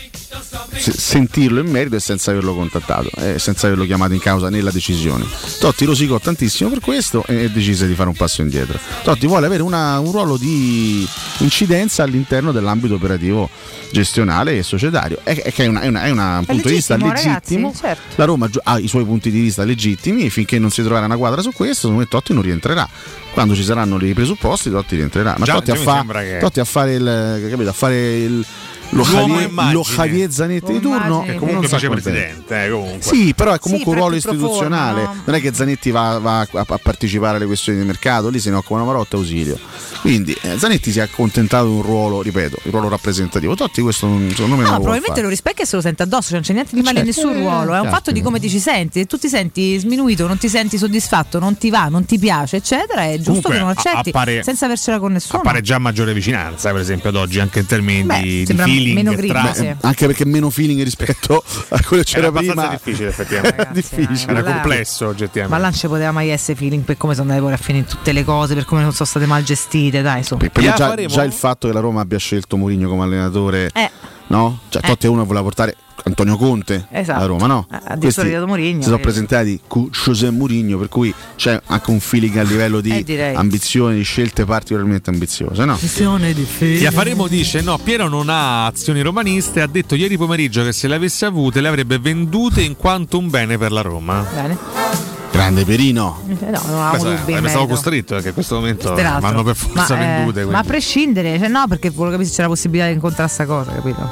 [0.75, 4.71] se- sentirlo in merito e senza averlo contattato e senza averlo chiamato in causa nella
[4.71, 5.25] decisione.
[5.59, 8.77] Totti rosicò tantissimo per questo e decise di fare un passo indietro.
[9.03, 11.07] Totti vuole avere una- un ruolo di
[11.39, 13.49] incidenza all'interno dell'ambito operativo
[13.91, 15.19] gestionale e societario.
[15.23, 17.80] È, è che è, una- è una- è una- un punto di vista legittimo, ragazzi,
[17.80, 18.01] certo.
[18.15, 21.17] La Roma ha i suoi punti di vista legittimi e finché non si troverà una
[21.17, 22.89] quadra su questo, secondo me Totti non rientrerà.
[23.33, 25.35] Quando ci saranno i presupposti, Totti rientrerà.
[25.37, 28.45] Ma Già- Totti, a, fa- che- Totti a fare il, capito, a fare il
[28.93, 32.09] lo Javier, lo Javier Zanetti di turno Che comunque non face sta contento.
[32.09, 33.01] presidente, eh, comunque.
[33.01, 34.99] Sì, però è comunque Sì, un ruolo istituzionale.
[35.01, 35.21] forma, no?
[35.25, 38.49] Non è che Zanetti va, va a, a partecipare alle questioni di mercato, lì se
[38.49, 39.57] ne occupa una Marotta ausilio.
[40.01, 43.55] Quindi eh, Zanetti si è accontentato di un ruolo, ripeto, il ruolo rappresentativo.
[43.55, 46.03] Totti questo non- secondo me No, non lo probabilmente lo rispecchia e se lo sente
[46.03, 47.89] addosso, cioè non c'è niente di male in Certo, nessun eh, ruolo, è un certo.
[47.95, 51.39] fatto di come ti ci senti, se tu ti senti sminuito, non ti senti soddisfatto,
[51.39, 54.65] non ti va, non ti piace, eccetera, è giusto Comunque, che non accetti appare- senza
[54.65, 55.39] avercela con nessuno.
[55.39, 58.65] Appare già maggiore vicinanza, per esempio, ad oggi, anche in termini Beh, di, di sembra
[58.84, 58.95] feeling.
[58.95, 59.65] meno tra- critici.
[59.65, 62.68] Beh, anche perché meno feeling rispetto a quello che Era c'era abbastanza prima.
[62.84, 63.61] difficile, effettivamente.
[63.61, 64.31] Era difficile.
[64.31, 65.57] Era là- complesso, Ma oggettivamente.
[65.61, 68.11] là non ci poteva mai essere feeling per come sono andate poi a finire tutte
[68.11, 70.23] le cose, per come non sono state mal gestite, dai.
[70.23, 73.69] Per Ya già, faremo- già il fatto che la Roma abbia scelto Mourinho come allenatore,
[73.73, 73.89] Eh.
[74.27, 74.59] No?
[74.69, 75.75] Cioè, Totti è uno che voleva portare
[76.05, 77.17] Antonio Conte Esatto.
[77.19, 77.65] alla Roma, no?
[77.71, 79.01] Eh, addirittura Questi è arrivato Mourinho, Si sono eh.
[79.01, 83.35] presentati con José Mourinho, per cui c'è anche un feeling a livello di Eh, direi.
[83.35, 85.77] ambizioni, di scelte particolarmente ambiziose, no?
[85.77, 89.61] Questione di Faremo dice: No, Piero non ha azioni romaniste.
[89.61, 93.29] Ha detto ieri pomeriggio che se le avesse avute le avrebbe vendute in quanto un
[93.29, 94.25] bene per la Roma.
[94.33, 95.02] Bene.
[95.34, 96.22] Grande Perino.
[96.27, 97.34] Eh, No, non Questo dubbi.
[97.34, 100.45] è- stavo costretto perché in questo momento vanno per forza ma, eh, vendute.
[100.45, 103.45] ma a prescindere, cioè, no, perché volevo capire se c'era la possibilità di incontrare sta
[103.45, 104.11] cosa, capito?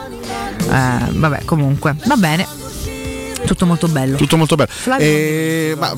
[0.69, 2.48] Eh, vabbè, comunque, va bene.
[3.45, 4.18] Tutto molto bello.
[4.18, 4.69] Tutto molto bello.
[4.99, 5.93] Eh, ma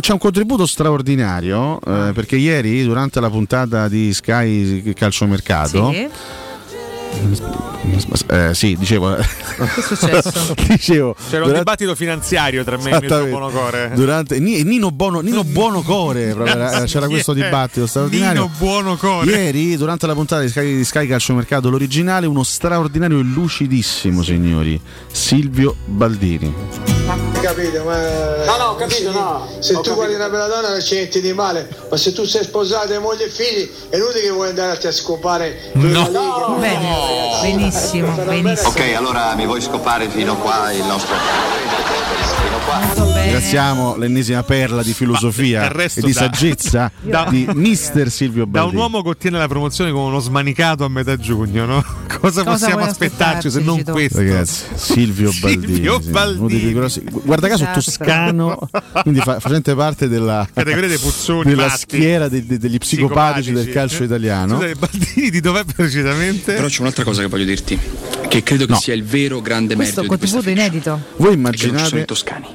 [0.00, 2.08] c'è un contributo straordinario Ah.
[2.08, 6.08] eh, perché ieri, durante la puntata di Sky Calciomercato, Sì.
[8.30, 10.54] Eh, sì, dicevo, Che è successo?
[10.68, 13.30] dicevo C'era un durante- dibattito finanziario tra me e Esattamente.
[13.30, 13.90] Buonocore.
[13.94, 17.34] Durante, Ni- Nino, Bono, Nino Buonocore proprio, c'era questo è?
[17.34, 18.42] dibattito straordinario.
[18.42, 19.30] Nino Buonocore.
[19.30, 24.80] Ieri, durante la puntata di Sky, di Sky Calciomercato, l'originale, uno straordinario e lucidissimo, signori,
[25.10, 26.54] Silvio Baldini.
[27.40, 27.96] Capito, ma.
[28.44, 29.48] No, no, ho capito, no.
[29.60, 29.94] Se Ho tu capito.
[29.94, 32.98] guardi una bella donna non c'è niente di male, ma se tu sei sposato e
[32.98, 36.56] moglie e figli, è inutile che vuoi andare a scopare No.
[37.40, 38.68] Benissimo, benissimo.
[38.68, 41.14] Ok, allora mi vuoi scopare fino qua il nostro
[42.42, 43.17] fino qua.
[43.32, 48.60] Ringraziamo l'ennesima perla di filosofia resto e di da- saggezza da- di Mister Silvio Da
[48.64, 48.80] un Baldini.
[48.80, 51.84] uomo che ottiene la promozione come uno smanicato a metà giugno, no?
[52.20, 54.16] Cosa, possiamo vuoi aspettarci se non questo?
[54.18, 56.72] Ragazzi, Silvio Baldini, Silvio sì, Baldini.
[56.72, 57.80] grossi- guarda caso Esatto.
[57.80, 58.70] toscano,
[59.02, 61.78] quindi fa- facente parte della, Categoria dei puzzoni della matti.
[61.80, 64.58] schiera de- de- degli psicopatici del calcio italiano.
[64.58, 66.54] Scusa, Baldini di dov'è precisamente?
[66.54, 67.78] Però c'è un'altra cosa che voglio dirti,
[68.26, 68.78] che credo che No.
[68.80, 71.00] sia il vero grande Questo merito di questa contributo inedito.
[71.18, 72.46] Voi che non ci sono immaginate, i toscani.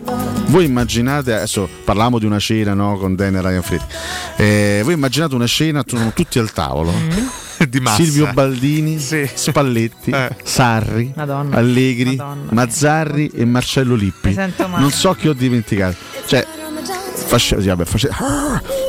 [0.63, 3.85] Voi immaginate, adesso parliamo di una cena no, con Dan e Ryan Fritti.
[4.37, 6.91] Eh, voi immaginate una cena, sono tutti al tavolo.
[7.69, 8.03] di massa.
[8.03, 9.29] Silvio Baldini, Sì.
[9.33, 10.35] Spalletti, Eh.
[10.43, 11.55] Sarri, Madonna.
[11.57, 12.51] Allegri, Madonna.
[12.51, 14.33] Mazzarri e Marcello Lippi.
[14.77, 15.95] Non so chi ho dimenticato.
[16.25, 16.45] Cioè,
[17.25, 18.09] fasce- sì, vabbè, fasce-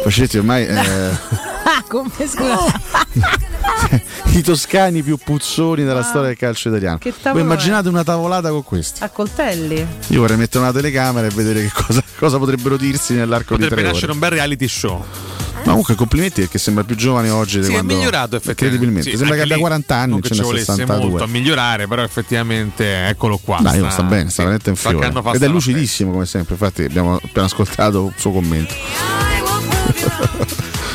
[0.02, 0.78] Fascetti ormai eh,
[1.66, 2.80] Ah, come scusa.
[4.32, 6.98] i toscani più puzzoni della storia del calcio italiano.
[7.22, 7.32] Ah.
[7.32, 9.02] Voi immaginate una tavolata con questi?
[9.02, 9.86] A coltelli.
[10.08, 13.80] Io vorrei mettere una telecamera e vedere che cosa, cosa potrebbero dirsi nell'arco Potrebbe di
[13.80, 14.14] tre nascere ore.
[14.14, 15.04] un bel reality show.
[15.64, 18.64] Ma comunque complimenti perché sembra più giovane oggi Sì, è migliorato effettivamente.
[18.64, 19.10] Incredibilmente.
[19.10, 21.08] Sì, sembra che abbia lì 40 anni, non ce volesse 62.
[21.08, 23.58] molto a migliorare, però effettivamente eccolo qua.
[23.60, 25.12] Dai, sta, sta bene, sta veramente in fiore.
[25.32, 28.74] Ed è lucidissimo come sempre, infatti abbiamo appena ascoltato il suo commento.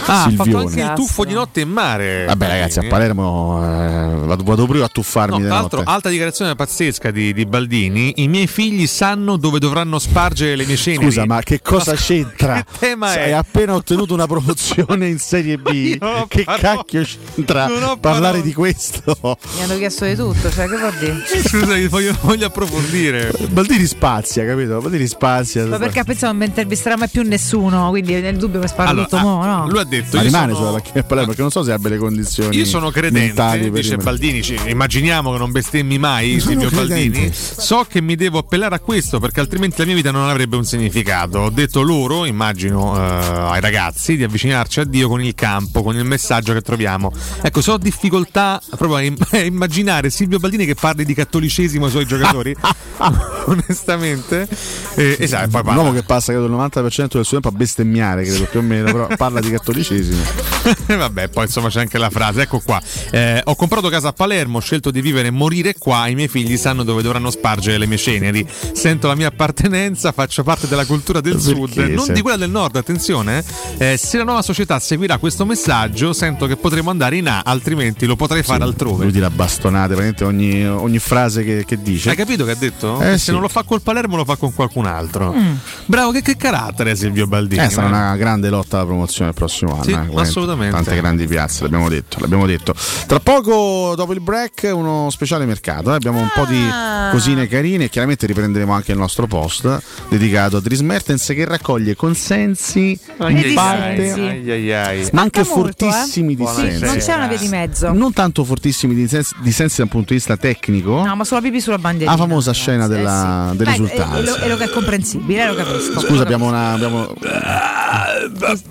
[0.09, 0.65] Ah, ha fatto Silvione.
[0.65, 2.25] anche il tuffo di notte in mare.
[2.25, 6.55] Vabbè ragazzi, a Palermo eh, vado, vado proprio a tuffarmi No, tra l'altro, alta dichiarazione
[6.55, 8.13] pazzesca di, di Baldini.
[8.17, 11.05] I miei figli sanno dove dovranno spargere le mie ceneri.
[11.05, 12.63] Scusa, ma che cosa c'entra?
[12.63, 13.23] Che tema è?
[13.25, 15.97] Hai appena ottenuto una promozione in Serie B.
[16.29, 16.61] Che parole.
[16.61, 18.41] cacchio c'entra parlare parole.
[18.41, 19.17] di questo?
[19.55, 21.23] Mi hanno chiesto di tutto, cioè che vuol dire?
[21.43, 23.31] Scusa, voglio, voglio approfondire.
[23.49, 24.79] Baldini spazia, capito?
[24.79, 25.65] Baldini spazia.
[25.65, 29.05] Ma perché pensavo non mi intervisterà mai più nessuno, quindi nel dubbio mi sparo Allora,
[29.07, 29.67] tutto mo, no?
[29.67, 31.71] Lui ha detto: Ma io rimane sono- sulla macchina del Palermo perché non so se
[31.71, 32.55] abbia le condizioni.
[32.57, 33.97] Io sono credente, dice.
[33.97, 34.41] Baldini.
[34.67, 37.09] immaginiamo che non bestemmi mai Sono Silvio credente.
[37.19, 37.33] Baldini.
[37.33, 40.65] So che mi devo appellare a questo perché altrimenti la mia vita non avrebbe un
[40.65, 41.39] significato.
[41.39, 45.95] Ho detto loro, immagino eh, ai ragazzi, di avvicinarci a Dio con il campo, con
[45.95, 47.11] il messaggio che troviamo.
[47.41, 51.85] Ecco, se ho difficoltà proprio a im- a immaginare Silvio Baldini che parli di cattolicesimo
[51.85, 52.55] ai suoi giocatori.
[53.45, 54.47] onestamente.
[54.95, 58.23] Eh, esatto, poi Un uomo che passa credo il 90% del suo tempo a bestemmiare,
[58.23, 59.88] credo più o meno, però parla di cattolicesimo.
[59.93, 62.41] E Vabbè, poi insomma c'è anche la frase.
[62.41, 62.81] Ecco qua.
[63.11, 66.07] Eh, ho comprato casa a Palermo, ho scelto di vivere e morire qua.
[66.07, 68.45] I miei figli sanno dove dovranno spargere le mie ceneri.
[68.73, 72.75] Sento la mia appartenenza, faccio parte della cultura del sud, non di quella del nord.
[72.75, 73.43] Attenzione,
[73.77, 73.93] eh.
[73.93, 78.05] Eh, se la nuova società seguirà questo messaggio, sento che potremo andare in A, altrimenti
[78.05, 79.03] lo potrei fare altrove.
[79.05, 82.09] Lui tira bastonate, praticamente ogni, ogni frase che, che dice.
[82.09, 83.01] Hai capito che ha detto?
[83.01, 83.31] Eh, se sì.
[83.31, 85.33] non lo fa col Palermo, lo fa con qualcun altro.
[85.33, 85.55] Mm.
[85.85, 87.63] Bravo, che, che carattere Silvio Baldini.
[87.63, 87.91] Eh, sarà eh.
[87.91, 89.78] una grande lotta alla promozione il prossimo anno.
[89.83, 90.21] Sì, eh, veramente.
[90.21, 90.75] assolutamente.
[90.75, 92.73] Tante grandi piazze, l'abbiamo detto, l'abbiamo detto.
[93.07, 95.91] Tra poco, dopo il break, uno speciale mercato.
[95.91, 97.09] eh, Abbiamo un po' di Ah.
[97.11, 101.95] cosine carine e chiaramente riprenderemo anche il nostro post dedicato a Dries Mertens che raccoglie
[101.95, 105.09] consensi di parte, ai, ai, ai.
[105.13, 105.91] ma anche molto, eh.
[105.91, 106.83] fortissimi Sì, dissensi.
[106.85, 107.91] non c'è una via di mezzo.
[107.93, 111.03] Non tanto fortissimi dissensi, dissensi dal punto di vista tecnico.
[111.03, 112.11] No, ma sulla pipì sulla bandiera.
[112.11, 114.15] La famosa scena della, del Beh, risultato.
[114.15, 115.99] È, è lo, è lo che è comprensibile, lo capisco.
[115.99, 116.71] Scusa, abbiamo una.
[116.71, 117.13] Abbiamo...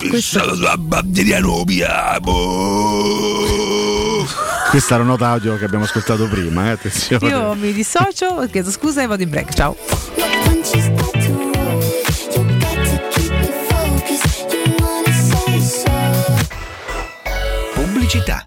[0.09, 0.55] Questo-
[1.03, 1.39] bandiera
[4.71, 7.29] Questa era una nota audio che abbiamo ascoltato prima, eh, attenzione.
[7.29, 9.55] Io mi dissocio, chiedo scusa e vado in break.
[9.55, 9.77] Ciao.
[17.75, 18.47] Pubblicità.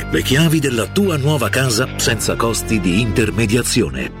[0.09, 4.20] Le chiavi della tua nuova casa senza costi di intermediazione.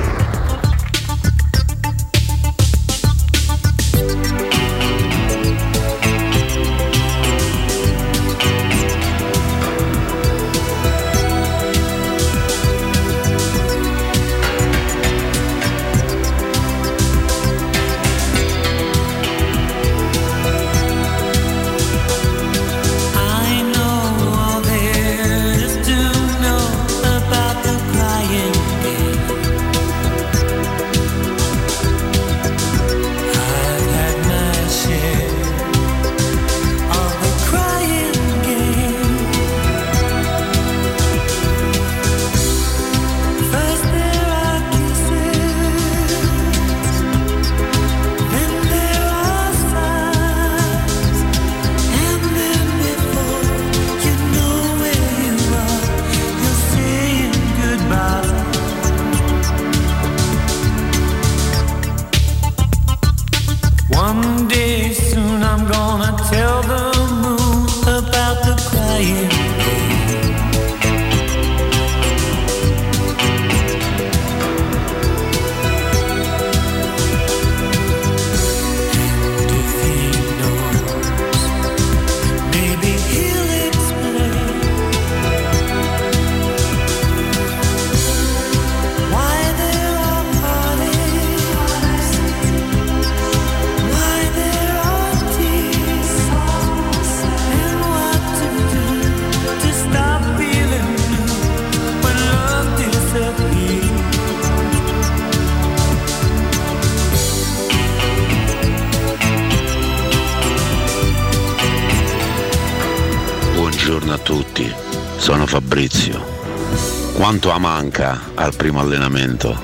[117.31, 119.57] Quanto a manca al primo allenamento?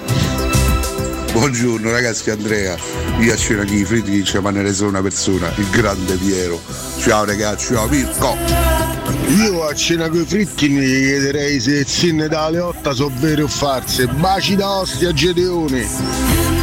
[1.34, 2.78] Buongiorno ragazzi Andrea,
[3.20, 6.62] io a cena di fritti ci rimanere solo una persona, il grande Piero.
[6.98, 8.38] Ciao ragazzi, ciao Mirko!
[9.36, 14.08] Io a cena coi fritti mi chiederei se zinne da Leotta sono vere o false.
[14.08, 16.57] Baci da Ostia Gedeone.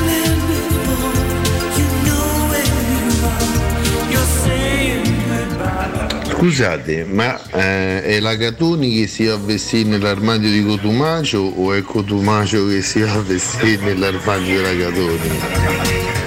[6.45, 11.73] Scusate, ma eh, è la Catoni che si va a vestire nell'armadio di Cotumacio o
[11.73, 15.41] è Cotumacio che si va a vestire nell'armadio della Catoni?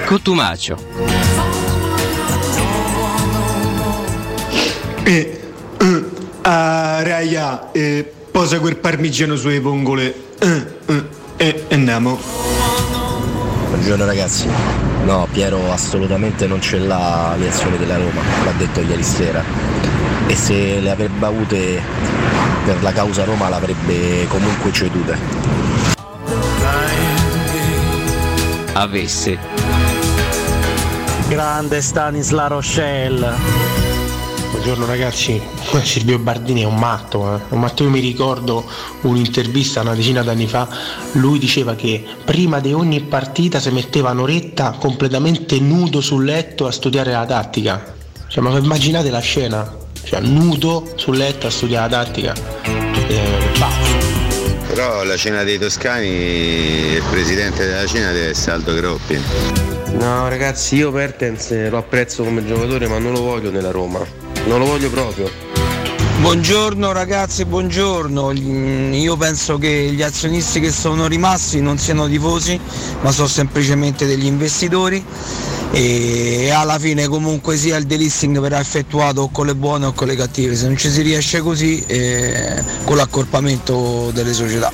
[0.05, 0.75] Cotumacio.
[5.03, 5.39] E
[5.77, 6.03] eh,
[6.41, 11.03] ah, raia, eh, posa quel parmigiano sulle vongole eh, eh,
[11.37, 12.19] e andiamo.
[13.69, 14.47] Buongiorno ragazzi.
[15.05, 19.76] No, Piero assolutamente non ce l'ha le azioni della Roma, l'ha detto ieri sera.
[20.27, 21.81] E se le avrebbe avute
[22.65, 25.17] per la causa Roma l'avrebbe comunque cedute.
[28.73, 29.39] Avesse.
[31.29, 33.35] Grande Stanisla Rochelle.
[34.51, 35.41] Buongiorno ragazzi,
[35.83, 37.39] Silvio Bardini è un matto, eh.
[37.49, 38.65] un matto io mi ricordo
[39.01, 40.67] un'intervista una decina d'anni fa,
[41.13, 46.71] lui diceva che prima di ogni partita si metteva un'oretta completamente nudo sul letto a
[46.71, 47.95] studiare la tattica.
[48.27, 49.76] Cioè, ma immaginate la scena,
[50.07, 52.33] cioè nudo sul letto a studiare la tattica.
[53.09, 53.39] Eh,
[54.69, 59.19] Però la cena dei toscani, il presidente della cena deve essere Aldo Groppi.
[59.99, 63.99] No ragazzi, io Mertens lo apprezzo come giocatore ma non lo voglio nella Roma.
[64.45, 65.29] non lo voglio proprio.
[66.21, 68.31] Buongiorno ragazzi, buongiorno.
[68.33, 72.59] Mm, Io penso che gli azionisti che sono rimasti non siano tifosi,
[73.01, 75.03] ma sono semplicemente degli investitori
[75.71, 80.15] e alla fine comunque sia il delisting verrà effettuato con le buone o con le
[80.15, 80.55] cattive.
[80.55, 84.71] Se non ci si riesce così, eh, con l'accorpamento delle società.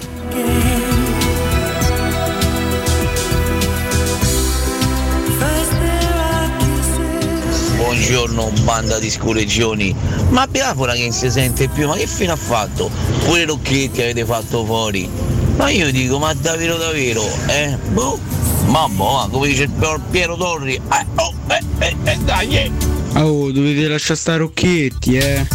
[7.78, 9.96] Buongiorno banda di scureggioni
[10.30, 12.90] Ma Biafora che non si sente più Ma che fine ha fatto?
[13.24, 15.10] Pure Rocchetti avete fatto fuori
[15.56, 17.78] Ma io dico ma davvero davvero Eh?
[17.92, 22.18] Boh Ma boh ma come dice il Pier- Piero Torri Eh oh eh eh, eh
[22.24, 22.72] dai eh.
[23.16, 25.46] Oh, dovete lasciare stare Rocchetti, eh.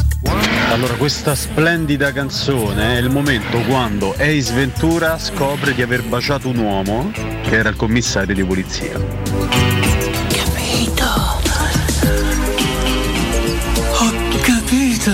[0.70, 6.59] Allora, questa splendida canzone è il momento quando Ace Ventura scopre di aver baciato un
[6.59, 8.97] uomo che era il commissario di polizia.
[13.97, 15.12] Ho capito!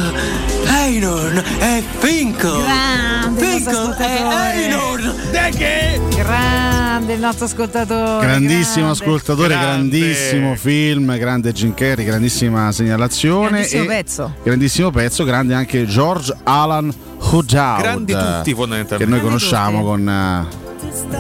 [0.67, 2.63] Einon è Finkel!
[2.63, 4.23] Grande Finkel è.
[4.55, 5.15] Einon!
[5.31, 6.01] De che?
[6.11, 8.27] Grande il nostro ascoltatore.
[8.27, 8.91] Grandissimo grande.
[9.05, 13.49] ascoltatore, grandissimo film, grande Jim Carrey, grandissima segnalazione.
[13.49, 14.35] Grandissimo e pezzo.
[14.43, 17.81] Grandissimo pezzo, grande anche George Alan Hudoud.
[17.81, 19.05] Grandi tutti, Che fondamentalmente.
[19.13, 19.89] noi Grandi conosciamo tutti.
[19.89, 20.64] con eh,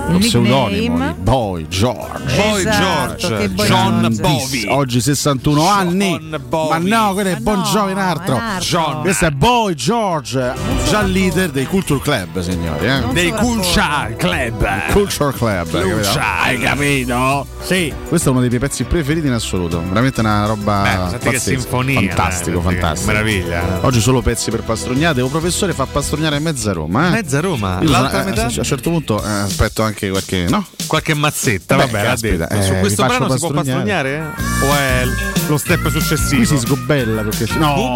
[0.09, 2.35] lo pseudonimo di Boy George.
[2.37, 4.21] Boy Esatto, George, Boy John George.
[4.21, 4.67] Bovi.
[4.69, 6.39] Oggi 61 anni.
[6.51, 8.41] Ma no, quello è Bon Jovi un altro.
[8.61, 9.01] John.
[9.01, 10.53] Questo è Boy George,
[10.89, 12.87] già leader dei Culture Club, signori.
[12.87, 13.03] Eh?
[13.13, 14.91] Dei Culture Club.
[14.93, 16.21] Culture Club, Culture.
[16.21, 17.47] hai capito?
[17.63, 17.93] Sì.
[18.09, 19.81] Questo è uno dei miei pezzi preferiti in assoluto.
[19.87, 23.13] Veramente una roba Beh, senti che sinfonia, Fantastico, eh, fantastico.
[23.13, 23.63] meraviglia.
[23.83, 25.21] Oggi solo pezzi per pastrugnate.
[25.23, 27.09] Un professore fa pastrugnare mezza Roma.
[27.09, 27.11] Eh?
[27.11, 27.79] Mezza Roma.
[27.81, 28.43] Io L'altra sono- eh, metà?
[28.43, 30.47] A un certo punto eh, aspetto anche qualche.
[30.49, 30.67] No?
[30.87, 34.35] Qualche mazzetta, Beh, vabbè, caspita, eh, Su questo brano si può pastrugnare?
[34.63, 35.05] O è
[35.47, 36.37] lo step successivo?
[36.37, 37.47] Qui si sgobella perché.
[37.57, 37.95] No!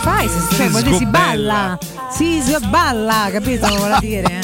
[0.00, 1.78] Fai, se, cioè, vuol dire si balla.
[2.10, 3.66] Si sballa, capito?
[3.66, 4.40] Vuol dire.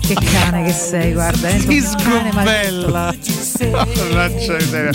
[0.00, 1.48] Che cane che sei, guarda.
[1.48, 3.14] Eh, Si un cane sgobella.
[3.70, 4.92] Mannaggia miseria.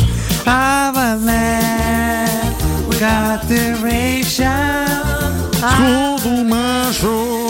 [5.59, 7.49] Cotumacio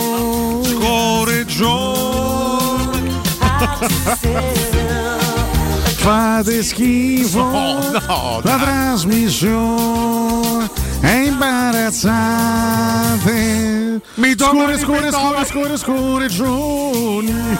[5.96, 7.42] Fate schifo.
[7.42, 10.70] no, la trasmissione
[11.00, 14.00] è imbarazzante.
[14.14, 15.10] Mi scure, ripetere.
[15.12, 17.56] scure, scure, scure, giorni.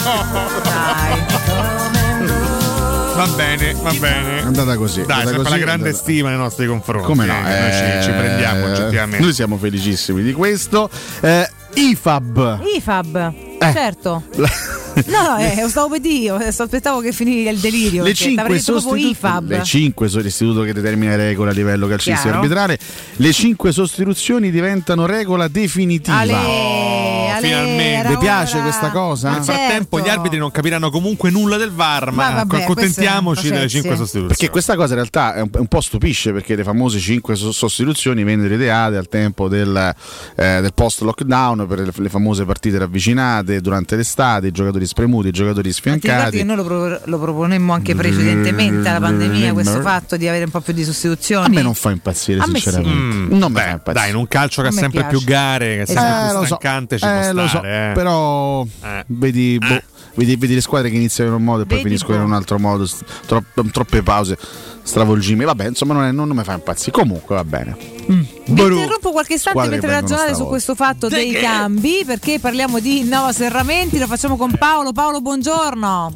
[3.15, 4.39] Va bene, va bene.
[4.41, 5.05] È andata così.
[5.05, 7.07] Dai, andata così, la grande andata- stima nei nostri confronti.
[7.07, 7.35] Come no?
[7.47, 9.23] eh, noi ci, ci prendiamo Eh, oggettivamente.
[9.25, 10.89] Noi siamo felicissimi di questo.
[11.21, 12.61] Eh, IFAB.
[12.77, 13.73] IFAB, Eh.
[13.73, 14.23] certo.
[14.37, 14.47] No,
[15.07, 18.03] no, eh, stavo per dire, io, aspettavo che finisse il delirio.
[18.03, 19.51] Le perché cinque, t'avrei detto proprio sostitu- IFAB.
[19.51, 22.79] le cinque sono l'istituto che determina le regole a livello calcistico arbitrale.
[23.17, 26.17] Le cinque sostituzioni diventano regola definitiva.
[26.17, 28.09] Ale, finalmente.
[28.09, 28.63] Vi piace ora.
[28.65, 29.31] questa cosa?
[29.31, 30.11] Nel frattempo certo.
[30.11, 33.75] gli arbitri non capiranno comunque nulla del VAR, ma, Ma vabbè, accontentiamoci delle processi.
[33.81, 34.27] 5 sostituzioni.
[34.29, 38.25] Perché questa cosa in realtà è un, un po' stupisce perché le famose 5 sostituzioni
[38.25, 39.95] vennero ideate al tempo del,
[40.37, 45.33] eh, del post-lockdown per le, le famose partite ravvicinate durante l'estate, i giocatori spremuti, i
[45.33, 46.37] giocatori Ma ti ricordi sfiancati.
[46.37, 50.51] che noi lo, pro- lo proponemmo anche precedentemente alla pandemia, questo fatto di avere un
[50.51, 51.47] po' più di sostituzioni?
[51.47, 53.35] A me non fa impazzire, sinceramente.
[53.35, 53.39] sì.
[53.39, 53.93] Non mi Beh, fa impazzire.
[53.93, 55.17] dai, in un calcio che ha sempre piace.
[55.17, 57.49] più gare, che è sempre Eh, più lo so, stancante, ci eh, può lo so,
[57.49, 57.91] stare.
[57.91, 57.95] eh.
[57.95, 59.05] però Eh.
[59.07, 59.81] vedi, boh,
[60.15, 62.29] vedi, vedi le squadre che iniziano in un modo e poi Vedi, finiscono in boh.
[62.29, 62.89] un altro modo,
[63.27, 64.37] tro- troppe pause,
[64.83, 65.45] stravolgimi.
[65.45, 66.91] Vabbè, insomma, non, è- non mi fa impazzire.
[66.93, 67.77] Comunque va bene.
[68.11, 72.81] Vi interrompo qualche istante Squadre mentre che ragionate su questo fatto dei cambi, perché parliamo
[72.81, 74.91] di Nova Serramenti, lo facciamo con Paolo.
[74.93, 76.13] Paolo, buongiorno.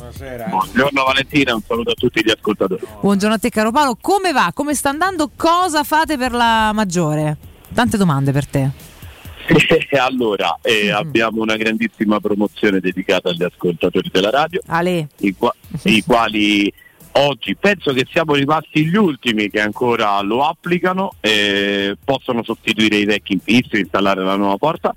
[0.51, 2.85] Buongiorno Valentina, un saluto a tutti gli ascoltatori.
[3.01, 4.51] Buongiorno a te caro Paolo, come va?
[4.53, 5.31] Come sta andando?
[5.37, 7.37] Cosa fate per la maggiore?
[7.73, 8.71] Tante domande per te.
[9.99, 10.95] Allora, eh, Mm.
[10.95, 14.61] abbiamo una grandissima promozione dedicata agli ascoltatori della radio,
[15.19, 15.55] i, qua-
[15.85, 16.73] i quali
[17.13, 23.05] oggi penso che siamo rimasti gli ultimi che ancora lo applicano, eh, possono sostituire i
[23.05, 24.95] vecchi infissi, installare la nuova porta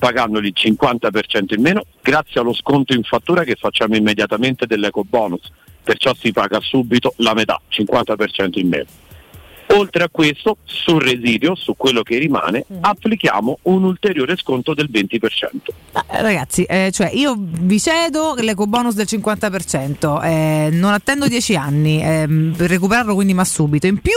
[0.00, 5.42] pagandoli il 50% in meno grazie allo sconto in fattura che facciamo immediatamente dell'eco bonus,
[5.84, 8.86] perciò si paga subito la metà, 50% in meno.
[9.72, 15.18] Oltre a questo, sul residuo, su quello che rimane, applichiamo un ulteriore sconto del 20%.
[16.10, 21.54] Eh, Ragazzi, eh, cioè io vi cedo l'eco bonus del 50%, eh, non attendo 10
[21.56, 23.86] anni ehm, per recuperarlo quindi ma subito.
[23.86, 24.12] In più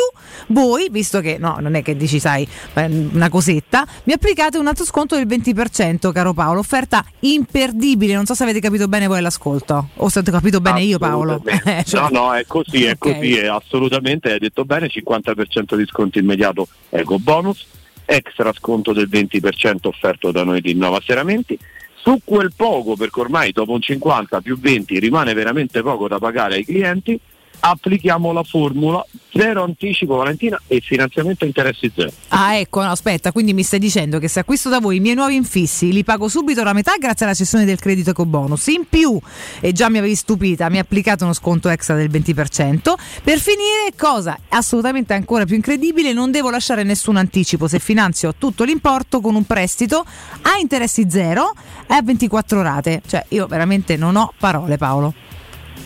[0.47, 4.67] voi, visto che no, non è che dici sai eh, una cosetta, mi applicate un
[4.67, 9.19] altro sconto del 20%, caro Paolo, offerta imperdibile, non so se avete capito bene voi
[9.19, 11.41] all'ascolto o se avete capito bene io Paolo.
[11.45, 12.97] Eh, cioè- No, no, è così, è Ok.
[12.97, 15.42] così, è assolutamente, hai detto bene, 50%
[15.75, 17.65] di sconto immediato eco bonus,
[18.05, 21.57] extra sconto del 20% offerto da noi di Innova Serramenti.
[21.95, 26.55] Su quel poco, perché ormai dopo un 50 più 20 rimane veramente poco da pagare
[26.55, 27.17] ai clienti,
[27.65, 32.11] applichiamo la formula zero anticipo Valentina e finanziamento a interessi zero.
[32.29, 35.15] Ah, ecco, no, aspetta, quindi mi stai dicendo che se acquisto da voi i miei
[35.15, 38.67] nuovi infissi li pago subito la metà grazie alla cessione del credito ecobonus.
[38.67, 39.17] In più,
[39.61, 42.93] e già mi avevi stupita, mi applicate uno sconto extra del 20%.
[43.23, 48.65] Per finire, cosa assolutamente ancora più incredibile, non devo lasciare nessun anticipo se finanzio tutto
[48.65, 50.05] l'importo con un prestito
[50.41, 51.53] a interessi zero
[51.87, 53.01] e a 24 rate.
[53.07, 55.32] Cioè, io veramente non ho parole, Paolo.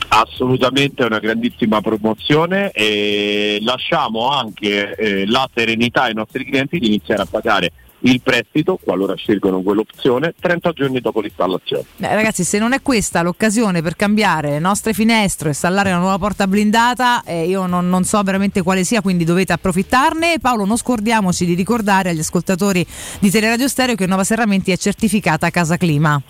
[0.10, 7.22] Assolutamente una grandissima promozione e lasciamo anche eh, la serenità ai nostri clienti di iniziare
[7.22, 7.72] a pagare
[8.02, 11.86] il prestito, qualora scelgono quell'opzione, 30 giorni dopo l'installazione.
[11.98, 16.18] Eh, ragazzi, se non è questa l'occasione per cambiare le nostre finestre, installare una nuova
[16.18, 20.40] porta blindata, eh, io non, non so veramente quale sia, quindi dovete approfittarne.
[20.40, 22.86] Paolo, non scordiamoci di ricordare agli ascoltatori
[23.20, 26.22] di Teleradio Stereo che Nuova Serramenti è certificata Casa Clima.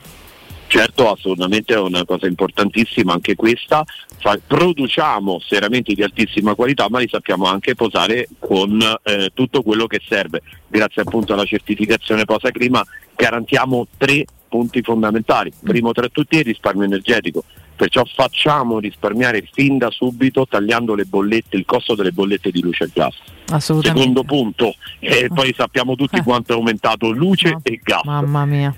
[0.68, 3.84] Certo, assolutamente è una cosa importantissima anche questa.
[4.20, 9.88] Fa- produciamo serramenti di altissima qualità, ma li sappiamo anche posare con eh, tutto quello
[9.88, 10.42] che serve.
[10.68, 12.84] Grazie appunto alla certificazione Posa Clima
[13.16, 15.52] garantiamo tre punti fondamentali.
[15.64, 17.44] Primo tra tutti è il risparmio energetico.
[17.76, 22.86] Perciò facciamo risparmiare fin da subito tagliando le bollette, il costo delle bollette di luce
[22.86, 23.16] e gas.
[23.60, 28.04] Secondo punto, eh, poi sappiamo tutti quanto è aumentato luce e gas.
[28.04, 28.76] Mamma mia.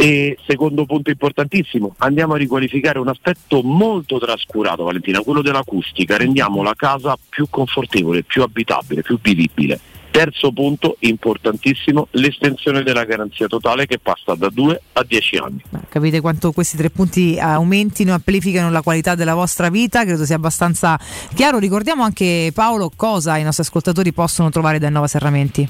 [0.00, 6.16] E secondo punto importantissimo, andiamo a riqualificare un aspetto molto trascurato, Valentina, quello dell'acustica.
[6.16, 9.80] Rendiamo la casa più confortevole, più abitabile, più vivibile.
[10.12, 15.62] Terzo punto importantissimo, l'estensione della garanzia totale che passa da 2 a 10 anni.
[15.88, 20.04] Capite quanto questi tre punti aumentino e amplificano la qualità della vostra vita?
[20.04, 20.96] Credo sia abbastanza
[21.34, 21.58] chiaro.
[21.58, 25.68] Ricordiamo anche Paolo cosa i nostri ascoltatori possono trovare da Innova Serramenti.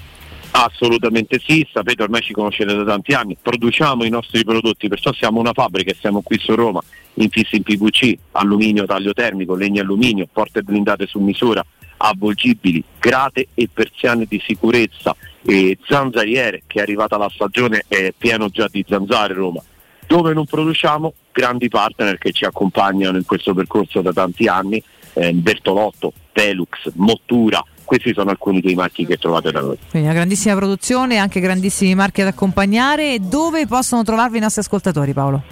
[0.51, 5.41] Assolutamente sì, sapete ormai ci conoscete da tanti anni, produciamo i nostri prodotti, perciò siamo
[5.41, 6.81] una fabbrica siamo qui su Roma,
[7.15, 11.65] infissi in PVC, alluminio taglio termico, legno alluminio, porte blindate su misura,
[11.99, 18.49] avvolgibili, grate e persiane di sicurezza, e zanzariere che è arrivata la stagione è pieno
[18.49, 19.63] già di zanzare Roma.
[20.07, 24.83] Dove non produciamo grandi partner che ci accompagnano in questo percorso da tanti anni,
[25.15, 29.79] eh, Bertolotto, Velux, Mottura, questi sono alcuni dei marchi che trovate da noi.
[29.91, 33.17] Quindi una grandissima produzione, anche grandissimi marchi ad accompagnare.
[33.19, 35.43] Dove possono trovarvi i nostri ascoltatori, Paolo?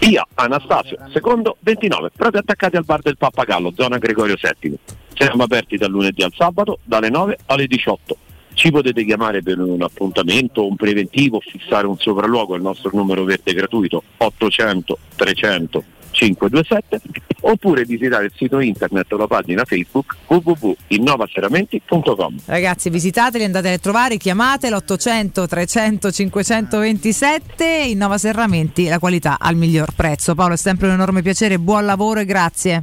[0.00, 4.76] Via Anastasio, secondo 29, proprio attaccati al bar del Pappagallo, zona Gregorio VII.
[5.14, 8.16] Siamo aperti dal lunedì al sabato, dalle 9 alle 18.
[8.54, 13.54] Ci potete chiamare per un appuntamento, un preventivo, fissare un sopralluogo al nostro numero verde
[13.54, 15.84] gratuito 800 300
[16.18, 17.00] 527
[17.42, 22.40] oppure visitare il sito internet o la pagina Facebook www.innovaserramenti.com.
[22.46, 29.92] Ragazzi, visitateli, andate a trovare, chiamate l'800 300 527 Innova Serramenti, la qualità al miglior
[29.94, 30.34] prezzo.
[30.34, 32.82] Paolo, è sempre un enorme piacere, buon lavoro e grazie.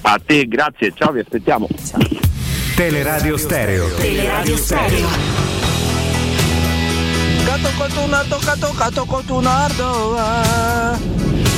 [0.00, 1.68] A te, grazie, ciao, vi aspettiamo.
[2.74, 3.94] Teleradio Stereo.
[3.94, 5.08] Teleradio Stereo.
[7.44, 7.68] Gatto
[9.04, 10.16] cotunato,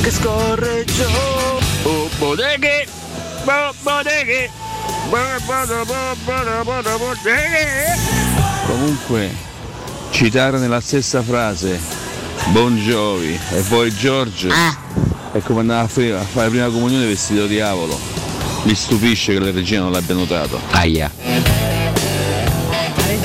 [0.05, 1.03] ah, che scorre giù.
[1.83, 2.87] Oh, bodeghe,
[3.43, 4.49] bo- bodeghe,
[5.09, 7.95] bo- bo- bo- bo- bo- bo- bodeghe.
[8.67, 9.31] Comunque,
[10.11, 11.79] citare nella stessa frase
[12.47, 14.49] Bon Jovi e poi George
[15.31, 17.99] è come andare a fare a fare la prima comunione vestito di diavolo.
[18.63, 20.59] Mi stupisce che la regina non l'abbia notato.
[20.71, 21.84] Aia.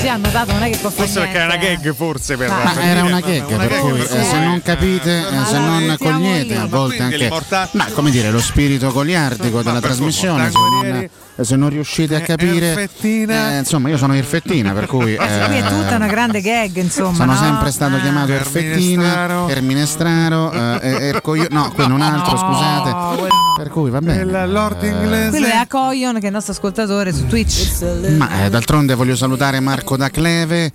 [0.01, 1.83] La regia ha notato, non è che costa Forse perché era una niente.
[1.83, 4.61] gag, forse per Ma per era dire, una gag, una per cui eh, se non
[4.63, 7.29] capite, eh, se non cogliete, a volte anche
[7.73, 11.09] ma come dire, lo spirito goliardico della per trasmissione, se non,
[11.39, 15.95] se non riuscite a capire, eh, insomma, io sono Irfettina, per cui è tutta eh,
[15.95, 17.13] una grande gag, insomma.
[17.13, 17.37] sono no?
[17.37, 23.39] sempre stato chiamato Erfettina, Erminestraro, eh, Ercoio- no, quello un altro, scusate.
[23.55, 24.21] Per cui va bene.
[24.21, 25.29] Il Lord inglese.
[25.29, 27.83] Quello è Acoion, che è il nostro ascoltatore su Twitch.
[28.17, 30.71] Ma eh, d'altronde voglio salutare Marco da Cleve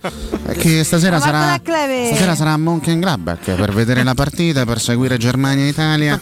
[0.47, 1.61] eh, che stasera Marco sarà
[2.07, 6.21] stasera sarà a Monkengrabach per vedere la partita, per seguire Germania e Italia.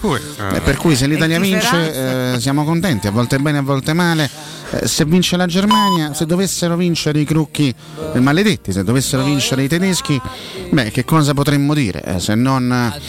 [0.52, 4.28] Eh, per cui se l'Italia vince eh, siamo contenti, a volte bene, a volte male.
[4.70, 7.72] Eh, se vince la Germania, se dovessero vincere i crucchi
[8.14, 10.20] eh, maledetti, se dovessero vincere i tedeschi,
[10.70, 12.02] beh, che cosa potremmo dire?
[12.02, 13.00] Eh, se non eh,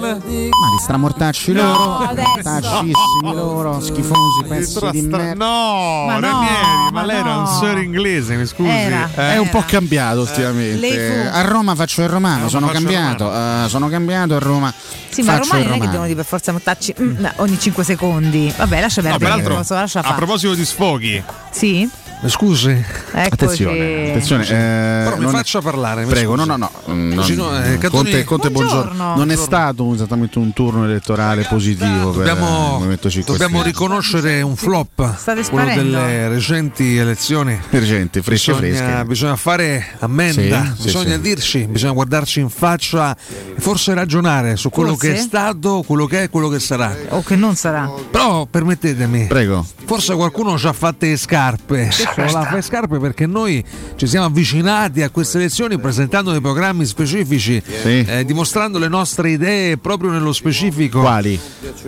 [0.00, 0.48] ma di
[0.82, 2.92] stramortacci loro, mortaccissimi
[3.34, 5.44] loro, schifosi, pezzi di stra- merda.
[5.44, 7.58] No, Ma no, Ranieri, ma, ma lei era un no.
[7.58, 8.68] sir inglese, mi scusi.
[8.68, 9.10] Era.
[9.30, 9.34] Eh.
[9.34, 11.28] È un po' cambiato ultimamente.
[11.30, 13.32] A Roma faccio il romano, Roma sono cambiato.
[13.32, 14.72] eh, sono cambiato a Roma.
[15.08, 15.84] Sì, ma il non è che romano.
[15.90, 18.52] devono dire per forza mortacci mm, no, ogni 5 secondi.
[18.56, 19.62] Vabbè, lascia No, perdere.
[19.68, 21.88] lascia a proposito di sfoghi, Sì?
[22.28, 22.84] Scusi.
[23.12, 24.42] Attenzione, attenzione.
[24.44, 26.04] eh, Però mi non è- faccia parlare.
[26.04, 26.58] mi Prego, no, scusi.
[26.58, 26.92] no, no.
[26.94, 28.82] mm, Così non- no, eh, Conte, Conte, buongiorno.
[28.92, 29.16] Buongiorno.
[29.16, 34.42] Non è stato esattamente un turno elettorale positivo per il Dobbiamo, Movimento 5 dobbiamo riconoscere
[34.42, 35.98] un flop, State quello sparendo.
[35.98, 37.58] delle recenti elezioni.
[37.70, 39.04] Recenti, fresche, bisogna, fresche.
[39.04, 41.20] bisogna fare ammenda, Sì, sì, bisogna sì.
[41.20, 45.12] dirci, bisogna guardarci in faccia e forse ragionare su quello Forse?
[45.12, 46.94] che è stato, quello che è e quello che sarà.
[47.10, 47.90] O che non sarà.
[48.10, 49.66] Però permettetemi, Prego.
[49.84, 51.90] forse qualcuno ci ha fatte le scarpe.
[52.14, 53.62] Ci ha le scarpe perché noi
[53.96, 58.04] ci siamo avvicinati a queste elezioni presentando dei programmi specifici, Sì.
[58.06, 61.00] eh, dimostrando le nostre idee proprio nello specifico.
[61.00, 61.38] Quali?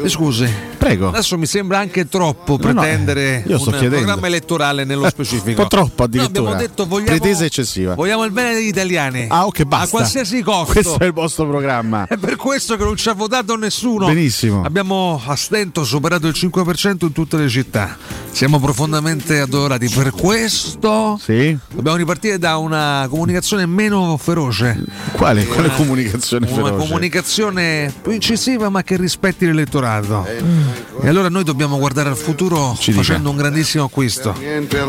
[0.03, 1.09] Eh, Scusi, Prego.
[1.09, 3.97] adesso mi sembra anche troppo No, no, pretendere io sto un chiedendo.
[3.97, 5.49] programma elettorale nello specifico.
[5.63, 6.39] Un po' troppo No, addirittura.
[6.41, 7.95] abbiamo detto vogliamo, Pretesa eccessiva.
[7.95, 9.27] vogliamo il bene degli italiani.
[9.29, 9.87] Ah, ok, basta.
[9.87, 10.73] A qualsiasi costo.
[10.73, 12.07] Questo è il vostro programma.
[12.07, 14.07] È per questo che non ci ha votato nessuno.
[14.07, 14.63] Benissimo.
[14.65, 17.97] Abbiamo a stento superato il 5% in tutte le città.
[18.31, 19.89] Siamo profondamente adorati.
[19.89, 21.57] Per questo Sì?
[21.75, 24.83] dobbiamo ripartire da una comunicazione meno feroce.
[25.13, 26.77] Quale, quale Una- comunicazione Una feroce?
[26.87, 30.27] comunicazione più incisiva ma che rispetti l'elettorato.
[31.03, 33.03] E allora noi dobbiamo guardare al futuro Ci dica.
[33.03, 34.35] facendo un grandissimo acquisto.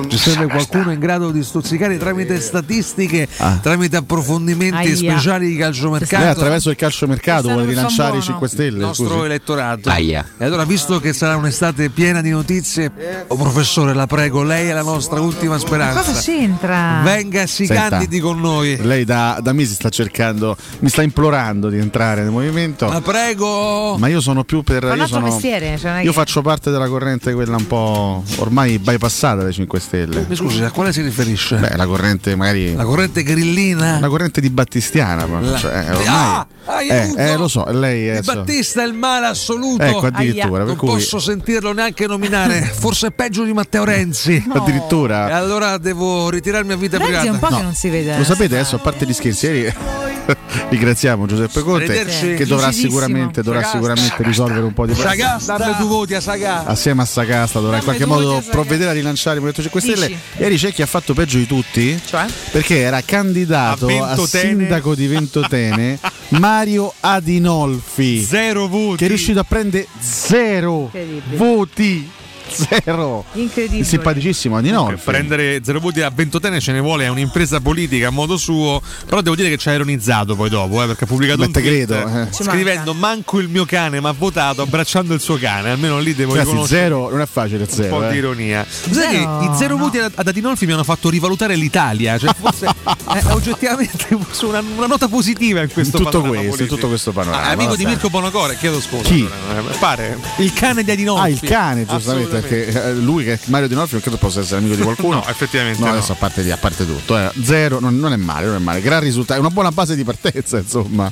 [0.08, 3.58] Ci serve qualcuno in grado di stuzzicare tramite statistiche, Ah.
[3.62, 4.96] tramite approfondimenti Aia.
[4.96, 6.28] speciali di Lei calciomercato.
[6.30, 8.24] attraverso il calciomercato vuole rilanciare i buono.
[8.24, 8.78] 5 Stelle?
[8.78, 9.20] il nostro scusi.
[9.26, 9.90] elettorato.
[9.90, 10.26] Aia.
[10.38, 12.92] E allora, visto che sarà un'estate piena di notizie,
[13.28, 16.20] oh professore, la prego, lei è la nostra ultima Cosa speranza.
[16.22, 17.02] c'entra?
[17.04, 17.90] Venga e si Senta.
[17.90, 18.78] candidi con noi.
[18.82, 22.88] Lei da, da mesi sta cercando, mi sta implorando di entrare nel movimento.
[22.90, 23.98] La prego.
[23.98, 24.84] Ma io sono più per.
[24.84, 28.24] Io, altro sono- mestiere, cioè è io che- faccio parte della corrente quella un po'
[28.38, 30.26] ormai bypassata dai 5 Stelle.
[30.28, 31.56] Mi scusi, a quale si riferisce?
[31.58, 32.74] Beh, la corrente magari.
[32.76, 34.00] La corrente grillina?
[34.00, 35.26] La corrente di Battistiana.
[35.26, 39.26] La- cioè, ormai, Ah, eh, eh, lo so, lei Di adesso- Battista è il male
[39.28, 39.84] assoluto.
[39.84, 40.46] Ecco, addirittura.
[40.46, 40.58] Aia.
[40.60, 42.62] Per non cui, posso sentirlo neanche nominare.
[42.62, 44.36] Forse è peggio di Matteo Renzi.
[44.36, 45.03] E addirittura.
[45.12, 47.48] Allora devo ritirarmi a vita Renzi è un privata.
[47.48, 48.18] po' che non si vede.
[48.18, 49.74] Lo sapete adesso, a parte gli scherzi, ieri
[50.70, 52.34] ringraziamo Giuseppe Conte Arrivederci.
[52.36, 53.78] che dovrà sicuramente, dovrà Sagasta.
[53.78, 55.20] sicuramente risolvere un po' di problemi.
[55.20, 56.70] Sagasta, due voti a Sagasta.
[56.70, 60.08] Assieme a Sagasta dovrà in qualche modo a provvedere a rilanciare il Movimento 5 Stelle.
[60.08, 60.20] Dici?
[60.38, 62.26] Ieri c'è chi ha fatto peggio di tutti Cioè?
[62.52, 66.00] perché era candidato A a, sindaco di Ventotene
[66.30, 68.98] Mario Adinolfi Zero voti.
[68.98, 70.92] che è riuscito a prendere zero
[71.36, 72.10] voti.
[72.50, 73.26] Zero.
[73.34, 73.80] Incredibile.
[73.82, 75.02] Il simpaticissimo Adinolfi.
[75.04, 79.22] Prendere zero voti a Ventotene ce ne vuole, è un'impresa politica a modo suo, però
[79.22, 81.86] devo dire che ci ha ironizzato poi dopo, eh, perché ha pubblicato Beh, un tweet
[81.88, 82.28] credo, eh.
[82.32, 86.32] Scrivendo manco il mio cane ma ha votato abbracciando il suo cane, almeno lì devo
[86.32, 88.00] Ragazzi, riconoscere zero non è facile un po' zero.
[88.10, 88.18] di eh.
[88.18, 88.66] ironia.
[88.70, 89.10] Sai Zero,
[89.40, 89.84] che i zero no.
[89.84, 92.66] voti ad ad Adinolfi mi hanno fatto rivalutare l'Italia, cioè forse
[93.14, 97.12] è oggettivamente una, una nota positiva in questo In tutto panorama questo, in tutto questo
[97.12, 97.86] panorama, Ah, amico di.
[97.86, 99.04] Mirko Bonocore, chiedo scusa.
[99.04, 99.28] Chi?
[99.50, 101.22] allora, eh, Pare il cane di Adinolfi.
[101.24, 102.33] Ah, il cane, giustamente.
[102.42, 105.12] Perché eh, lui che è Mario Di Nolfi non credo possa essere amico di qualcuno.
[105.24, 105.92] No, effettivamente No, no.
[105.94, 108.60] adesso a parte, di- a parte tutto, eh, zero, non, non è male, non è
[108.60, 108.82] male.
[108.82, 111.12] Gran risultato, è una buona base di partenza, insomma.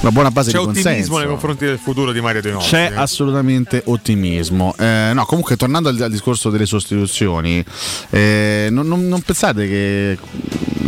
[0.00, 1.18] Una buona base C'è di ottimismo consenso.
[1.18, 2.68] nei confronti del futuro di Mario Adinolfi.
[2.70, 4.72] C'è assolutamente ottimismo.
[4.78, 7.64] Eh, no, comunque tornando al, al discorso delle sostituzioni,
[8.10, 10.16] eh, non, non- non pensate che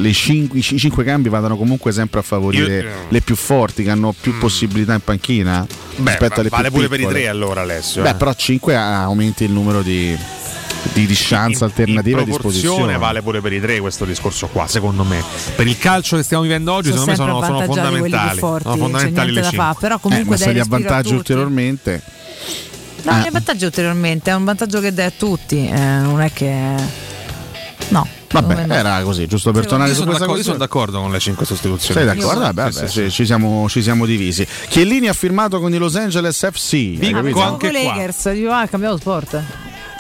[0.01, 3.91] le cinque- i cinque cambi vadano comunque sempre a favorire Io- le più forti, che
[3.91, 5.67] hanno più possibilità in panchina
[5.97, 7.21] Beh, rispetto alle vale più pure per i piccole?
[7.21, 8.03] tre allora Alessio.
[8.03, 8.15] Beh, eh.
[8.15, 10.17] però 5 aumenti il numero di,
[10.93, 12.99] di, di chance alternative a in proporzione disposizione.
[12.99, 15.23] vale pure per i tre questo discorso qua, secondo me.
[15.57, 18.39] Per il calcio che stiamo vivendo oggi, Sono secondo me sono, sono fondamentali.
[18.39, 22.03] forti, sono c'è fondamentali le fare, però Eh, comunque ma se li a avvantaggi ulteriormente.
[23.03, 23.19] No, Ah.
[23.21, 26.75] li avvantaggi ulteriormente, è un vantaggio che dai a tutti, eh, non è che...
[27.89, 28.07] No.
[28.33, 28.75] Vabbè, no.
[28.75, 32.01] era così, giusto per tornare su questa d'accordo, io sono d'accordo con le cinque sostituzioni.
[32.01, 32.41] Sei d'accordo?
[32.41, 33.03] Vabbè, sì, vabbè, sì.
[33.03, 34.47] sì, Ci, siamo, ci siamo divisi.
[34.69, 36.99] Chiellini ha firmato con i Los Angeles FC.
[37.11, 37.41] capito?
[37.41, 37.83] anche qua.
[37.83, 39.43] Lakers, ah, ha cambiato sport.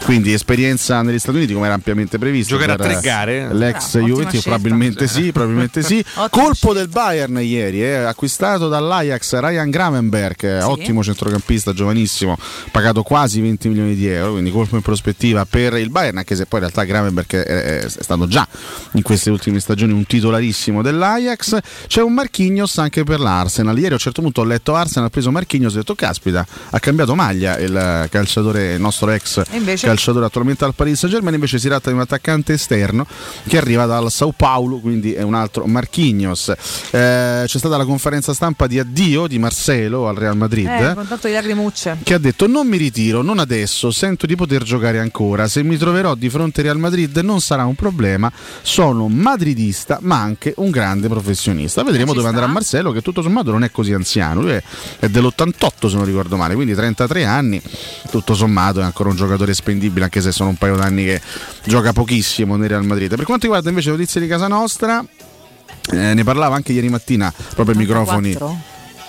[0.04, 2.54] Quindi esperienza negli Stati Uniti come era ampiamente previsto.
[2.54, 3.48] Giocare a per, tre eh, gare?
[3.54, 6.02] L'ex Bravo, Juventus probabilmente sì, probabilmente sì.
[6.30, 6.72] Colpo scelta.
[6.74, 10.66] del Bayern ieri, eh, acquistato dall'Ajax Ryan Gravenberg, eh, Sì.
[10.66, 12.36] ottimo centrocampista, giovanissimo,
[12.70, 16.46] pagato quasi 20 milioni di euro, quindi colpo in prospettiva per il Bayern, anche se
[16.46, 18.46] poi in realtà Gravenberg è, è- è stato già
[18.92, 21.58] in queste ultime stagioni un titolarissimo dell'Ajax.
[21.86, 23.76] C'è un Marquinhos anche per l'Arsenal.
[23.76, 26.44] Ieri a un certo punto ho letto Arsenal ha preso Marquinhos e ho detto caspita,
[26.70, 29.86] ha cambiato maglia il calciatore, il nostro ex E invece?
[29.90, 33.06] Calciatore attualmente al Paris Saint Germain, invece si tratta di un attaccante esterno
[33.46, 36.48] che arriva dal Sao Paulo, quindi è un altro Marquinhos.
[36.90, 40.68] Eh, c'è stata la conferenza stampa di addio di Marcelo al Real Madrid.
[40.68, 41.98] Eh, con tanto di lacrimucce.
[42.02, 43.90] Che ha detto: Non mi ritiro, non adesso.
[43.90, 45.48] Sento di poter giocare ancora.
[45.48, 48.30] Se mi troverò di fronte al Real Madrid non sarà un problema.
[48.62, 51.82] Sono madridista, ma anche un grande professionista.
[51.82, 52.38] Vedremo Ci dove sta.
[52.38, 54.42] andrà Marcelo, che tutto sommato non è così anziano.
[54.42, 54.62] Lui è,
[55.00, 57.60] è dell'88, se non ricordo male, quindi 33 anni.
[58.10, 61.20] Tutto sommato è ancora un giocatore spendibile attendibile, anche se sono un paio d'anni che
[61.64, 63.16] gioca pochissimo nel Real Madrid.
[63.16, 65.02] Per quanto riguarda invece le notizie di casa nostra,
[65.92, 68.36] eh, ne parlava anche ieri mattina proprio ai microfoni.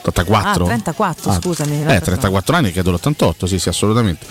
[0.03, 0.63] 84?
[0.63, 1.85] Ah, 34, scusami.
[1.85, 4.25] Eh, 34 anni, credo l'88, sì, sì, assolutamente.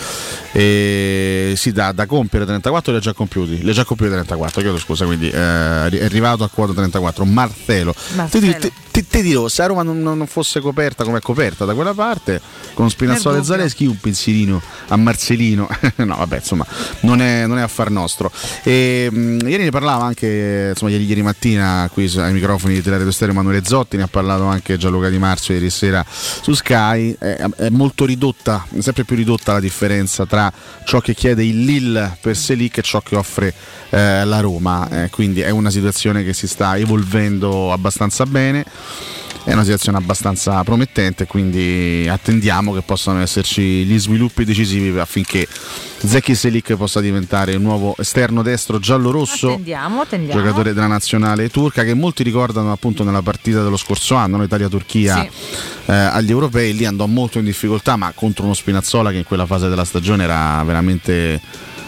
[0.52, 4.60] E, sì, da, da compiere 34 li ha già compiuti, li ha già compiuti 34,
[4.60, 7.24] chiedo scusa, quindi eh, è arrivato a quota 34.
[7.24, 7.94] Martelo.
[8.14, 8.52] Martelo.
[8.52, 11.64] Ti, ti- ti- ti dirò, se a Roma non, non fosse coperta come è coperta
[11.64, 12.40] da quella parte,
[12.74, 13.44] con Spinazzola e.
[13.44, 15.68] Zaleschi, un pensierino a Marcelino.
[15.96, 16.66] no, vabbè, insomma,
[17.00, 18.32] non è, non è affar nostro.
[18.62, 23.12] E, mh, ieri ne parlava anche, insomma, ieri, ieri mattina qui ai microfoni di Teleradio
[23.12, 27.14] Stereo Emanuele Zotti, ne ha parlato anche Gianluca Di Marzio ieri sera su Sky.
[27.18, 30.39] È, è molto ridotta, sempre più ridotta la differenza tra
[30.84, 33.52] ciò che chiede il Lille per Selic e ciò che offre
[33.90, 34.88] eh, la Roma.
[35.04, 38.64] Eh, quindi è una situazione che si sta evolvendo abbastanza bene.
[39.42, 45.48] È una situazione abbastanza promettente, quindi attendiamo che possano esserci gli sviluppi decisivi affinché
[46.02, 50.40] Zeki Selic possa diventare il nuovo esterno destro giallo-rosso Attendiamo, attendiamo.
[50.40, 54.42] giocatore della nazionale turca che molti ricordano appunto nella partita dello scorso anno, no?
[54.42, 59.24] Italia-Turchia eh, agli europei, lì andò molto in difficoltà ma contro uno Spinazzola che in
[59.24, 61.40] quella fase della stagione era veramente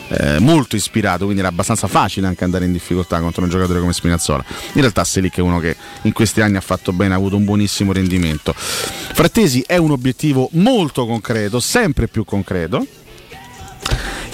[0.09, 3.93] eh, molto ispirato, quindi era abbastanza facile anche andare in difficoltà contro un giocatore come
[3.95, 4.45] Spinazzola.
[4.75, 7.45] In realtà Selic è uno che in questi anni ha fatto bene, ha avuto un
[7.45, 8.53] buonissimo rendimento.
[8.55, 12.87] Frattesi è un obiettivo molto concreto, sempre più concreto.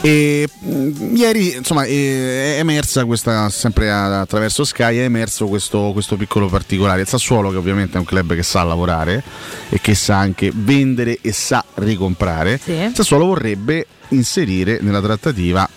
[0.01, 6.17] E mh, ieri insomma eh, è emersa questa, sempre attraverso Sky, è emerso questo, questo
[6.17, 7.01] piccolo particolare.
[7.01, 9.23] Il Sassuolo, che ovviamente è un club che sa lavorare
[9.69, 12.91] e che sa anche vendere e sa ricomprare, Sì.
[12.95, 15.69] Sassuolo vorrebbe inserire nella trattativa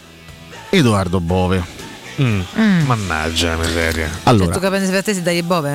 [0.69, 1.80] Edoardo Bove.
[2.21, 2.85] Mm.
[2.85, 4.09] Mannaggia la miseria.
[4.23, 4.45] Allora,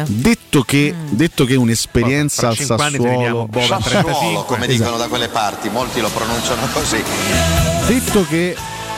[0.08, 4.12] detto che, detto che un'esperienza al Sassuolo Bove a 35.
[4.12, 4.72] Sassuolo, come Esatto.
[4.78, 7.02] dicono da quelle parti, molti lo pronunciano così.
[7.86, 8.56] Detto che,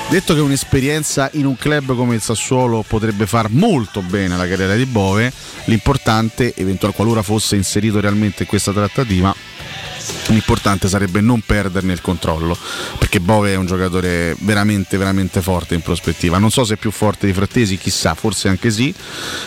[0.09, 4.75] detto che un'esperienza in un club come il Sassuolo potrebbe far molto bene alla carriera
[4.75, 5.33] di Bove,
[5.65, 9.35] l'importante, eventual qualora fosse inserito realmente in questa trattativa,
[10.29, 12.57] l'importante sarebbe non perderne il controllo,
[12.99, 16.39] perché Bove è un giocatore veramente, veramente forte in prospettiva.
[16.39, 18.95] Non so se è più forte di Frattesi, chissà, forse anche sì,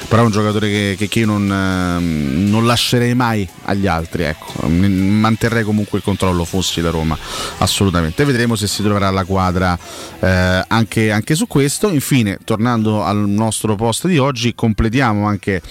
[0.07, 4.23] però è un giocatore che, che- che io non, ehm, non lascerei mai agli altri,
[4.23, 4.67] ecco.
[4.67, 7.17] Manterrei comunque il controllo fossi da Roma,
[7.59, 8.23] assolutamente.
[8.25, 9.77] Vedremo se si troverà la quadra
[10.19, 11.89] eh, anche, anche su questo.
[11.89, 15.61] Infine, tornando al nostro post di oggi, completiamo anche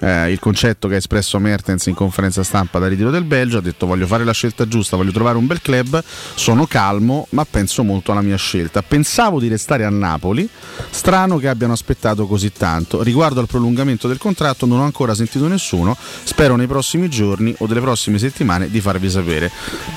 [0.00, 3.60] eh, il concetto che ha espresso Mertens in conferenza stampa da ritiro del Belgio, ha
[3.62, 6.02] detto voglio fare la scelta giusta, voglio trovare un bel club,
[6.34, 8.82] sono calmo ma penso molto alla mia scelta.
[8.82, 10.48] Pensavo di restare a Napoli,
[10.90, 13.02] strano che abbiano aspettato così tanto.
[13.02, 17.66] Riguardo al prolungamento del contratto non ho ancora sentito nessuno, spero nei prossimi giorni o
[17.66, 19.50] delle prossime settimane di farvi sapere.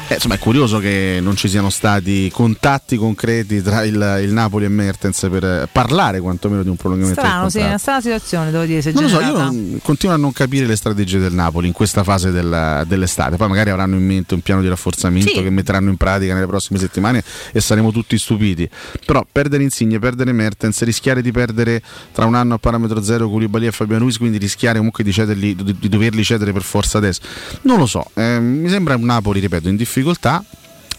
[0.07, 4.65] Eh, insomma è curioso che non ci siano stati contatti concreti tra il, il Napoli
[4.65, 7.69] e Mertens per parlare quantomeno di un prolungamento Strano, del sì, contratto.
[7.69, 8.91] una strana situazione, devo dire.
[8.93, 12.31] Non lo so, io continuo a non capire le strategie del Napoli in questa fase
[12.31, 13.35] del- dell'estate.
[13.35, 15.41] Poi magari avranno in mente un piano di rafforzamento Sì.
[15.43, 18.67] che metteranno in pratica nelle prossime settimane e saremo tutti stupiti.
[19.05, 21.81] Però perdere Insigne, perdere Mertens, rischiare di perdere
[22.11, 25.55] tra un anno a parametro zero Koulibaly e Fabiano Ruiz, quindi rischiare comunque di, cederli-
[25.55, 27.21] di- di doverli cedere per forza adesso.
[27.61, 30.43] Non lo so, eh, mi sembra un Napoli, ripeto, in difficoltà.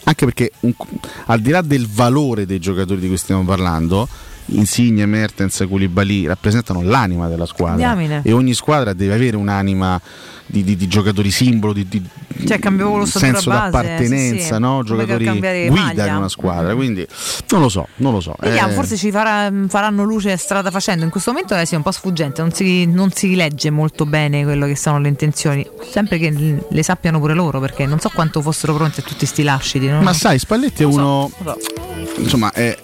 [0.08, 0.74] Anche perché un-
[1.26, 4.08] al di là del valore dei giocatori di cui stiamo parlando,
[4.48, 8.20] Insigne, Mertens, Koulibaly rappresentano l'anima della squadra Diamine.
[8.24, 10.00] e ogni squadra deve avere un'anima
[10.48, 12.00] di, di- di giocatori simbolo, di, di
[12.46, 14.58] Cioè, cambiavo lo statura senso base, d'appartenenza, sì, sì.
[14.60, 14.82] no?
[14.84, 16.04] Giocatori guida maglia.
[16.04, 16.74] di una squadra.
[16.76, 17.04] Quindi
[17.50, 18.36] non lo so, non lo so.
[18.38, 21.02] Vediamo, Eh, forse ci farà- faranno luce strada facendo.
[21.04, 24.44] In questo momento è sì, un po' sfuggente, non si, non si legge molto bene
[24.44, 25.66] quello che sono le intenzioni.
[25.90, 29.42] Sempre che le sappiano pure loro, perché non so quanto fossero pronti a tutti sti
[29.42, 29.88] lasciti.
[29.88, 30.00] no?
[30.02, 31.30] Ma sai, Spalletti è uno.
[31.38, 32.20] lo so.
[32.20, 32.76] Insomma, è,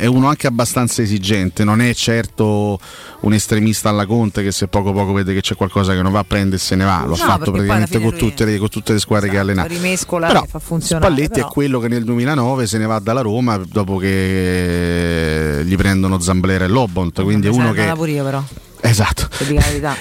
[0.00, 2.78] è- uno anche abbastanza esigente, non è certo
[3.20, 6.22] un estremista alla Conte che se poco poco vede che c'è qualcosa che non va
[6.24, 8.92] prende e se ne va, l'ho No, fatto praticamente con lui- tutte, le, con tutte
[8.92, 9.68] le squadre che ha allenato.
[9.68, 11.06] rimescola Però fa funzionare.
[11.06, 11.48] Spalletti però.
[11.48, 16.64] è quello che nel 2009 se ne va dalla Roma dopo che gli prendono Zamblera
[16.64, 17.90] e Lobont, quindi è uno che...
[17.94, 18.42] pure io, però.
[18.88, 19.28] Esatto.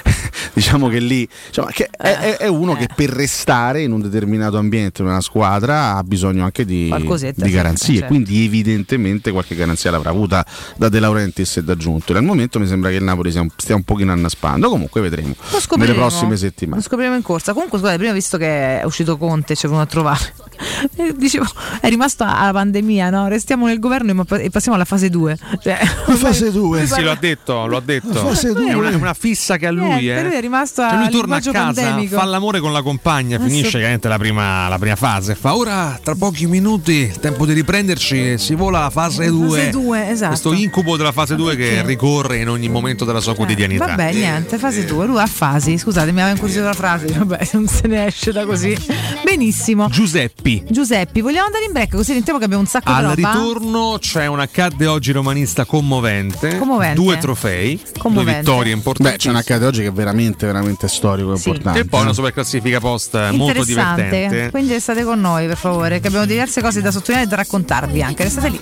[0.53, 2.79] diciamo che lì diciamo, che è, è, uno eh.
[2.79, 6.93] che per restare in un determinato ambiente, in una squadra, ha bisogno anche di,
[7.35, 7.95] di garanzie.
[7.95, 8.07] Certo.
[8.07, 10.45] Quindi, evidentemente, qualche garanzia l'avrà avuta
[10.77, 12.13] da De Laurentiis e da Giunto.
[12.13, 14.69] Al momento mi sembra che il Napoli stia un, stia un pochino annaspando.
[14.69, 15.35] Comunque, vedremo
[15.77, 16.77] nelle prossime settimane.
[16.77, 17.53] Lo scopriremo in corsa.
[17.53, 20.33] Comunque, scusate, prima visto che è uscito Conte, ci è venuto a trovare.
[20.95, 21.45] Eh, dicevo,
[21.81, 23.27] è rimasto alla pandemia, no?
[23.27, 25.37] Restiamo nel governo e passiamo alla fase 2.
[25.61, 25.77] Cioè,
[26.15, 26.81] fase 2?
[26.81, 28.13] Eh sì, lo ha detto, lo ha detto.
[28.13, 30.23] Fase 2 una, è una fissa che ha lui, Niente, eh.
[30.23, 32.18] lui è rimasto Cioè, lui al torna a casa, pandemico.
[32.18, 35.35] fa l'amore con la compagna, finisce chiaramente la prima, la prima fase.
[35.35, 39.57] Fa ora, tra pochi minuti, il tempo di riprenderci, si vola alla fase 2.
[39.57, 40.27] Fase 2, esatto.
[40.30, 43.85] Questo incubo della fase 2 che ricorre in ogni momento della sua quotidianità.
[43.88, 45.06] Vabbè, niente, fase 2.
[45.06, 45.77] Lui ha fasi.
[45.77, 47.06] Scusate, mi aveva incuriosito la frase.
[47.18, 48.76] Vabbè, non se ne esce da così.
[49.23, 49.88] Benissimo.
[49.89, 50.64] Giuseppi.
[50.69, 53.34] Giuseppi, vogliamo andare in break così sentiamo che abbiamo un sacco Al di roba.
[53.34, 56.95] ritorno c'è un accadde oggi romanista commovente, Commovente.
[56.95, 58.31] due trofei, Commovente.
[58.31, 59.11] due vittorie importanti.
[59.11, 61.79] Beh, c'è un accade oggi che è veramente, veramente storico e importante.
[61.79, 64.03] E poi una super classifica post eh, molto Interessante.
[64.03, 64.51] divertente.
[64.51, 68.01] Quindi restate con noi, per favore, che abbiamo diverse cose da sottolineare e da raccontarvi
[68.01, 68.23] anche.
[68.23, 68.61] Restate lì.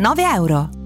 [0.00, 0.85] 299 euro.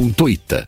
[0.01, 0.67] gratuita.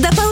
[0.00, 0.31] Da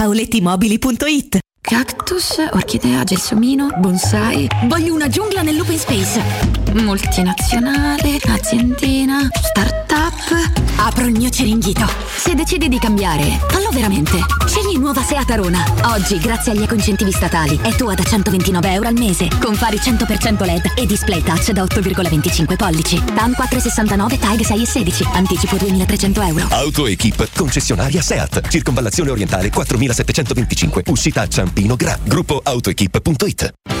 [0.01, 1.37] paolettimobili.it.
[1.61, 4.47] Cactus, orchidea, gelsomino, bonsai.
[4.65, 6.60] Voglio una giungla nell'open space.
[6.73, 10.51] Multinazionale, aziendina, startup.
[10.77, 11.85] Apro il mio ceringhito.
[12.15, 14.17] Se decidi di cambiare, fallo veramente.
[14.45, 15.63] Scegli nuova Seat Arona.
[15.93, 19.27] Oggi, grazie agli ecoincentivi statali, è tua da 129 euro al mese.
[19.41, 23.03] Con fari 100% LED e display touch da 8,25 pollici.
[23.03, 25.07] TAN 469 TAG 6 e 16.
[25.13, 26.45] Anticipo 2300 euro.
[26.49, 33.80] AutoEquip, concessionaria SEAT, circonvallazione orientale 4725, uscita a Ciampino Gra, gruppo autoequip.it.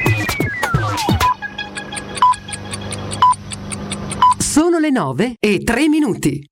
[4.37, 6.43] Sono le 9 e 3 minuti.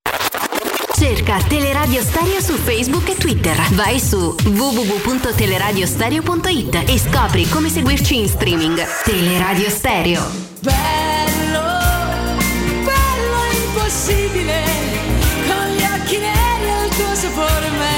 [0.96, 3.56] Cerca Teleradio Stereo su Facebook e Twitter.
[3.74, 8.80] Vai su www.teleradiostereo.it e scopri come seguirci in streaming.
[9.04, 10.24] Teleradio Stereo.
[10.62, 10.76] Bello,
[12.84, 14.64] bello impossibile,
[17.38, 17.97] il tuo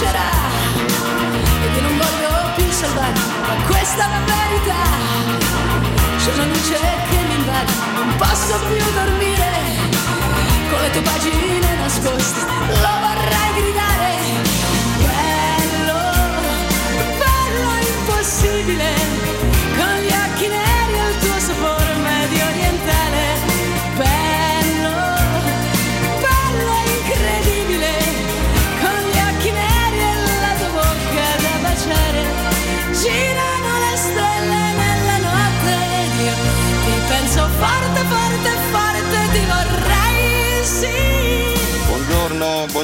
[0.00, 0.30] brucerà
[1.62, 4.82] ed io non voglio più salvarmi ma questa verità.
[6.16, 6.78] C'è una luce
[7.10, 9.50] che mi invade non posso più dormire.
[10.70, 14.12] Con le tue pagine nascoste lo vorrei gridare.
[15.04, 16.00] Bello
[17.20, 19.19] bello impossibile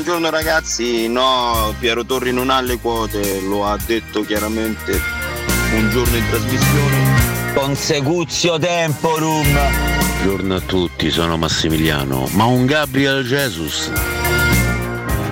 [0.07, 5.03] Buongiorno, ragazzi, no, Piero Torri non ha le quote, lo ha detto chiaramente
[5.75, 7.53] un giorno in trasmissione.
[7.53, 9.49] Consecuzio temporum.
[10.23, 13.91] Buongiorno a tutti, sono Massimiliano, ma un Gabriel Jesus.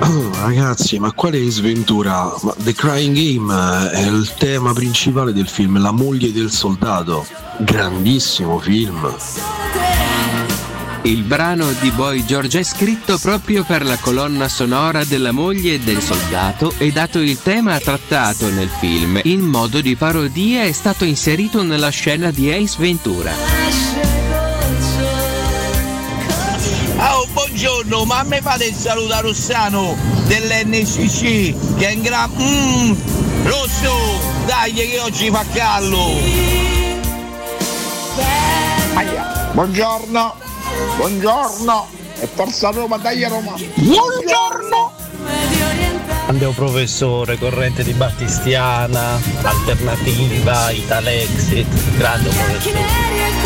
[0.01, 2.35] Oh, ragazzi, ma quale sventura?
[2.43, 7.25] Ma The Crying Game è il tema principale del film, La moglie del soldato.
[7.59, 9.15] Grandissimo film.
[11.05, 16.01] Il brano di Boy George è scritto proprio per la colonna sonora della moglie del
[16.01, 21.63] soldato e dato il tema trattato nel film in modo di parodia è stato inserito
[21.63, 23.33] nella scena di Ace Ventura.
[26.97, 29.95] Oh, buongiorno, ma me fate il saluto a Rossano
[30.27, 32.31] dell'NCC che è in gran...
[32.35, 32.97] Mmm,
[33.45, 33.95] rosso,
[34.47, 36.13] dai che oggi fa callo.
[39.53, 40.35] Buongiorno,
[40.97, 41.87] buongiorno,
[42.21, 43.55] e forza Roma, dai Roma.
[43.75, 44.93] Buongiorno.
[46.27, 53.45] Grande professore, corrente di Battistiana, alternativa, Italexit, grande professore.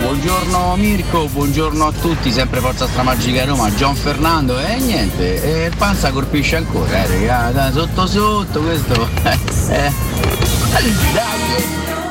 [0.00, 5.76] Buongiorno Mirko, buongiorno a tutti, sempre Forza Stramagica Roma, Gian Fernando e niente, e il
[5.76, 9.08] panza colpisce ancora, eh, raga, dai, sotto sotto questo.
[9.70, 9.92] eh.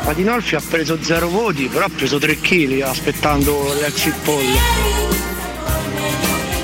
[0.06, 4.44] Adinolfi ha preso zero voti, però ha preso 3 kg aspettando l'exit poll.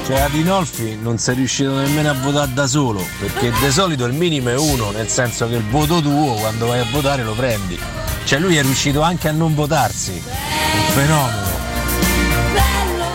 [0.06, 4.50] Cioè Adinolfi non sei riuscito nemmeno a votare da solo, perché di solito il minimo
[4.50, 7.80] è uno, nel senso che il voto tuo quando vai a votare lo prendi.
[8.26, 10.12] Cioè lui è riuscito anche a non votarsi.
[10.12, 11.48] Un fenomeno.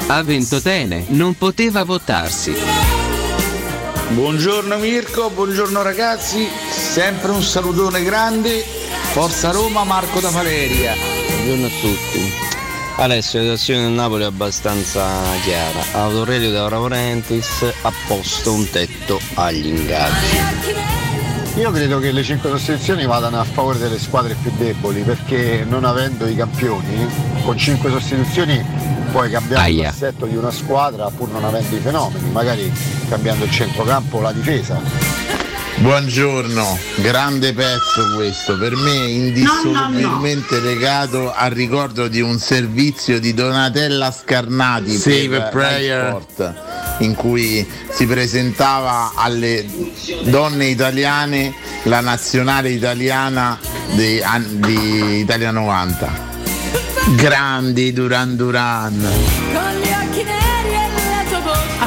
[0.06, 2.54] A Ventotene non poteva votarsi.
[4.08, 8.64] Buongiorno Mirko, buongiorno ragazzi, sempre un salutone grande,
[9.14, 10.92] Forza Roma Marco da Valeria.
[10.96, 12.32] Buongiorno a tutti.
[12.96, 15.08] Adesso la situazione del Napoli è abbastanza
[15.44, 15.84] chiara.
[15.92, 20.36] Autorelio da Laurentiis ha posto un tetto agli ingaggi.
[21.54, 25.84] Io credo che le cinque sostituzioni vadano a favore delle squadre più deboli perché non
[25.84, 27.08] avendo i campioni,
[27.44, 28.66] con cinque sostituzioni
[29.12, 29.84] puoi cambiare Aia.
[29.90, 32.72] l'assetto di una squadra pur non avendo i fenomeni, magari
[33.08, 35.52] cambiando il centrocampo o la difesa.
[35.76, 44.10] Buongiorno, grande pezzo questo, per me indissolubilmente legato al ricordo di un servizio di Donatella
[44.10, 46.08] Scarnati Save per a prayer.
[46.08, 46.54] Sport,
[47.00, 49.66] in cui si presentava alle
[50.22, 51.52] donne italiane
[51.84, 53.58] la nazionale italiana
[53.94, 54.22] di,
[54.52, 56.32] di Italia 90.
[57.16, 59.10] Grandi Duran Duran.
[59.52, 60.43] Con gli occhi neri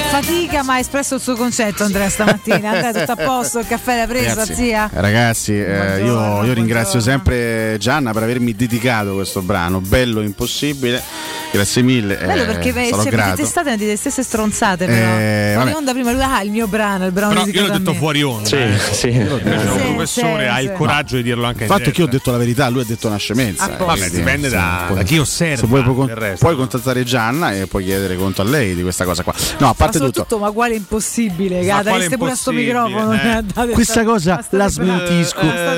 [0.09, 2.69] fatica ma ha espresso il suo concetto Andrea stamattina.
[2.71, 4.89] Andrea tutto a posto, il caffè l'ha preso, Ragazzi, zia?
[4.91, 11.01] Ragazzi, eh, io, io ringrazio sempre Gianna per avermi dedicato questo brano, bello impossibile.
[11.49, 12.17] Grazie mille.
[12.17, 13.31] Bello eh, perché ve- sarò cioè, grato.
[13.31, 15.17] avete state nelle stesse stronzate però.
[15.17, 17.93] Eh, Fuori onda prima lui ah il mio brano, il brano Però io l'ho detto
[17.93, 18.45] fuori onda.
[18.47, 18.77] Sì, eh.
[18.91, 19.07] sì.
[19.07, 22.07] Un Sì, professore sì, ha il coraggio di dirlo anche Il fatto è che io
[22.07, 23.63] ho detto la verità, lui ha detto una scemenza.
[23.63, 23.85] A posto.
[23.85, 26.57] Vabbè, dipende da- da chi osserva, Se vuoi puoi, con- del resto, puoi no?
[26.59, 29.33] contattare Gianna e puoi chiedere conto a lei di questa cosa qua.
[29.59, 30.19] No, a Ma parte tutto.
[30.21, 33.13] soprattutto, ma quale impossibile, Ma quale pure a sto microfono.
[33.13, 33.23] eh?
[33.23, 35.43] ne date Questa sta- cosa ma la smentisco.
[35.43, 35.77] Ma eh.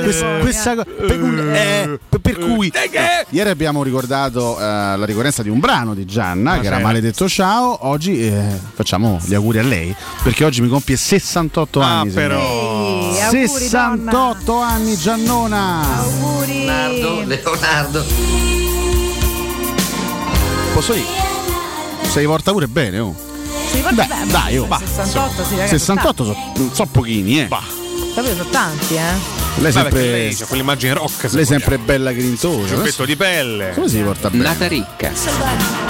[2.09, 6.59] co- per, cui- eh, ieri abbiamo ricordato eh, la ricorrenza di un brano di Gianna
[6.59, 6.83] che era sì.
[6.83, 7.87] Maledetto Ciao.
[7.87, 8.41] Oggi eh,
[8.73, 12.11] facciamo gli auguri a lei perché oggi mi compie 68 Ah, anni.
[12.11, 12.39] però.
[12.39, 15.97] Ehi, auguri, 68 anni Giannona.
[15.99, 16.65] Auguri.
[17.25, 18.05] Leonardo.
[20.73, 21.05] Posso dire?
[22.09, 23.15] Sei porta pure bene, oh.
[23.71, 24.67] Sì, Beh, dai, oh.
[24.67, 25.69] 68, sì, ragazzi.
[25.77, 27.47] 68 sono so pochini, eh.
[28.15, 29.13] Davvero sono tanti, eh.
[29.59, 31.11] Lei sempre, lei c'ha quell'immagine rock.
[31.11, 31.45] se lei vogliamo.
[31.47, 32.75] sempre bella grintosa.
[32.75, 33.71] Giubbetto di pelle.
[33.73, 34.43] Come si porta bene?
[34.43, 35.11] Nata ricca.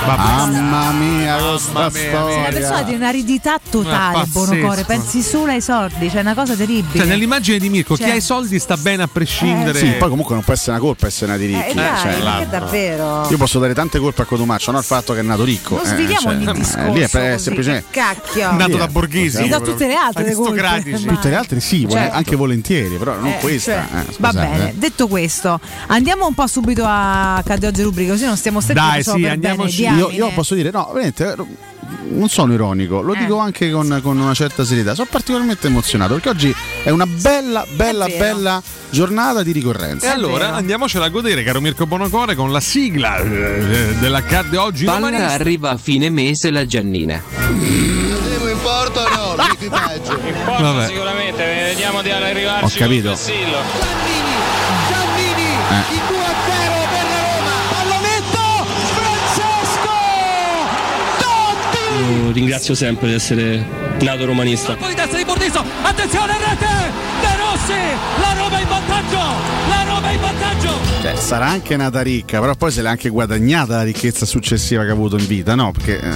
[0.06, 2.84] Mamma mia, Mamma mia, una persona storia.
[2.84, 4.40] di un'aridità totale, pazzesco.
[4.56, 4.84] Bonocore.
[4.86, 6.98] Pensi solo ai soldi, cioè è una cosa terribile.
[7.00, 9.78] Cioè, nell'immagine di Mirko, Cioè- chi ha i soldi sta bene a prescindere.
[9.78, 11.70] Sì, poi comunque non può essere una colpa essere nati ricchi.
[11.70, 13.28] Eh, dai, cioè, perché davvero.
[13.30, 15.76] io posso dare tante colpe a Cotumaccio, non al fatto che è nato ricco.
[15.76, 16.94] Non eh, sviliamo cioè, ogni eh, discorso.
[16.94, 18.52] lì è, è così, semplicemente Cacchio.
[18.54, 19.42] Nato da eh, borghesi.
[19.42, 21.06] Mi do tutte le altre aristocratici.
[21.06, 22.16] Tutte le altre sì, vole- Certo.
[22.16, 23.88] anche volentieri, però non Eh, questa.
[23.92, 24.74] cioè, eh, va bene, eh.
[24.76, 28.80] detto questo, andiamo un po' subito a Cadde oggi rubrica, così non stiamo stretti.
[28.80, 29.84] Dai, sì, andiamoci.
[29.84, 31.36] bene, Io, io posso dire, no, veramente, eh,
[32.12, 33.20] non sono ironico, lo Eh.
[33.20, 34.94] dico anche con, con una certa serietà.
[34.96, 38.62] Sono particolarmente emozionato perché oggi è una bella, bella, bella
[38.92, 40.12] giornata di E ricorrenza.
[40.14, 40.58] allora vero.
[40.58, 45.34] andiamocela a godere, caro Mirko Bonocore, con la sigla eh, della card oggi Palla romanista.
[45.34, 48.09] arriva a fine mese la Giannina.
[48.70, 49.36] In porto o no?
[49.36, 50.20] L'equipaggio.
[50.62, 50.86] Vabbè.
[50.88, 53.16] Sicuramente, vediamo di arrivarci Ho capito.
[53.16, 53.58] Sillo.
[54.88, 55.94] Giannini, Eh.
[55.94, 56.14] il 2-0
[56.92, 57.56] per la Roma.
[57.72, 59.98] Pallonetto, Francesco
[61.18, 62.32] Totti.
[62.34, 63.66] ringrazio sempre di essere
[64.02, 64.76] nato romanista.
[64.76, 66.92] Poi testa di Bordiso, attenzione rete!
[67.22, 67.80] De Rossi,
[68.22, 69.69] la Roma in vantaggio!
[71.02, 74.90] Cioè, sarà anche nata ricca, però poi se l'ha anche guadagnata la ricchezza successiva che
[74.90, 75.72] ha avuto in vita, no?
[75.72, 76.14] Perché eh,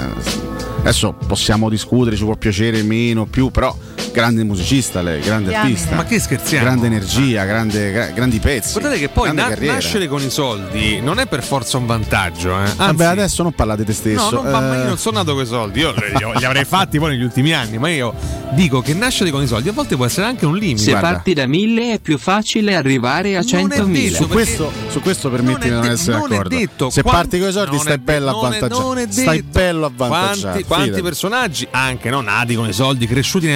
[0.80, 3.74] adesso possiamo discutere, ci può piacere meno, più, però
[4.14, 5.73] grande musicista lei, grande Diamine.
[5.73, 5.95] artista.
[5.95, 6.64] Ma che scherziamo?
[6.64, 8.72] Grande energia, grande- gra- grandi pezzi.
[8.73, 12.61] Guardate che poi na- nascere con i soldi non è per forza un vantaggio, eh.
[12.61, 14.30] Anzi, Vabbè, adesso non parlate te stesso.
[14.30, 15.94] No, non, ma- ma io eh, non sono nato con i soldi, io
[16.38, 18.14] li, avrei fatti poi negli ultimi anni, ma io
[18.52, 20.81] dico che nascere con i soldi a volte può essere anche un limite.
[20.84, 21.07] Se Guarda.
[21.10, 23.91] parti da 1000 è più facile arrivare a Non è 100.000.
[24.11, 26.56] detto, su, questo, su questo permettimi di non essere non è d'accordo.
[26.56, 26.90] detto.
[26.91, 28.81] Se Quanti- parti con i soldi non stai è de- bello non è- avvantaggiato.
[28.88, 30.41] non è Stai bello avvantaggiato.
[30.41, 33.48] Quanti, quanti personaggi, anche non nati con i soldi, cresciuti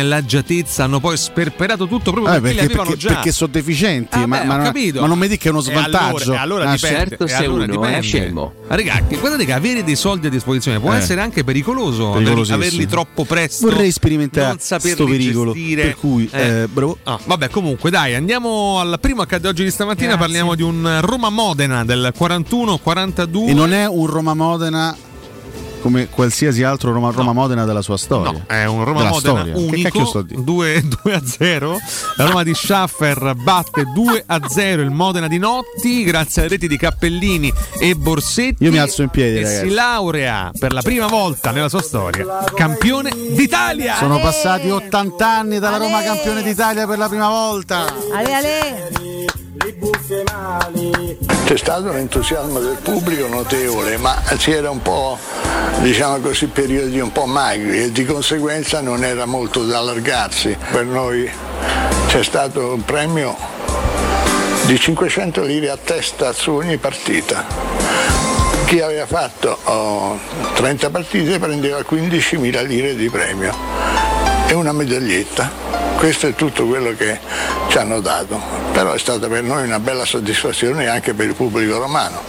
[0.47, 4.39] nell'agiatezza, hanno poi sperperato tutto proprio Eh, perché, perché, perché- perché sono deficienti, Ah, ma,
[4.39, 6.33] beh, ma non- ma non mi dica che è uno allora- svantaggio.
[6.33, 6.97] E allora, Ah, dipende.
[6.97, 7.97] certo e se allora uno dipende.
[7.97, 8.53] è scemo.
[8.67, 10.97] Ah, Raga, guardate che avere dei soldi a disposizione può Eh.
[10.97, 12.13] essere anche pericoloso.
[12.13, 13.69] averli- troppo presto.
[13.69, 15.53] Vorrei sperimentare non saperli sto pericolo.
[15.53, 15.81] gestire.
[15.83, 16.61] Per cui, Eh.
[16.61, 16.97] eh, bravo.
[17.03, 20.15] Ah, vabbè, comunque, dai, andiamo al primo accade oggi di stamattina.
[20.15, 20.25] Grazie.
[20.25, 23.49] Parliamo di un Roma-Modena del 41-42.
[23.49, 24.95] E non è un Roma-Modena
[25.81, 28.31] come qualsiasi altro Roma- Roma-Modena della sua storia.
[28.31, 29.53] No, è un Della Roma-Modena storia.
[29.53, 30.43] Che cacchio unico, sto a dire?
[30.43, 31.77] 2, 2 a 0.
[32.17, 36.67] La Roma di Schaffer batte 2 a 0 il Modena di Notti grazie alle reti
[36.67, 38.63] di Cappellini e Borsetti.
[38.63, 39.67] Io mi alzo in piedi, e ragazzi.
[39.67, 43.95] si laurea per la prima volta nella sua storia campione d'Italia.
[43.97, 47.85] Sono passati 80 anni dalla Roma campione d'Italia per la prima volta.
[48.13, 48.89] Ale ale.
[51.45, 55.17] C'è stato un entusiasmo del pubblico notevole, ma si era un po',
[55.81, 60.57] diciamo così, periodi un po' magri e di conseguenza non era molto da allargarsi.
[60.71, 61.29] Per noi
[62.07, 63.35] c'è stato un premio
[64.65, 67.45] di 500 lire a testa su ogni partita.
[68.65, 70.19] Chi aveva fatto oh,
[70.55, 73.53] 30 partite prendeva 15.000 lire di premio
[74.47, 75.86] e una medaglietta.
[75.97, 77.19] Questo è tutto quello che
[77.69, 78.39] ci hanno dato,
[78.71, 82.21] però è stata per noi una bella soddisfazione anche per il pubblico romano,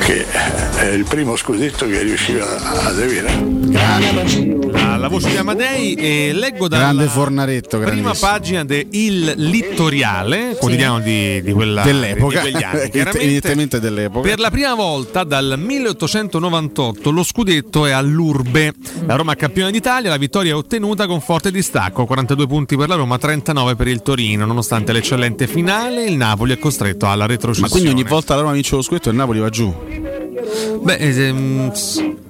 [0.00, 0.24] che
[0.76, 4.63] è il primo scudetto che riusciva ad avere.
[4.74, 10.56] La, la voce di Amadei e leggo dalla Grande Fornaretto, prima pagina de Il Littoriale,
[10.58, 12.90] quotidiano di, di quella dell'epoca, di anni,
[13.80, 14.28] dell'epoca.
[14.28, 18.74] Per la prima volta dal 1898 lo scudetto è all'Urbe.
[19.06, 22.88] La Roma è campione d'Italia, la vittoria è ottenuta con forte distacco, 42 punti per
[22.88, 24.44] la Roma, 39 per il Torino.
[24.44, 27.68] Nonostante l'eccellente finale, il Napoli è costretto alla retrocessione.
[27.68, 29.72] Ma quindi ogni volta la Roma vince lo scudetto e il Napoli va giù.
[30.82, 31.72] Beh, ehm,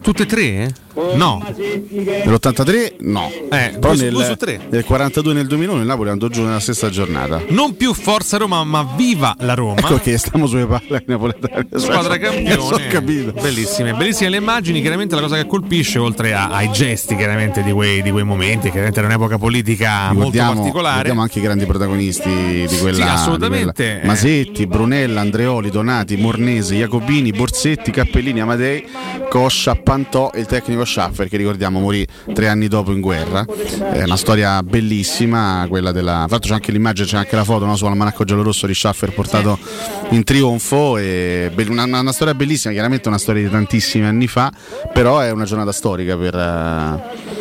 [0.03, 0.43] tutte e tre?
[0.43, 0.84] eh?
[1.15, 1.43] No.
[1.57, 3.31] Nell'83 no.
[3.51, 7.43] Eh, due- nel, nel 42 e nel 2001 il Napoli andò giù nella stessa giornata.
[7.49, 9.81] Non più Forza Roma, ma viva la Roma.
[9.81, 11.67] Ecco che stiamo sulle palle ai napoletani.
[11.77, 12.55] Squadra campione.
[12.55, 13.33] Ho capito.
[13.33, 14.81] Bellissime, bellissime le immagini.
[14.81, 18.69] Chiaramente la cosa che colpisce, oltre a- ai gesti chiaramente di quei, di quei momenti,
[18.71, 20.91] chiaramente era un'epoca politica molto Ricordiamo, particolare.
[20.93, 22.97] ricordiamo anche i grandi protagonisti di quella.
[22.97, 23.85] Sì, assolutamente.
[23.85, 24.07] di quella.
[24.07, 28.87] Masetti, Brunella, Andreoli, Donati, Mornese, Jacobini, Borsetti, Cappellini, Amadei,
[29.29, 33.45] Coscia, Pantò e il tecnico Schaffer che ricordiamo morì tre anni dopo in guerra.
[33.45, 36.27] È una storia bellissima, quella della.
[36.29, 39.59] L'altro c'è anche l'immagine, c'è anche la foto no, su Almanacco Giallorosso di Schaffer portato
[40.11, 40.97] in trionfo.
[40.99, 44.53] E una, una- una storia bellissima, chiaramente una storia di tantissimi anni fa,
[44.93, 47.34] però è una giornata storica per.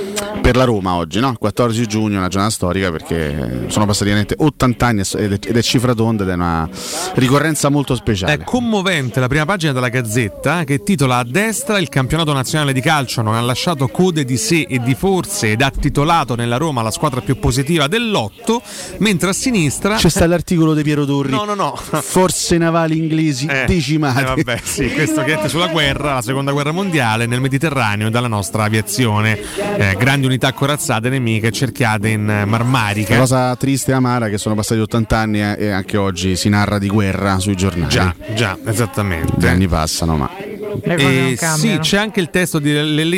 [0.44, 1.34] Eh, per la Roma oggi, no?
[1.38, 5.58] 14 giugno è una giornata storica perché sono passati veramente 80 anni ed è, ed
[5.58, 6.70] è cifra tonda ed è una
[7.16, 8.34] ricorrenza molto speciale.
[8.34, 12.82] È commovente la prima pagina della Gazzetta che titola A destra il campionato nazionale di
[12.82, 16.82] calcio non ha lasciato code di sé e di forze ed ha titolato nella Roma
[16.82, 18.62] la squadra più positiva dell'otto,
[18.98, 21.32] mentre a sinistra C'è sta l'articolo di Piero Torri.
[21.32, 21.76] No, no, no.
[21.76, 24.22] Forze navali inglesi Eh, decimate.
[24.22, 28.10] eh, vabbè, sì, questo che è sulla guerra, la seconda guerra mondiale nel Mediterraneo e
[28.10, 29.40] dalla nostra aviazione.
[29.78, 33.14] Eh, grandi unità corazzate nemiche cerchiate in eh, Marmarica.
[33.14, 36.80] La cosa triste e amara che sono passati 80 anni e anche oggi si narra
[36.80, 37.90] di guerra sui giornali.
[37.90, 39.34] Già, già, esattamente.
[39.38, 40.30] Gli anni passano, ma.
[40.82, 42.74] Eh, sì, c'è anche il testo di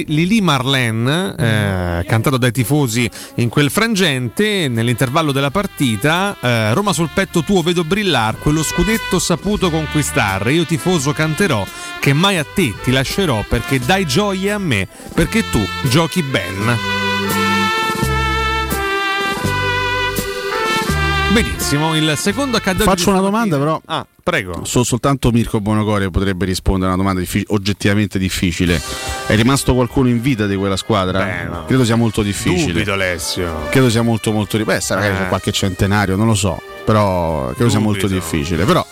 [0.05, 4.67] Lili Marlene, eh, cantato dai tifosi in quel frangente.
[4.67, 10.51] Nell'intervallo della partita, eh, Roma sul petto tuo vedo brillar, quello scudetto saputo conquistare.
[10.51, 11.65] Io tifoso canterò
[12.01, 17.04] che mai a te ti lascerò perché dai gioie a me, perché tu giochi ben.
[21.35, 23.81] Benissimo, il secondo accade oggi Faccio una domanda, però.
[23.87, 24.63] Ah, prego.
[24.63, 28.81] So- soltanto Mirko Bonocore potrebbe rispondere a una domanda diffi- oggettivamente difficile.
[29.27, 31.25] È rimasto qualcuno in vita di quella squadra?
[31.25, 31.65] Beh, no.
[31.65, 32.71] Credo sia molto difficile.
[32.71, 33.67] Dubito Alessio.
[33.69, 35.17] Credo sia molto molto Beh, magari Eh.
[35.17, 36.57] c'è qualche centenario, non lo so.
[36.85, 38.21] Però credo sia molto Dubito.
[38.21, 38.63] difficile.
[38.63, 38.85] Però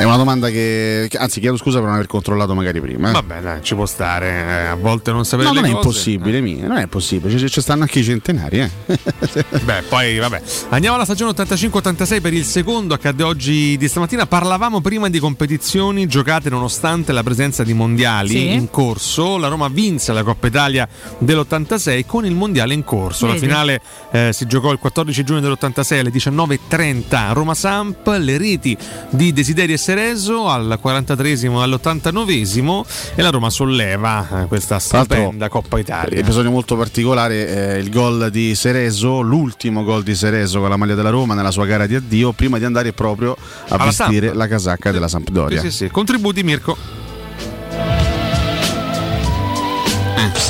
[0.00, 1.06] è una domanda che.
[1.10, 3.10] che- Anzi, chiedo scusa per non aver controllato magari prima.
[3.10, 3.12] eh.
[3.12, 4.28] Vabbè, dai, ci può stare.
[4.28, 5.78] eh, a volte non sapere No, non è cose.
[5.88, 7.36] impossibile, mia, non è possibile.
[7.38, 8.70] Ci, ci stanno anche i centenari, eh.
[9.62, 10.40] Beh, poi vabbè.
[10.70, 14.26] Andiamo alla stagione 85-86 per il secondo accadde oggi di stamattina.
[14.26, 18.52] Parlavamo prima di competizioni giocate nonostante la presenza di mondiali Sì.
[18.52, 19.36] in corso.
[19.36, 23.26] La Roma vinse la Coppa Italia dell'86 con il mondiale in corso.
[23.26, 23.46] La Vedi.
[23.46, 28.06] finale eh, si giocò il 14 giugno dell'86 alle 19.30 Roma Samp.
[28.18, 28.76] Le reti
[29.10, 32.84] di Desiderio e Sereso al 43esimo e all'89esimo
[33.16, 36.16] e la Roma solleva eh, questa stupenda Coppa Italia.
[36.16, 40.94] Episodio molto particolare, eh, il gol di Sereso, l'ultimo gol di Sereso con la maglia
[40.94, 44.38] della Roma nella sua gara di addio, prima di andare proprio a Alla vestire Samp.
[44.38, 45.60] la casacca della Sampdoria.
[45.60, 45.90] Sì, sì, sì.
[45.90, 46.76] Contributi Mirko.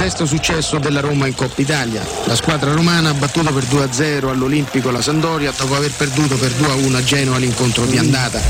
[0.01, 2.03] Sesto successo della Roma in Coppa Italia.
[2.25, 6.95] La squadra romana ha battuto per 2-0 all'Olimpico la Sandoria dopo aver perduto per 2-1
[6.95, 8.41] a Genova l'incontro di andata.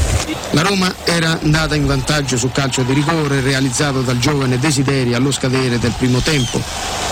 [0.52, 5.32] La Roma era andata in vantaggio sul calcio di rigore realizzato dal giovane Desideri allo
[5.32, 6.62] scadere del primo tempo.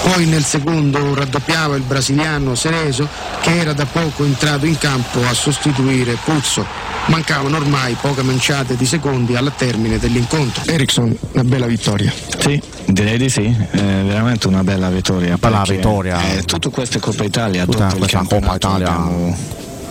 [0.02, 3.08] Poi nel secondo raddoppiava il brasiliano Cereso
[3.40, 6.64] che era da poco entrato in campo a sostituire Puzzo.
[7.06, 10.62] Mancavano ormai poche manciate di secondi al termine dell'incontro.
[10.66, 12.12] Ericsson, una bella vittoria.
[12.38, 15.36] Sì, direi di sì, è veramente una bella vittoria.
[15.38, 16.20] Bella vittoria.
[16.20, 18.88] eh, tutte queste Coppa Italia, Tutta dopo il questa Coppa Italia.
[18.88, 19.36] abbiamo,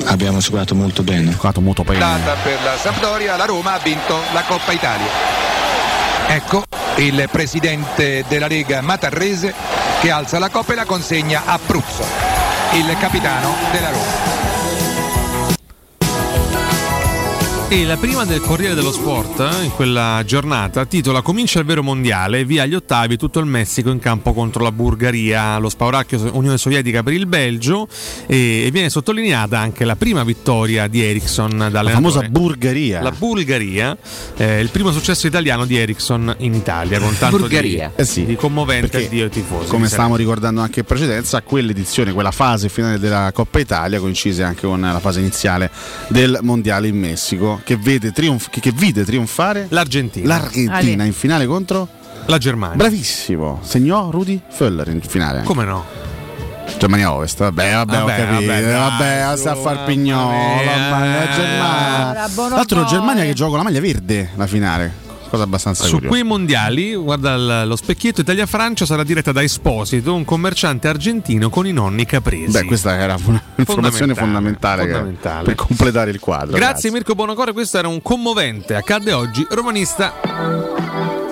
[0.06, 1.32] abbiamo giocato molto bene.
[1.32, 2.00] Giocato molto bene.
[2.00, 5.08] Data per la Sampdoria, la Roma ha vinto la Coppa Italia.
[6.28, 6.64] Ecco
[6.98, 9.54] il presidente della Lega Matarrese
[10.02, 12.04] che alza la coppa e la consegna a Pruzzo,
[12.74, 14.27] il capitano della Roma.
[17.70, 21.84] E la prima del Corriere dello Sport eh, in quella giornata titola Comincia il vero
[21.84, 26.58] mondiale, via agli ottavi tutto il Messico in campo contro la Bulgaria, lo spauracchio Unione
[26.58, 27.90] Sovietica per il Belgio
[28.26, 33.02] e, viene sottolineata anche la prima vittoria di Ericsson La famosa Bulgaria.
[33.02, 33.98] La Bulgaria,
[34.38, 37.92] eh, il primo successo italiano di Ericsson in Italia con tanto di, Bulgaria.
[37.98, 39.68] Eh sì, di commovente addio ai tifosi.
[39.68, 44.66] Come stavamo ricordando anche in precedenza, quell'edizione, quella fase finale della Coppa Italia coincise anche
[44.66, 45.70] con la fase iniziale
[46.08, 50.28] del Mondiale in Messico che, vede trionf- che, che vide trionfare l'Argentina.
[50.28, 51.88] l'Argentina in finale contro
[52.26, 52.76] la Germania.
[52.78, 55.44] Bravissimo, segnò Rudy Föller in finale.
[55.44, 55.86] Come no?
[56.78, 58.52] Germania Ovest, vabbè, vabbè, ho Vabbè, capito.
[58.52, 60.32] vabbè, Vabbè, dai, sta a su, far pignolo.
[61.36, 62.30] Germania.
[62.50, 62.86] L'altro.
[62.86, 65.06] Germania che gioca la maglia verde la finale.
[65.30, 66.08] Cosa abbastanza Su curiosa.
[66.10, 71.74] quei mondiali, guarda lo specchietto Italia-Francia sarà diretta da Esposito, un commerciante argentino con i
[71.74, 72.52] nonni capresi.
[72.52, 75.44] Beh, questa era un'informazione fondamentale, che- fondamentale.
[75.44, 76.56] per completare il quadro.
[76.56, 81.27] Grazie Mirko Bonocore, questo era un commovente, accadde oggi, romanista.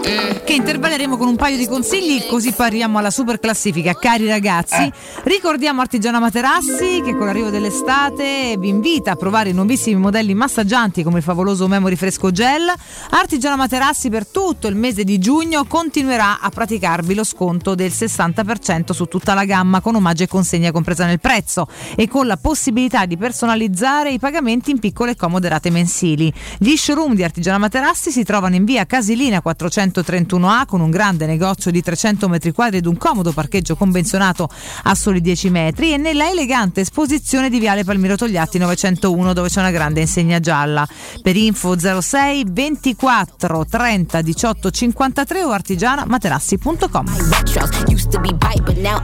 [0.00, 3.92] Che intervalleremo con un paio di consigli, così poi arriviamo alla super classifica.
[3.92, 4.90] Cari ragazzi,
[5.24, 11.02] ricordiamo Artigiana Materassi che con l'arrivo dell'estate vi invita a provare i nuovissimi modelli massaggianti
[11.02, 12.72] come il favoloso Memory Fresco Gel.
[13.10, 18.92] Artigiana Materassi per tutto il mese di giugno continuerà a praticarvi lo sconto del 60%
[18.92, 23.04] su tutta la gamma con omaggio e consegna compresa nel prezzo e con la possibilità
[23.04, 26.32] di personalizzare i pagamenti in piccole e comode rate mensili.
[26.56, 29.42] Gli showroom di Artigiana Materassi si trovano in via Casilina
[29.88, 34.48] 431A con un grande negozio di 300 metri quadri ed un comodo parcheggio convenzionato
[34.84, 39.60] a soli 10 metri e nella elegante esposizione di Viale Palmiro Togliatti 901 dove c'è
[39.60, 40.86] una grande insegna gialla.
[41.22, 47.06] Per info 06 24 30 18 53 o artigianamaterassi.com.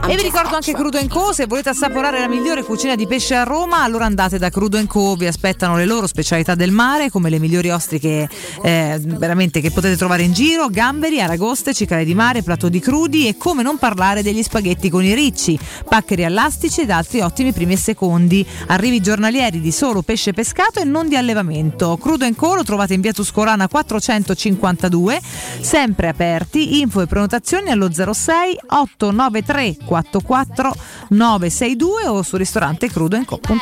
[0.07, 1.33] E vi ricordo anche Crudo Co.
[1.33, 5.15] Se volete assaporare la migliore cucina di pesce a Roma, allora andate da Crudo Co.
[5.15, 8.29] Vi aspettano le loro specialità del mare, come le migliori ostriche
[8.63, 13.29] eh, veramente che potete trovare in giro: gamberi, aragoste, cicale di mare, plato di crudi
[13.29, 17.73] e come non parlare degli spaghetti con i ricci, paccheri allastici ed altri ottimi primi
[17.73, 18.45] e secondi.
[18.67, 21.95] Arrivi giornalieri di solo pesce pescato e non di allevamento.
[21.95, 22.55] Crudo Co.
[22.55, 25.21] lo trovate in via Tuscolana 452,
[25.61, 26.81] sempre aperti.
[26.81, 30.75] Info e prenotazioni allo 06 893 44
[31.09, 33.59] 962 o sul ristorante crudoenco.com.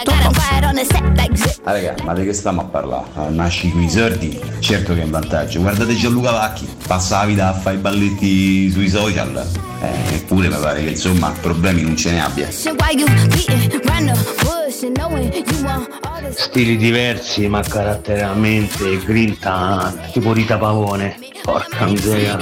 [1.64, 3.06] Ah, raga, ma di che stiamo a parlare?
[3.14, 5.62] Ah, Nasci qui sordi, certo che è in vantaggio.
[5.62, 9.46] Guardate Gianluca Vacchi, passa la vita a fare i balletti sui social.
[9.82, 12.50] Eh, eppure mi pare che insomma problemi non ce ne abbia.
[16.36, 21.18] Stili diversi ma caratterialmente grinta tipo Rita Pavone.
[21.42, 22.38] Porca miseria.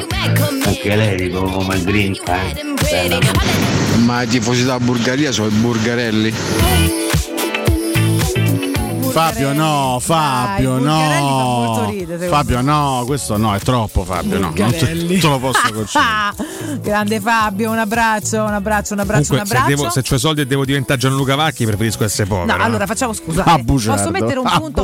[0.65, 2.61] Anche lei tipo come grinta, eh.
[2.81, 3.19] Bella.
[4.05, 6.33] Ma i tifosi della Bulgaria sono i burgarelli?
[9.11, 11.89] Fabio no, Fabio Dai, no.
[11.89, 14.53] secondo Fabio no, questo no, è troppo Fabio, no.
[14.55, 15.89] Non te, lo posso concedere.
[15.95, 16.33] Ah,
[16.81, 19.75] grande Fabio, un abbraccio, un abbraccio, un abbraccio, Comunque, un se, abbraccio.
[19.75, 22.55] devo, se ho i soldi e devo diventare Gianluca Vacchi, preferisco essere povero.
[22.55, 23.43] No, allora facciamo scusa.
[23.43, 24.83] Ah, eh, posso mettere un Ah, punto,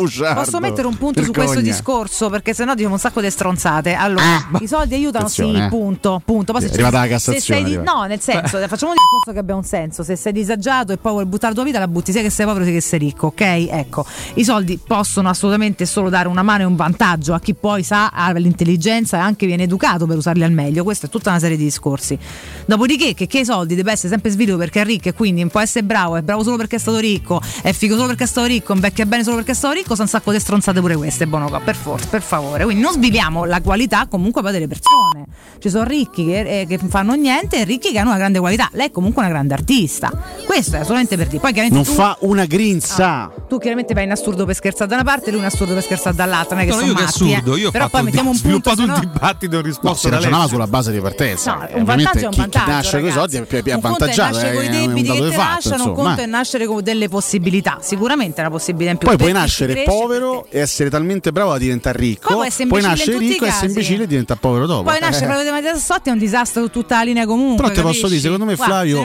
[0.60, 2.30] mettere un punto su questo discorso?
[2.30, 3.94] Perché sennò diciamo un sacco di stronzate.
[3.94, 4.24] Allora,
[4.60, 5.70] i soldi aiutano, sì, Attenzione, eh.
[5.70, 6.22] punto.
[6.24, 6.52] punto.
[6.52, 9.40] Poi se È arrivata la se Cassazione, di- no, nel senso, facciamo un discorso che
[9.40, 10.04] abbia un senso.
[10.04, 12.46] Se sei disagiato e poi vuoi buttare la tua vita, la butti sia che sei
[12.46, 13.42] povero sia che sei ricco, ok?
[13.42, 17.84] Ecco, i soldi possono assolutamente solo dare una mano e un vantaggio a chi poi
[17.84, 20.84] sa, ha l'intelligenza e anche viene educato per usarli al meglio.
[20.84, 22.18] Questa è tutta una serie di discorsi.
[22.66, 25.60] Dopodiché, che, che i soldi deve essere sempre svilico perché è ricco e quindi può
[25.60, 28.48] essere bravo, è bravo solo perché è stato ricco, è figo solo perché è stato
[28.48, 31.28] ricco, invecchia bene solo perché è stato ricco, sono un sacco di stronzate pure queste,
[31.28, 32.64] buono qua, per forza, per favore.
[32.64, 35.26] Quindi non sviliamo la qualità comunque poi delle persone.
[35.60, 38.70] Ci sono ricchi che, eh, che fanno niente e ricchi che hanno una grande qualità.
[38.74, 40.12] Lei è comunque una grande artista.
[40.46, 41.40] Questo è solamente per dire.
[41.40, 43.32] Poi chiaramente Non tu, fa una grinza.
[43.48, 46.16] tu chiaramente vai in assurdo per scherzare da una parte, lui in assurdo per scherzare
[46.16, 46.56] dall'altra.
[46.56, 47.60] Non è che No, sono io che matti, assurdo, eh.
[47.60, 48.72] io ho Però fatto poi mettiamo un punto.
[48.72, 50.58] sviluppato un dibattito in No, risposta si da ragionava Alessio.
[50.58, 51.54] sulla base di partenza.
[51.54, 52.72] No, Eh, un vantaggio è un chi, chi vantaggio.
[52.72, 54.34] nasce con i soldi è più, avvantaggiato.
[54.34, 57.78] nascere con i debiti che di lasciano, un conto è nascere con delle possibilità.
[57.82, 59.08] Sicuramente è una possibilità in più.
[59.08, 62.34] Poi puoi nascere povero e essere talmente bravo da diventare ricco.
[62.36, 63.66] Poi essere nascere ricco, essere casi.
[63.66, 64.84] imbecille e diventare povero dopo.
[64.84, 65.26] Poi nasce Eh.
[65.26, 67.64] Flavio De Mattia Sassotti è un disastro su tutta la linea comunque.
[67.64, 69.02] Però te posso dire, secondo me Flavio.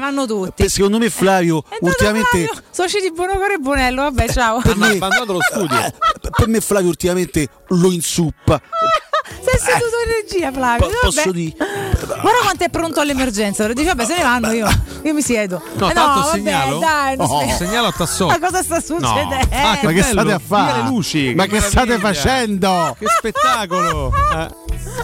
[0.57, 2.49] Eh, Secondo me Flavio ultimamente.
[2.71, 4.61] Soci di Buonocore e Bonello, vabbè, ciao.
[4.61, 5.79] Per me, abbandonato lo studio.
[5.79, 5.93] eh,
[6.31, 8.61] per me Flavio ultimamente lo inzuppa.
[9.41, 10.87] Se è seduto in regia, Flavio.
[10.87, 11.33] Po- posso Vabbè.
[11.37, 11.57] dire?
[11.57, 13.67] Guarda quanto è pronto all'emergenza.
[13.73, 14.69] Dice, vabbè, se ne vanno io.
[15.05, 15.61] Io mi siedo.
[15.75, 16.79] No, Eh tanto vabbè, segnalo.
[16.79, 18.39] dai, non Oh, segnalo a Tassotti.
[18.39, 19.35] Ma cosa sta succedendo?
[19.51, 20.83] Ah, che Ma che bello, state a fare?
[20.83, 22.97] le luci, Ma che che state facendo?
[22.99, 24.13] Che spettacolo!
[24.33, 24.61] Eh,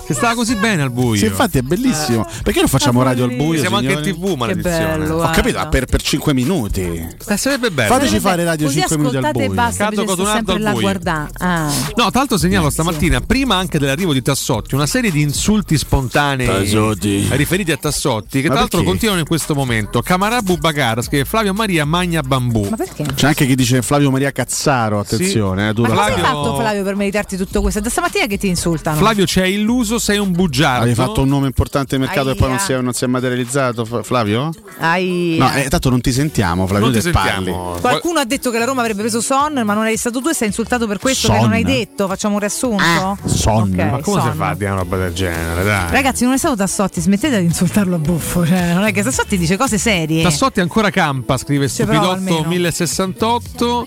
[0.07, 1.19] che stava così bene al buio.
[1.19, 2.27] Sì, infatti è bellissimo.
[2.43, 3.61] Perché non facciamo radio al buio?
[3.61, 4.21] Siamo anche in signori?
[4.33, 5.09] tv, maledizione.
[5.09, 7.07] Ho capito, per, per 5 minuti.
[7.27, 7.93] Eh, sarebbe bello.
[7.95, 9.51] Fateci fare radio Così 5 minuti al buio.
[9.53, 9.85] basta.
[9.89, 10.99] Cato Cotonardo sempre al buio.
[11.39, 11.67] Ah.
[11.95, 16.47] No, tra l'altro segnalo stamattina, prima anche dell'arrivo di Tassotti, una serie di insulti spontanei
[16.47, 17.29] Tassotti.
[17.33, 18.85] riferiti a Tassotti, che Ma tra l'altro perché?
[18.93, 20.01] continuano in questo momento.
[20.03, 22.67] Camarabu Bacara scrive Flavio Maria Magna Bambù.
[22.71, 23.05] Ma perché?
[23.15, 26.43] C'è anche chi dice Flavio Maria Cazzaro, attenzione, eh, tu Ma la- cosa hai Flavio-
[26.45, 27.81] fatto, Flavio, per meritarti tutto questo?
[27.81, 28.97] Da stamattina che ti insultano.
[28.97, 30.87] Flavio ci hai illuso, sei un bugiardo.
[30.87, 32.65] Hai fatto un nome importante nel mercato e poi non Aia.
[32.67, 34.51] si, è, non si è materializzato, Flavio?
[34.79, 37.45] Hai- No, eh, tanto non ti sentiamo, Flavio, Non ti parli.
[37.45, 37.77] sentiamo.
[37.81, 40.35] Qualcuno ha detto che la Roma avrebbe preso Son, ma non eri stato tu e
[40.35, 41.45] sei insultato per questo che Son.
[41.45, 42.07] non hai detto.
[42.09, 43.19] Facciamo un riassunto?
[43.25, 43.71] Son.
[43.73, 45.65] Ok, Ma come si fa a dire una roba del genere?
[45.65, 45.91] Dai.
[45.91, 48.47] Ragazzi, non è stato Tassotti, smettete di insultarlo a buffo.
[48.47, 50.23] Cioè, non è che Tassotti dice cose serie.
[50.23, 52.43] Tassotti ancora campa, scrive Stupidotto almeno.
[52.47, 53.87] 1068.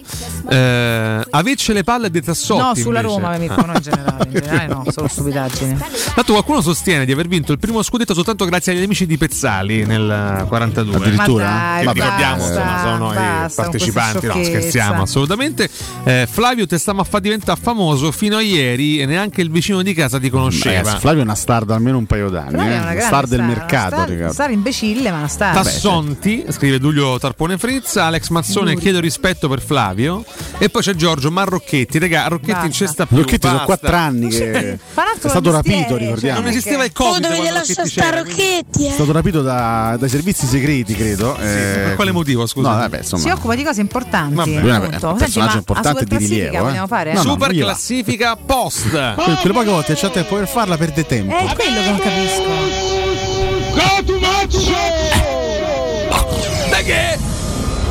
[0.49, 2.61] Eh, avecce le palle di Tassotti.
[2.61, 3.19] No, sulla invece.
[3.19, 3.65] Roma, Mirko, Ah.
[3.65, 4.23] no in generale.
[4.25, 5.77] In generale no, solo stupidaggini.
[6.15, 9.85] Tanto qualcuno sostiene di aver vinto il primo scudetto soltanto grazie agli amici di Pezzali
[9.85, 10.95] nel 42.
[10.95, 11.43] Addirittura?
[11.45, 14.25] Ma dai, Vabbè, ricordiamo, basta, insomma, sono basta i partecipanti.
[14.27, 15.69] No, scherziamo assolutamente.
[16.03, 19.81] Eh, Flavio te stiamo a far diventare famoso fino a ieri e neanche il vicino
[19.81, 20.77] di casa ti conosceva.
[20.77, 22.77] Ragazzi, Flavio è una star da almeno un paio d'anni, Flavio è eh.
[22.77, 25.53] una grande star del star, mercato, una star, star imbecille, ma una star.
[25.53, 30.23] Tassonti, scrive Giulio Tarpone Frizza, Alex Mazzone, chiedo rispetto per Flavio.
[30.57, 32.65] E poi c'è Giorgio Marrocchetti, regà, Rocchetti Basta.
[32.65, 33.17] in cesta più.
[33.17, 34.77] Rocchetti sono quattro anni che è
[35.17, 36.39] stato rapito, cioè, ricordiamo.
[36.41, 37.25] Non esisteva il Covid.
[37.25, 38.17] quando lasciare Rocchetti stare.
[38.23, 38.93] Rocchetti, È eh.
[38.93, 41.35] stato rapito da- dai servizi segreti, credo.
[41.37, 42.69] eh, per quale motivo, scusa?
[42.69, 43.21] No, vabbè, insomma.
[43.21, 44.35] Si occupa di cose importanti.
[44.35, 44.59] Vabbè.
[44.59, 47.17] Lui è un personaggio importante di rilievo, eh.
[47.17, 48.89] Super classifica post.
[48.89, 51.35] Que- Quelle poche volte c'è tempo per farla, perde tempo.
[51.37, 52.79] È quello che non capisco.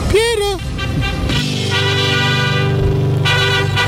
[0.09, 0.59] Piero!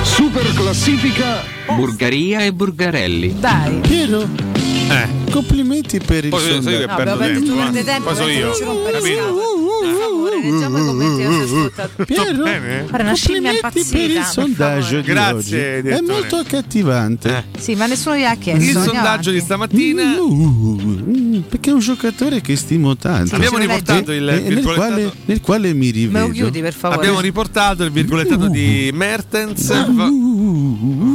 [0.03, 1.43] Super classifica
[1.75, 3.39] Burgaria e Burgarelli.
[3.39, 3.77] Dai.
[3.81, 4.29] Piero!
[4.55, 5.31] Eh.
[5.31, 6.79] Complimenti per il Poi so io sondaggio.
[6.79, 7.55] che No, perdo tempo.
[7.57, 7.85] perde eh.
[7.85, 8.51] tempo, Poi so perché io.
[8.93, 9.41] capito?
[9.83, 12.05] Per favore, leggiamo i commenti ascoltatori.
[12.07, 12.87] Piero?
[12.87, 15.55] Fare una scimmia complimenti per il per sondaggio di Grazie, oggi.
[15.57, 16.13] È direttore.
[16.13, 17.45] molto accattivante.
[17.53, 17.61] Eh.
[17.61, 18.63] Sì, ma nessuno gli ha chiesto.
[18.63, 19.45] Il andiamo sondaggio di avanti.
[19.45, 20.21] stamattina.
[20.21, 23.35] Uh, perché è un giocatore che stimo tanto.
[23.35, 24.87] Abbiamo ce lo riportato E- il e nel, virgolettato.
[24.93, 26.27] quale, nel quale mi Me rivedo.
[26.27, 26.99] lo chiudi, per favore.
[27.01, 29.91] Abbiamo riportato il virgolettato di Mertens.
[29.91, 30.11] Vo-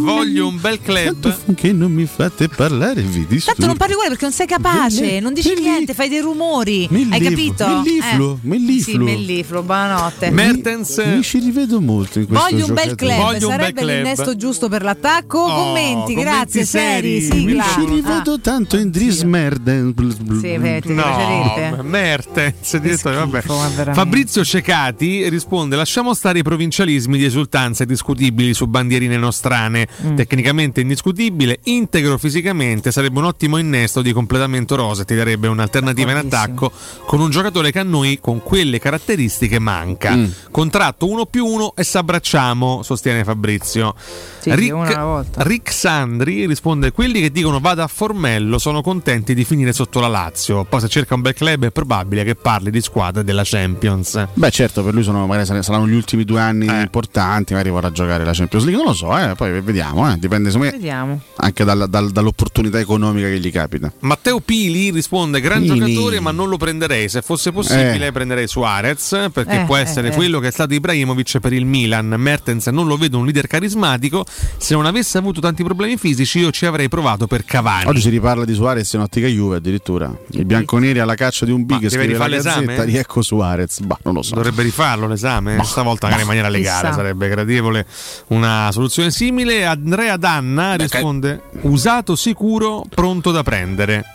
[0.07, 1.37] Voglio un bel Tanto club.
[1.45, 3.45] finché non mi fate parlare vi disturbo.
[3.45, 6.87] Tanto non parli uguale perché non sei capace, non dici niente, fai dei rumori.
[7.09, 7.65] Hai capito?
[7.67, 8.47] mellifluo, Eh.
[8.59, 9.07] Mellifluo.
[9.07, 10.29] Sì, mellifluo, buonanotte.
[10.31, 10.97] Mertens.
[11.05, 13.89] Mi ci rivedo molto in questo Voglio un bel club, Voglio un bel sarebbe club.
[13.89, 15.39] l'innesto giusto per l'attacco.
[15.39, 17.63] Oh, commenti, commenti grazie, seri, sigla.
[17.65, 19.93] Mi ci rivedo Ah, tanto in Dries Merden.
[20.39, 21.83] sì, vedi, ti No?
[21.83, 23.93] Mertens, direttore, vabbè.
[23.93, 29.87] Fabrizio Cecati risponde: Lasciamo stare i provincialismi di esultanza discutibili su bandierine nostrane.
[30.05, 30.15] Mm.
[30.15, 35.03] Tecnicamente indiscutibile, integro fisicamente, sarebbe un ottimo innesto di completamento rosa.
[35.03, 36.71] Ti darebbe un'alternativa in attacco
[37.05, 40.15] con un giocatore che a noi con quelle caratteristiche manca.
[40.15, 40.25] Mm.
[40.51, 43.93] Contratto uno più uno e s'abbracciamo, sostiene Fabrizio.
[44.39, 45.43] Sì, volta.
[45.43, 50.07] Rick Sandri risponde: Quelli che dicono vada a Formello sono contenti di finire sotto la
[50.07, 50.63] Lazio.
[50.63, 54.27] Poi, se cerca un bel club, è probabile che parli di squadre della Champions.
[54.33, 57.51] Beh, certo, per lui sono, magari sar- saranno gli ultimi due anni importanti.
[57.51, 58.81] Magari vorrà giocare la Champions League.
[58.81, 60.09] Non lo so, eh, poi vediamo.
[60.09, 61.19] eh, Dipende me, Vediamo.
[61.35, 63.91] anche dal- dal- dall'opportunità economica che gli capita.
[63.99, 65.77] Matteo Pili risponde: Gran Pili.
[65.79, 67.09] giocatore, ma non lo prenderei.
[67.09, 68.11] Se fosse possibile, Eh.
[68.37, 70.11] Prenderei Suarez perché Eh, può eh, essere eh.
[70.11, 72.13] quello che è stato Ibrahimovic per il Milan.
[72.17, 74.25] Mertens non lo vedo un leader carismatico.
[74.57, 77.87] Se non avesse avuto tanti problemi fisici, io ci avrei provato per Cavani.
[77.87, 80.15] Oggi si riparla di Suarez in ottica Juve addirittura.
[80.31, 82.65] I bianconeri alla caccia di un B Ma che deve scrive la rifare l'esame?
[82.65, 82.83] gazzetta.
[82.83, 83.79] Riecco Suarez.
[83.81, 84.35] Bah, non lo so.
[84.35, 86.93] Dovrebbe rifarlo l'esame, stavolta magari in maniera legale, chissà.
[86.93, 87.85] sarebbe gradevole
[88.27, 89.65] una soluzione simile.
[89.65, 94.05] Andrea Danna risponde: usato sicuro, pronto da prendere.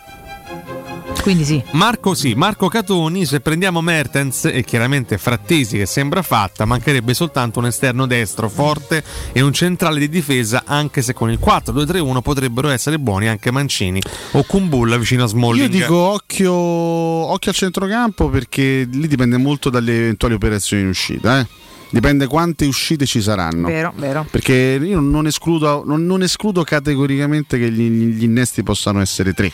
[1.21, 1.63] Quindi sì.
[1.71, 7.59] Marco sì, Marco Catoni, se prendiamo Mertens e chiaramente Frattesi che sembra fatta, mancherebbe soltanto
[7.59, 9.01] un esterno destro forte
[9.31, 14.01] e un centrale di difesa, anche se con il 4-2-3-1 potrebbero essere buoni anche Mancini
[14.31, 15.71] o Kumbulla vicino a Smalling.
[15.71, 21.39] Io dico occhio, occhio al centrocampo perché lì dipende molto dalle eventuali operazioni in uscita.
[21.39, 21.47] eh.
[21.89, 23.67] Dipende quante uscite ci saranno.
[23.67, 24.25] Vero, vero.
[24.29, 29.51] Perché io non escludo, non- non escludo categoricamente che gli, gli innesti possano essere tre.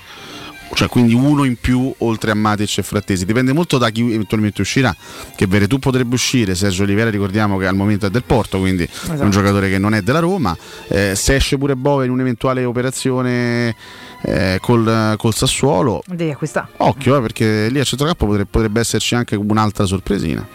[0.73, 3.25] Cioè quindi uno in più oltre a Matic e Frattesi.
[3.25, 4.95] Dipende molto da chi eventualmente uscirà.
[5.35, 9.19] Che Veretù potrebbe uscire, Sergio Olivera ricordiamo che al momento è del Porto, quindi è
[9.19, 10.56] un giocatore che non è della Roma.
[10.88, 13.75] Eh, se esce pure Bove in un'eventuale operazione
[14.22, 16.67] eh, col, col Sassuolo, Devi acquistare.
[16.77, 20.45] occhio eh, perché lì a centrocampo potrebbe, potrebbe esserci anche un'altra sorpresina.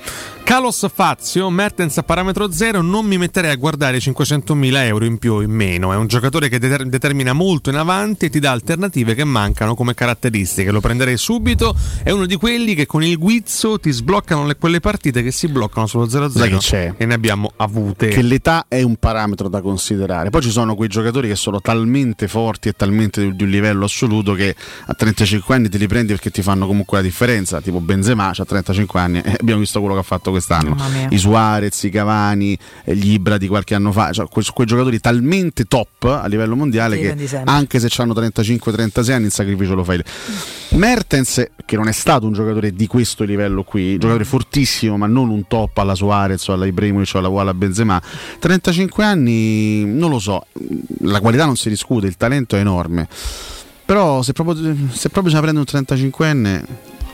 [0.45, 5.33] Carlos Fazio, Mertens a parametro zero, non mi metterei a guardare 500.000 euro in più
[5.33, 5.91] o in meno.
[5.93, 9.75] È un giocatore che deter- determina molto in avanti e ti dà alternative che mancano
[9.75, 10.71] come caratteristiche.
[10.71, 11.75] Lo prenderei subito.
[12.03, 15.49] È uno di quelli che con il guizzo ti sbloccano le- quelle partite che si
[15.49, 16.31] bloccano sullo 0-0.
[16.39, 16.95] Sai che c'è?
[16.99, 18.09] E ne abbiamo avute.
[18.09, 20.29] Che l'età è un parametro da considerare.
[20.29, 23.87] Poi ci sono quei giocatori che sono talmente forti e talmente di, di un livello
[23.87, 24.55] assoluto che
[24.87, 27.63] a 35 anni te li prendi perché ti fanno comunque la differenza.
[27.63, 30.77] Tipo Benzema ha 35 anni e abbiamo visto quello che ha fatto quest'anno.
[31.09, 34.99] I Suarez, i Cavani, eh, gli Ibra di qualche anno fa, cioè, que- quei giocatori
[35.01, 39.85] talmente top a livello mondiale Li che anche se hanno 35-36 anni il sacrificio lo
[39.85, 40.03] fai.
[40.71, 45.31] Mertens, che non è stato un giocatore di questo livello qui, giocatore fortissimo, ma non
[45.31, 48.03] un top alla Suarez o alla Ibrahimovic o alla, o alla Benzema.
[48.39, 50.47] 35 anni, non lo so,
[51.03, 53.09] la qualità non si discute, il talento è enorme.
[53.87, 56.65] Però se proprio, se proprio ce la prende un 35enne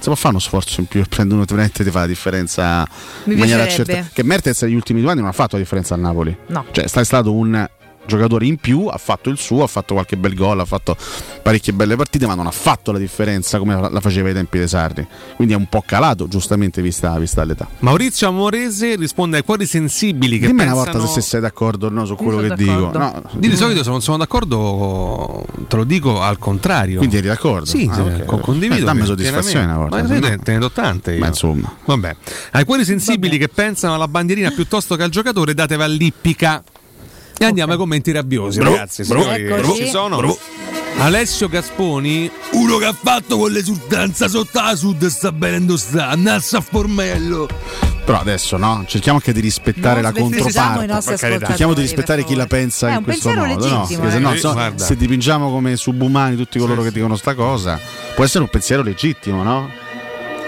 [0.01, 2.89] si può fare uno sforzo in più e prende uno che ti fa la differenza
[3.25, 4.09] Mi in maniera certa.
[4.13, 6.37] Che Mertens negli ultimi due anni non ha fatto la differenza al Napoli.
[6.47, 6.65] No.
[6.71, 7.69] Cioè, è stato un
[8.07, 10.97] giocatore in più, ha fatto il suo, ha fatto qualche bel gol, ha fatto
[11.43, 14.69] parecchie belle partite, ma non ha fatto la differenza come la faceva ai tempi dei
[14.69, 15.07] Sarri.
[15.37, 17.69] Quindi è un po' calato, giustamente vista, vista l'età.
[17.81, 20.83] Maurizio Amorese risponde ai cuori sensibili che Dimmi pensano...
[20.83, 22.91] una volta se sei d'accordo o no su quello che dico.
[22.91, 22.99] d'accordo.
[22.99, 26.99] No, Di di solito se non sono d'accordo te lo dico al contrario.
[26.99, 27.67] Quindi eri d'accordo?
[27.67, 28.25] Sì, Ah, sì, ok.
[28.25, 28.81] con- condivido.
[28.81, 31.21] Eh, dammi soddisfazione una volta, Ma te, no- te ne do tante io.
[31.21, 31.73] Ma insomma.
[31.85, 32.17] Vabbè.
[32.53, 36.63] Ai cuori sensibili che pensano alla bandierina piuttosto che al giocatore, datevi all'ippica.
[37.43, 39.03] E andiamo ai commenti rabbiosi, Bro, ragazzi.
[39.07, 39.85] bro, signori, Eccoci.
[39.85, 40.19] ci sono.
[40.19, 40.39] bro.
[40.99, 46.11] Alessio Gasponi, Uno che ha fatto con l'esultanza sotto la sud sta bene dove sta,
[46.11, 47.49] annassa a formello.
[48.05, 51.17] Però adesso no, cerchiamo anche di rispettare Non la controparte.
[51.47, 53.87] Cerchiamo di rispettare chi la pensa È in questo modo, no?
[53.87, 54.19] Perché se eh.
[54.21, 57.81] no, Eh, so- se dipingiamo come subumani tutti coloro che dicono sta cosa,
[58.15, 59.71] può essere un pensiero legittimo, no?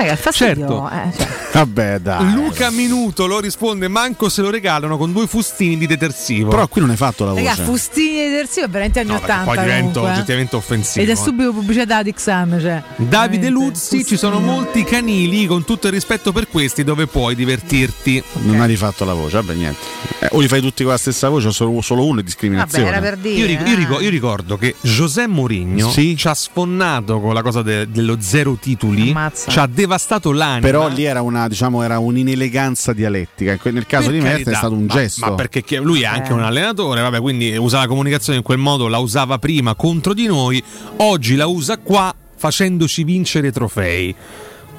[0.02, 0.90] Raga, fastidio, Certo.
[0.90, 2.32] eh, cioè, Vabbè, dai.
[2.32, 6.50] Luca Minuto lo risponde: Manco se lo regalano con due fustini di detersivo.
[6.50, 7.44] Però qui non hai fatto la voce.
[7.44, 10.12] raga, fustini di detersivo è veramente anni No, perché 80 poi divento comunque, eh.
[10.14, 11.04] oggettivamente offensivo.
[11.04, 11.16] Ed è eh.
[11.16, 12.82] subito pubblicità di Xan, cioè.
[12.96, 14.54] Davide Veramente, Luzzi, ci sono fustini.
[14.56, 18.22] molti canili, con tutto il rispetto per questi, dove puoi divertirti.
[18.42, 19.78] Non hai rifatto la voce, vabbè niente.
[20.20, 22.22] Eh, o li fai tutti con la stessa voce o solo, solo uno è Vabbè,
[22.24, 22.86] discriminazione.
[22.88, 23.34] era per dire.
[23.36, 24.04] Io, ric- io ric- eh.
[24.04, 26.16] io ricordo che José Mourinho Sì.
[26.16, 29.50] ci ha sfonnato con la cosa de- dello zero titoli, Ammazza.
[29.50, 29.91] ci ha devastato
[30.32, 30.60] l'anima.
[30.60, 33.58] Però lì era una, diciamo, era un'ineleganza dialettica.
[33.70, 35.26] Nel caso Per di Mertens carità, è stato un ma- gesto.
[35.26, 36.34] Ma perché che- lui è anche Eh.
[36.34, 40.26] un allenatore, vabbè, quindi usa la comunicazione in quel modo, la usava prima contro di
[40.26, 40.62] noi,
[40.98, 44.14] oggi la usa qua facendoci vincere trofei.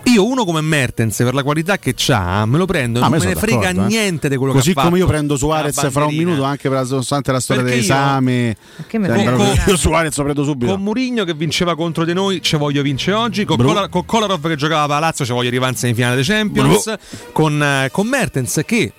[0.05, 3.17] Io uno come Mertens per la qualità che ha, me lo prendo, Ah, non me
[3.17, 3.73] io ne frega eh.
[3.73, 4.87] niente di quello Così che ha fatto.
[4.89, 8.55] come io prendo Suarez fra un minuto anche per la, nonostante la storia Perché dell'esame.
[8.85, 9.31] Che me Cioè, frega.
[9.31, 10.71] proprio- Con- io Suarez lo prendo subito.
[10.73, 13.45] Con Murigno che vinceva contro di noi, ci voglio vincere oggi.
[13.45, 13.57] Con.
[13.57, 16.93] Kolar- con Kolarov che giocava a Palazzo, ci voglio rivanza in finale dei Champions.
[17.31, 18.91] Con, eh, con Mertens che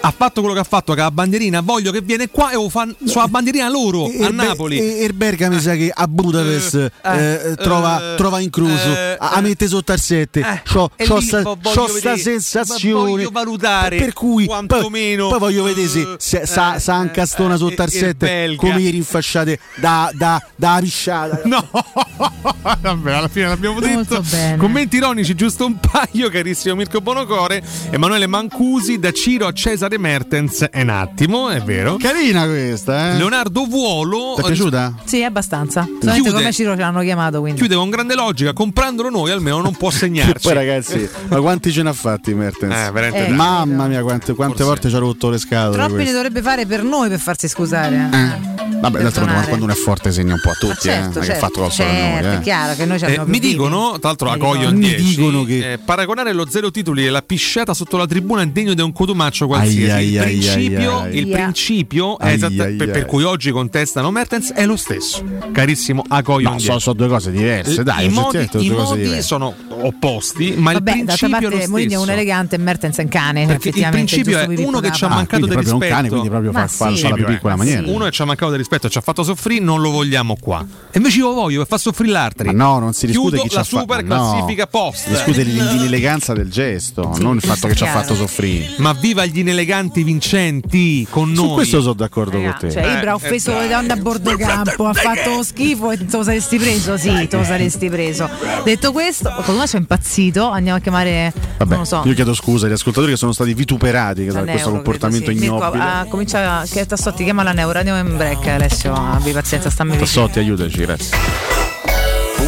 [0.00, 1.60] ha, fatto quello che ha fatto, ha la bandierina.
[1.60, 4.78] Voglio che viene qua e lo fa sulla bandierina loro E- a e- Napoli.
[4.78, 8.40] E, e il Berga mi sa che a Budapest Eh, eh, eh, trova, eh, trova
[8.40, 11.70] eh, a, a mette sotto al 7 Eh, c'ho, e c'ho lì sta, vo- c'ho
[11.74, 16.16] voglio sta vedere- sensazione voglio valutare per cui poi, quantomeno, poi voglio vedere se, eh,
[16.18, 18.56] se sa, eh, sa un castona eh, sotto al il 7 belga.
[18.56, 21.68] come gli rinfasciate da, da, da pisciata No,
[22.80, 23.94] vabbè, alla fine l'abbiamo detto.
[23.94, 24.56] Molto bene.
[24.56, 27.62] Commenti ironici, giusto un paio, carissimo Mirko Bonocore.
[27.90, 30.68] Emanuele Mancusi, da Ciro a Cesare Mertens.
[30.70, 31.96] È un attimo, è vero.
[31.96, 34.94] carina questa eh Leonardo Vuolo ti è piaciuta?
[35.04, 35.82] Sì, abbastanza.
[35.82, 36.30] Solamente Chiude.
[36.32, 37.58] come Ciro ce l'hanno chiamato, quindi.
[37.60, 40.42] chiude con grande logica, comprandolo noi almeno non può segnarci.
[40.42, 42.72] poi ragazzi ma quanti ce n'ha fatti Mertens?
[42.74, 45.96] Eh, veramente Eh, mamma mia quante, quante volte ci ha rotto le scatole Troppi ne
[45.96, 46.12] questo.
[46.14, 48.08] dovrebbe fare per noi per farsi scusare.
[48.12, 48.52] eh.
[48.84, 51.16] Vabbè, d'altronde quando uno è forte segna un po' a tutti, Ma eh, certo, non
[51.16, 52.34] è che certo, ha fatto certo, noi.
[52.34, 52.40] è eh.
[52.40, 55.44] chiaro che noi ci Eh, mi dicono, tra l'altro la coglio in Mi 10, dicono
[55.44, 58.82] che- eh, paragonare lo zero titoli e la pisciata sotto la tribuna è degno di
[58.82, 59.90] un cotumaccio qualsiasi.
[59.92, 64.64] Ai, il ai, principio, ai, il principio esatta- per, per cui oggi contestano Mertens è
[64.66, 65.22] lo stesso.
[65.52, 70.54] Carissimo Agoio No, sono, sono due cose diverse, dai, I modi, i modi sono opposti,
[70.56, 72.12] ma Vabbè, il principio è lo parte Mourinho è un stesso.
[72.18, 73.42] elegante e Mertens è un cane.
[73.42, 75.94] Il effettivamente, principio è uno che ci ha Ah, mancato di proprio un rispetto.
[75.94, 76.78] cane, quindi proprio fa, fa, sì.
[76.78, 77.62] fa la Sì, pipì in quella sì.
[77.62, 77.90] maniera.
[77.90, 80.36] Uno che ci ha mancato di rispetto rispetto ci ha fatto soffrire, non lo vogliamo
[80.40, 80.64] qua.
[80.90, 82.46] E invece io lo voglio per far soffrire l'altri.
[82.52, 83.78] Ma no, non si discute Chiudo chi ci la ha fatto.
[83.80, 85.08] super classifica post.
[85.08, 88.74] Discute l'eleganza del gesto, non il fatto che ci ha fatto soffrire.
[88.78, 91.46] Ma viva gli ineleganti vincenti con noi.
[91.48, 92.70] Su questo sono d'accordo con te.
[92.70, 96.22] Cioè, Ibra ha offeso le donne a bordo campo, ha fatto schifo e te lo
[96.22, 96.96] saresti preso?
[96.96, 98.28] Sì, te lo saresti preso.
[98.64, 102.02] Detto questo, qualcuno c'è impazzito, andiamo a chiamare, Vabbè, non lo so.
[102.04, 105.48] io chiedo scusa agli ascoltatori che sono stati vituperati da questo Neuro, comportamento credo, sì.
[105.48, 105.82] Mirko, ignobile.
[105.84, 110.26] ah, comincia che Tassotti chiama la Neuro, andiamo in break Alessio, abbi pazienza, stammi vicino.
[110.26, 111.16] Tassotti, aiutaci, resta.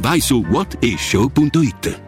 [0.00, 2.07] vai su whatishow.it.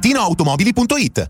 [0.01, 1.29] ValentinoAutomobili.it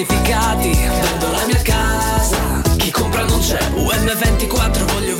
[0.00, 3.58] certificati, vendo la mia casa, chi compra non c'è.
[3.74, 5.19] UM24 voglio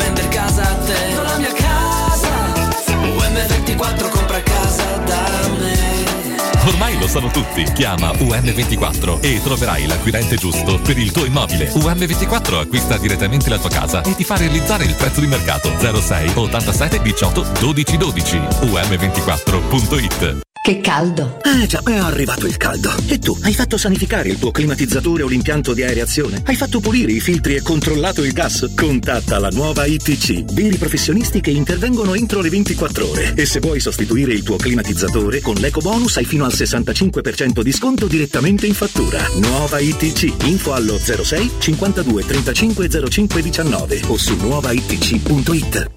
[7.01, 7.65] lo conoscono tutti.
[7.73, 11.70] Chiama UM24 e troverai l'acquirente giusto per il tuo immobile.
[11.73, 16.33] UM24 acquista direttamente la tua casa e ti fa realizzare il prezzo di mercato 06
[16.35, 18.37] 87 18 12 12.
[18.37, 21.39] UM24.it Che caldo.
[21.43, 22.93] Eh già, è arrivato il caldo.
[23.09, 26.43] E tu, hai fatto sanificare il tuo climatizzatore o l'impianto di areazione?
[26.45, 28.73] Hai fatto pulire i filtri e controllato il gas?
[28.77, 33.33] Contatta la nuova ITC, veri professionisti che intervengono entro le 24 ore.
[33.35, 36.53] E se vuoi sostituire il tuo climatizzatore, con l'eco bonus hai fino al
[36.91, 39.25] 65% di sconto direttamente in fattura.
[39.36, 45.91] Nuova ITC, info allo 06 52 35 05 19 o su nuovaitc.it.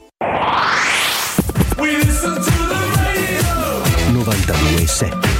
[4.14, 5.33] 92.7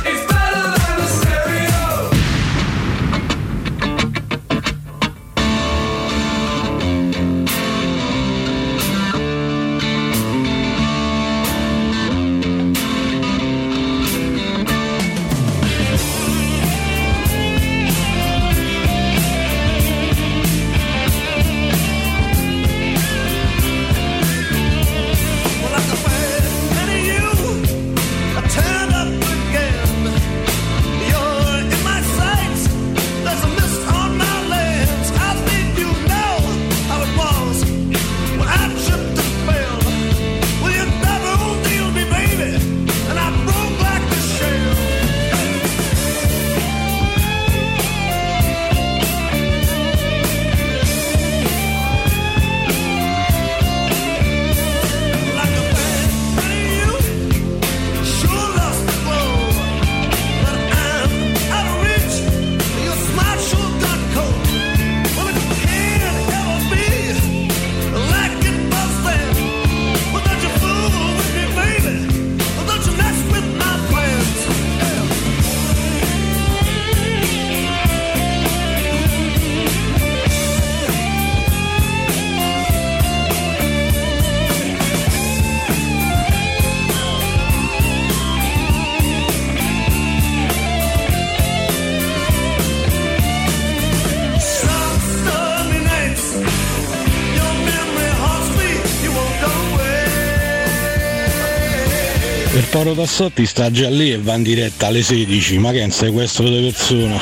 [102.84, 105.92] Toro Tassotti sta già lì e va in diretta alle 16, ma che è un
[105.92, 107.18] sequestro di persona?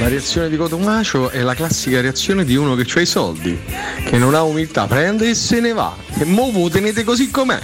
[0.00, 3.60] La reazione di Cotomacio è la classica reazione di uno che ha i soldi,
[4.06, 5.94] che non ha umiltà, prende e se ne va.
[6.18, 7.60] E mo voi tenete così com'è.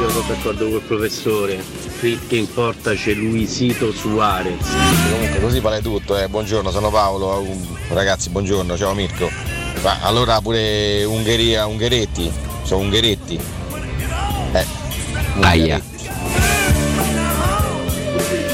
[0.00, 1.62] Io sono d'accordo col professore,
[1.98, 4.66] qui che importa c'è Luisito Suarez.
[5.10, 6.26] Comunque così vale tutto, eh.
[6.26, 9.30] buongiorno, sono Paolo, Um, ragazzi buongiorno, ciao Mirko.
[9.82, 13.60] Ma allora pure Ungheria, Ungheretti, sono Ungheretti.
[15.42, 15.80] Aia.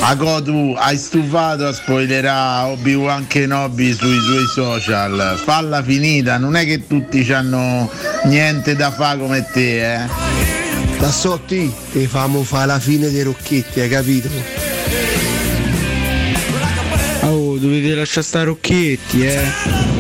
[0.00, 5.38] Ago tu hai stufato a spoilerare Obi-Wan Kenobi sui suoi social.
[5.42, 7.90] Falla finita, non è che tutti hanno
[8.24, 10.06] niente da fare come te, eh.
[10.98, 14.28] Da sotti ti famo fa la fine dei rocchetti, hai capito?
[17.22, 19.42] Oh, dovete lasciare stare Rocchetti, eh.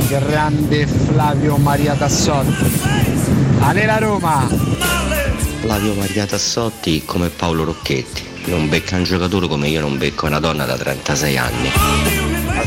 [0.08, 2.80] Grande Flavio Maria Tassotti.
[3.60, 4.67] Ale la Roma!
[5.68, 8.24] Flavio Maria Tassotti come Paolo Rocchetti.
[8.46, 11.70] Non becca un giocatore come io non becco una donna da 36 anni.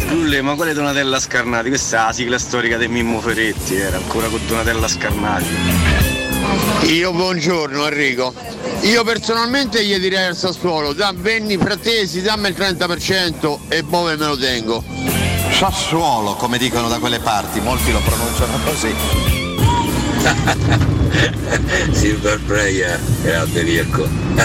[0.05, 1.69] Sculle, ma quale Donatella Scarnati?
[1.69, 5.47] Questa è la sigla storica di Mimmo Ferretti, era ancora con Donatella Scarnati.
[6.91, 8.35] Io buongiorno Enrico.
[8.81, 14.27] Io personalmente gli direi al Sassuolo, da Benni Frattesi, dammi il 30% e Bove me
[14.27, 14.83] lo tengo.
[15.49, 18.93] Sassuolo, come dicono da quelle parti, molti lo pronunciano così.
[21.91, 24.07] Silver Prayer, grande Mirko.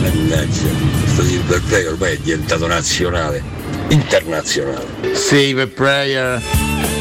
[0.00, 0.68] Mannaggia,
[1.02, 3.42] questo Silver Prayer ormai è diventato nazionale,
[3.88, 4.86] internazionale.
[5.14, 6.99] Save a prayer.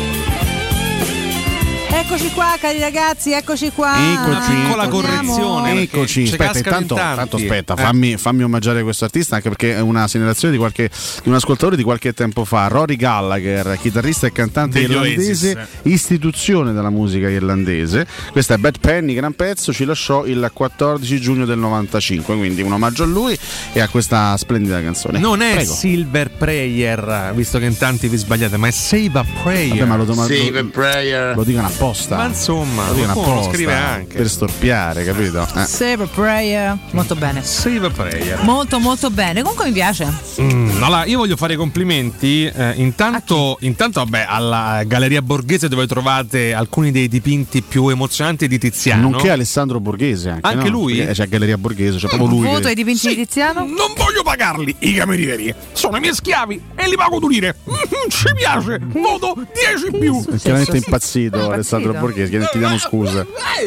[2.12, 3.94] Eccoci qua, cari ragazzi, eccoci qua.
[3.96, 5.06] Eccoci, piccola eccoci.
[5.06, 7.82] correzione, Eccoci, ci aspetta, intanto, in intanto aspetta, Eh.
[7.84, 10.90] fammi, fammi omaggiare questo artista anche perché è una segnalazione di, qualche,
[11.22, 15.68] di un ascoltatore di qualche tempo fa, Rory Gallagher, chitarrista e cantante Degli irlandese, Oasis.
[15.84, 18.08] istituzione della musica irlandese.
[18.32, 22.72] Questo è Bad Penny, gran pezzo, ci lasciò il 14 giugno del 95, quindi un
[22.72, 23.38] omaggio a lui
[23.72, 25.20] e a questa splendida canzone.
[25.20, 25.74] Non è Prego.
[25.74, 29.70] Silver Prayer, visto che in tanti vi sbagliate, ma è Save a Prayer.
[29.78, 31.36] Vabbè, ma lo, doma- Save a prayer.
[31.36, 31.98] lo dicono apposta.
[32.00, 32.16] Apposta.
[32.16, 34.18] Ma insomma, qualcuno scrive anche.
[34.18, 35.48] Per storpiare, capito?
[35.56, 35.66] Eh.
[35.66, 36.78] Save a prayer.
[36.92, 37.44] Molto bene.
[37.44, 38.44] Save a prayer.
[38.44, 39.42] Molto molto bene.
[39.42, 40.12] Comunque mi piace.
[40.42, 45.88] Mm, allora, io voglio fare i complimenti eh, intanto, intanto vabbè, alla Galleria Borghese dove
[45.88, 49.10] trovate alcuni dei dipinti più emozionanti di Tiziano.
[49.10, 50.78] Nonché Alessandro Borghese anche, Anche no?
[50.80, 50.98] lui?
[50.98, 52.46] Perché C'è Galleria Borghese, c'è proprio lui.
[52.48, 53.62] Voto che- ai dipinti di Tiziano?
[53.62, 57.56] Non voglio pagarli i camerieri, sono i miei schiavi e li pago durire.
[57.70, 57.74] Mm,
[58.10, 60.26] ci piace, voto 10 in più.
[60.26, 63.26] È chiaramente impazzito Alessandro Borghese, che chiediamo scusa.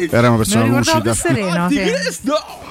[0.09, 1.13] Era una persona lucida.
[1.13, 1.69] sereno.
[1.69, 1.81] sì.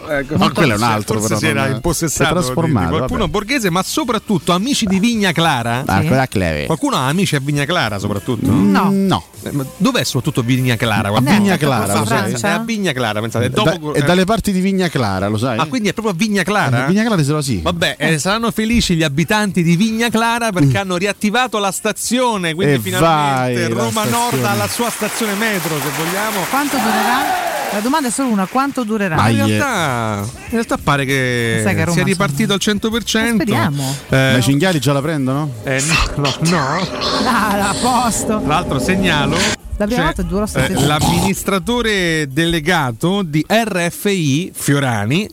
[0.08, 3.20] Ecco, Ma quello è un altro, forse però, si era impossessato trasformato, di, di qualcuno
[3.20, 3.30] vabbè.
[3.30, 5.84] borghese, ma soprattutto amici di Vigna Clara.
[6.28, 6.66] Cleve.
[6.66, 8.50] Qualcuno ha amici a Vigna Clara, soprattutto?
[8.50, 8.90] No.
[8.90, 9.24] No.
[9.42, 11.08] Eh, ma dov'è soprattutto Vigna Clara?
[11.08, 12.32] A Vigna Clara, lo sai?
[12.32, 13.50] È a Vigna Clara, pensate.
[13.50, 15.58] Da- Dopo, è dalle parti di Vigna Clara, lo sai?
[15.58, 16.84] Ah, quindi è proprio a Vigna Clara?
[16.84, 17.60] Eh, Vigna Clara se lo sì.
[17.62, 22.74] Vabbè, eh, saranno felici gli abitanti di Vigna Clara perché hanno riattivato la stazione, quindi
[22.74, 26.40] E finalmente vai, Roma Nord ha la sua stazione metro, se vogliamo.
[26.50, 27.50] Quanto durerà?
[27.72, 29.16] La domanda è solo una, quanto durerà?
[29.16, 33.34] Ma in realtà, in realtà pare che, che sia ripartito al 100%.
[33.34, 33.96] Speriamo.
[34.10, 35.50] Eh, Ma i cinghiali già la prendono?
[35.64, 35.82] eh,
[36.16, 36.88] no, no, no.
[37.24, 38.40] Ah, a posto.
[38.46, 39.36] L'altro segnalo
[39.78, 45.28] La prima volta durò eh, l'amministratore delegato di RFI Fiorani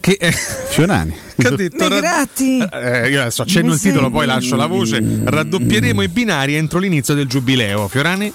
[0.00, 1.14] che è Fiorani.
[1.36, 2.58] che ha detto Negratti.
[2.58, 5.02] eh, io adesso accenno il titolo, poi lascio la voce.
[5.24, 7.88] Raddoppieremo i binari entro l'inizio del giubileo.
[7.88, 8.32] Fiorani?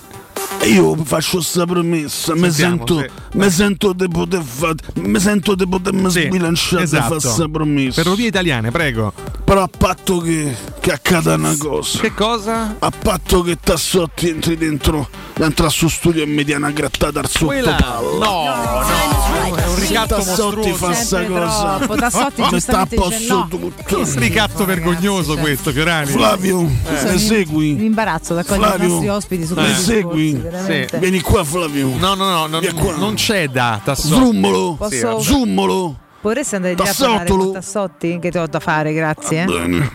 [0.63, 3.07] Io faccio questa promessa, mi sento, sì.
[3.33, 7.15] mi sento di poter fare, mi sento di potermi Sì, sbilanciare esatto.
[7.15, 8.01] questa promessa.
[8.01, 9.13] Ferrovie italiane, prego.
[9.43, 11.99] Però a patto che, che accada una cosa.
[11.99, 12.75] Che cosa?
[12.77, 17.19] A patto che Tassotti entri dentro, dentro al suo studio e mi dia una grattata
[17.19, 17.99] al sottopalla.
[18.19, 21.77] no, no, è un ricatto Tassotti fa sta cosa.
[21.77, 21.95] troppo.
[21.95, 23.47] Tassotti mi sta a posto no.
[23.49, 23.97] tutto.
[23.99, 25.41] Un ricatto vergognoso cioè.
[25.41, 26.11] questo, Fiorani.
[26.11, 27.11] Flavio, Eh.
[27.11, 27.73] mi segui?
[27.73, 30.38] Mi imbarazzo da cogliere i nostri ospiti su mi questi segui?
[30.39, 30.97] Veramente.
[30.99, 31.89] Vieni qua Flavio.
[31.97, 32.59] No, no, no, no,
[32.97, 34.13] non c'è da Tassotti.
[34.13, 34.75] Zrummolo.
[34.75, 35.97] Posso- Zummolo.
[36.21, 38.19] Potresti andare a parlare con Tassotti?
[38.19, 39.41] Che ti ho da fare, grazie.
[39.43, 39.45] eh.
[39.45, 39.91] Bene.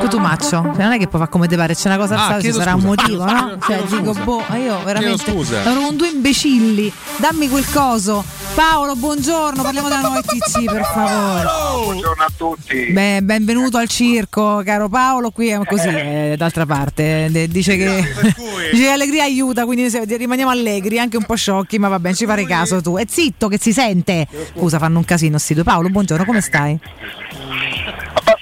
[0.00, 2.52] Cotumaccio, cioè, non è che puoi fare come ti pare, c'è una cosa Ah, ci
[2.52, 2.74] sarà scusa.
[2.76, 3.58] un motivo, no?
[3.66, 4.20] Cioè, dico, scusa.
[4.22, 8.24] boh, ma io veramente ero con due imbecilli, dammi quel coso.
[8.54, 11.46] Paolo, buongiorno, parliamo della nuova ITC, per favore.
[11.84, 12.86] Buongiorno a tutti.
[12.90, 15.30] Beh, benvenuto al circo, caro Paolo.
[15.30, 17.26] Qui è così, eh, d'altra parte.
[17.26, 18.02] eh, dice che
[18.72, 22.24] dice che allegria aiuta, quindi rimaniamo allegri, anche un po' sciocchi, ma va bene, ci
[22.26, 22.96] fare caso tu.
[22.98, 24.26] E zitto che si sente.
[24.56, 25.62] Scusa, fanno un casino sti due.
[25.64, 26.78] Paolo, buongiorno, come stai?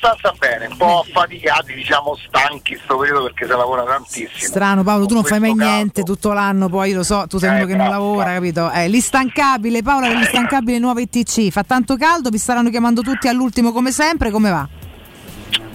[0.07, 4.28] Abbastanza bene, un po' affaticati, diciamo stanchi sto periodo perché si lavora tantissimo.
[4.49, 7.51] Strano, Paolo, tu non fai mai questo niente tutto l'anno, poi lo so, tu sei
[7.51, 8.70] Eh, uno che non bravo, lavora, capito?
[8.70, 11.51] Eh, l'instancabile, Paola dell'instancabile nuova ITC.
[11.51, 14.68] Fa tanto caldo, vi staranno chiamando tutti all'ultimo come sempre, come va?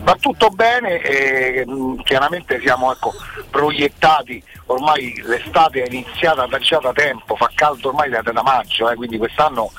[0.04, 3.14] Va tutto bene e mh, chiaramente siamo ecco,
[3.50, 8.90] proiettati, ormai l'estate è iniziata da già da tempo, fa caldo ormai da, da maggio,
[8.90, 9.70] eh, quindi quest'anno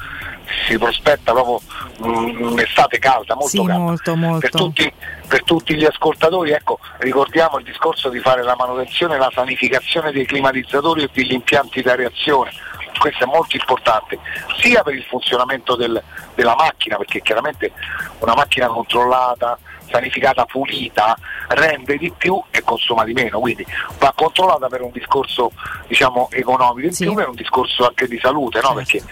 [0.67, 1.61] si prospetta proprio
[1.99, 3.79] un'estate calda, molto Sì, calda.
[3.79, 4.41] molto, molto.
[4.41, 4.93] Per tutti,
[5.27, 10.13] per tutti gli ascoltatori, ecco, ricordiamo il discorso di fare la manutenzione e la sanificazione
[10.13, 12.51] dei climatizzatori e degli impianti da reazione.
[12.99, 14.19] Questo è molto importante,
[14.61, 16.01] sia per il funzionamento del-
[16.35, 17.73] della macchina, perché chiaramente
[18.19, 19.59] una macchina controllata,
[19.93, 21.17] sanificata, pulita,
[21.49, 23.65] rende di più e consuma di meno, quindi
[23.99, 25.53] va controllata per un discorso
[25.87, 28.73] diciamo, economico, in più per un discorso anche di salute, no?
[28.73, 29.03] perché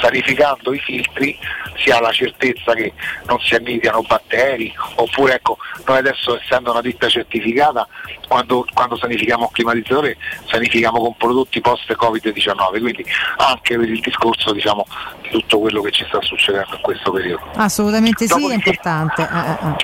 [0.00, 1.36] sanificando i filtri
[1.76, 2.92] si ha la certezza che
[3.26, 7.86] non si annidiano batteri, oppure ecco, noi adesso essendo una ditta certificata,
[8.28, 10.16] quando, quando sanifichiamo un climatizzatore
[10.50, 13.04] sanifichiamo con prodotti post Covid-19, quindi
[13.38, 14.86] anche per il discorso diciamo,
[15.22, 17.42] di tutto quello che ci sta succedendo in questo periodo.
[17.56, 19.22] Assolutamente sì, è importante.
[19.22, 19.76] Eh, eh, eh.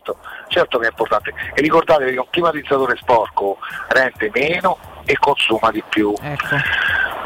[0.00, 0.16] Certo,
[0.48, 1.32] certo che è importante.
[1.54, 6.14] E ricordatevi che un climatizzatore sporco rende meno e consuma di più.
[6.20, 6.56] Ecco.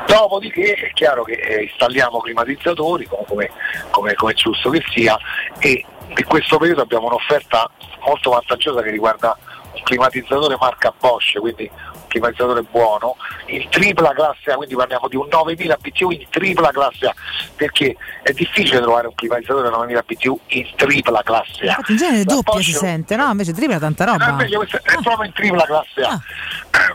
[0.06, 3.50] Dopodiché è chiaro che eh, installiamo climatizzatori come, come,
[3.90, 5.16] come, come è giusto che sia
[5.58, 7.70] e in questo periodo abbiamo un'offerta
[8.04, 9.36] molto vantaggiosa che riguarda
[9.72, 11.70] un climatizzatore marca Bosch, quindi
[12.14, 16.70] un climatizzatore buono, in tripla classe A, quindi parliamo di un 9000 BTU in tripla
[16.70, 17.14] classe A,
[17.56, 21.66] perché è difficile trovare un climatizzatore 9000 BTU in tripla classe A.
[21.66, 23.30] Infatti in genere doppia Bosch- si sente, no?
[23.30, 24.30] Invece tripla tanta eh, roba.
[24.30, 26.20] invece questo è proprio in tripla classe A.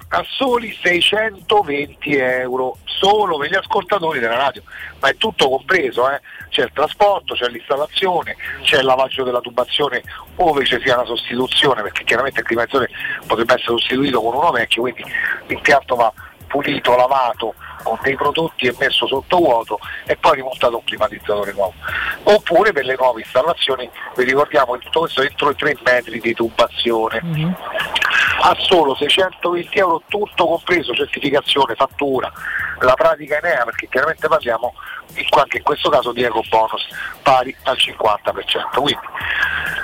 [0.09, 4.61] A soli 620 euro solo per gli ascoltatori della radio,
[4.99, 6.21] ma è tutto compreso, eh.
[6.49, 10.03] c'è il trasporto, c'è l'installazione, c'è il lavaggio della tubazione
[10.35, 12.91] ove ci sia una sostituzione, perché chiaramente il climatizzatore
[13.25, 15.03] potrebbe essere sostituito con uno vecchio, quindi
[15.47, 16.13] l'impianto va
[16.49, 17.53] pulito, lavato
[17.83, 21.73] con dei prodotti e messo sotto vuoto e poi rimontato un climatizzatore nuovo.
[22.23, 26.33] Oppure per le nuove installazioni, vi ricordiamo che tutto questo entro i 3 metri di
[26.33, 27.55] tubazione.
[28.41, 32.31] A solo 620 euro tutto compreso, certificazione, fattura,
[32.79, 34.73] la pratica Enea, perché chiaramente parliamo
[35.37, 36.87] anche in questo caso di eco bonus
[37.21, 38.79] pari al 50%.
[38.79, 38.99] Quindi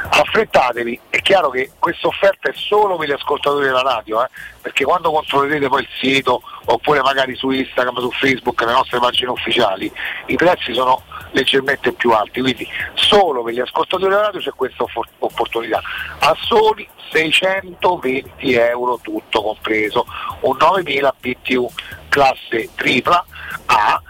[0.10, 4.30] affrettatevi, è chiaro che questa offerta è solo per gli ascoltatori della radio, eh,
[4.62, 9.32] perché quando controllerete poi il sito oppure magari su Instagram, su Facebook, le nostre pagine
[9.32, 9.92] ufficiali,
[10.28, 14.84] i prezzi sono leggermente più alti, quindi solo per gli ascoltatori della radio c'è questa
[14.84, 15.82] off- opportunità,
[16.20, 20.06] a soli 620 euro tutto compreso,
[20.42, 21.70] un 9000 BTU
[22.16, 23.26] classe tripla
[23.66, 24.02] A,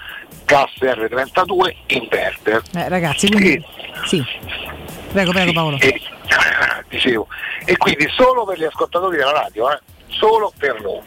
[0.46, 2.62] gas R32 inverter.
[2.76, 3.66] Eh, ragazzi, quindi...
[4.06, 4.24] Sì.
[5.12, 5.80] Prego, prego Paolo.
[5.80, 6.00] E,
[6.88, 7.28] dicevo,
[7.66, 9.80] e quindi solo per gli ascoltatori della radio, eh?
[10.08, 11.04] Solo per loro.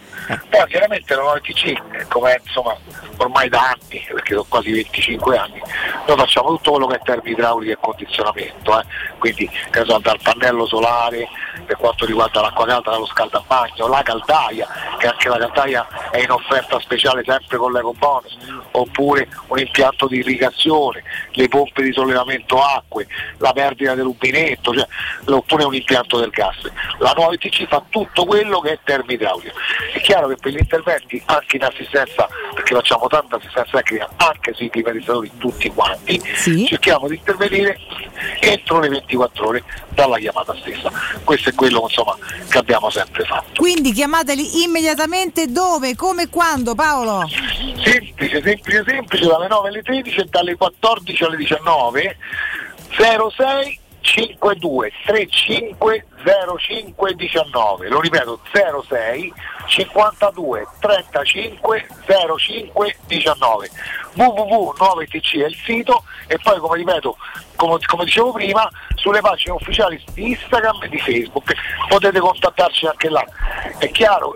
[0.50, 2.76] Poi chiaramente la 9TC, come insomma
[3.16, 5.62] ormai da anni, perché sono quasi 25 anni,
[6.06, 8.84] noi facciamo tutto quello che è termoidraulica e condizionamento, eh?
[9.18, 9.50] quindi
[9.84, 11.28] so, dal pannello solare
[11.64, 14.66] per quanto riguarda l'acqua calda dallo scaldabagno, la caldaia,
[14.98, 18.36] che anche la caldaia è in offerta speciale sempre con l'eco bonus,
[18.72, 21.02] oppure un impianto di irrigazione,
[21.32, 23.06] le pompe di sollevamento acque,
[23.38, 24.86] la perdita del rubinetto, cioè,
[25.26, 26.56] oppure un impianto del gas.
[26.98, 29.56] La nuova ITC fa tutto quello che è termoidraulico.
[29.92, 34.52] È chiaro che per gli interventi anche in assistenza, perché facciamo tanta assistenza tecnica anche
[34.54, 36.20] sui climatizzatori tutti quanti,
[36.66, 37.78] cerchiamo di intervenire
[38.40, 40.90] entro le 24 ore dalla chiamata stessa.
[41.24, 42.16] Questo è quello insomma,
[42.48, 43.60] che abbiamo sempre fatto.
[43.60, 47.26] Quindi chiamateli immediatamente dove, come, quando Paolo?
[47.82, 52.16] Semplice, semplice, semplice, dalle 9 alle 13 e dalle 14 alle 19
[52.96, 56.06] 06 52 35
[56.58, 58.40] 05 19 lo ripeto
[58.88, 59.32] 06
[59.66, 61.86] 52 35
[62.38, 63.70] 05 19
[64.14, 67.16] www.9tc è il sito e poi come ripeto
[67.56, 71.52] come, come, dicevo prima sulle pagine ufficiali di Instagram e di Facebook.
[71.88, 73.24] Potete contattarci anche là.
[73.78, 74.32] È chiaro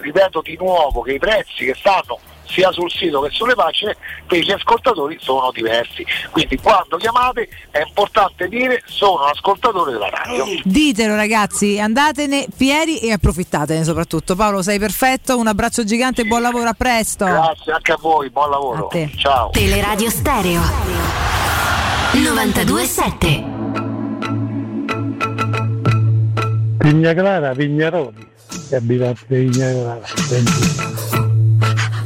[0.00, 3.96] ripeto di nuovo che i prezzi che stanno sia sul sito che sulle pagine
[4.26, 6.04] per gli ascoltatori sono diversi.
[6.30, 10.44] Quindi quando chiamate è importante dire sono un ascoltatore della radio.
[10.64, 14.34] Ditelo ragazzi, andatene fieri e approfittatene soprattutto.
[14.34, 17.24] Paolo sei perfetto, un abbraccio gigante e buon lavoro, a presto.
[17.24, 18.90] Grazie anche a voi, buon lavoro.
[19.16, 19.50] Ciao.
[19.50, 20.60] Teleradio Stereo
[22.12, 23.60] 927
[26.82, 28.26] Vigna Clara, Vignaroli,
[28.68, 31.29] che abitante Vigna Clara.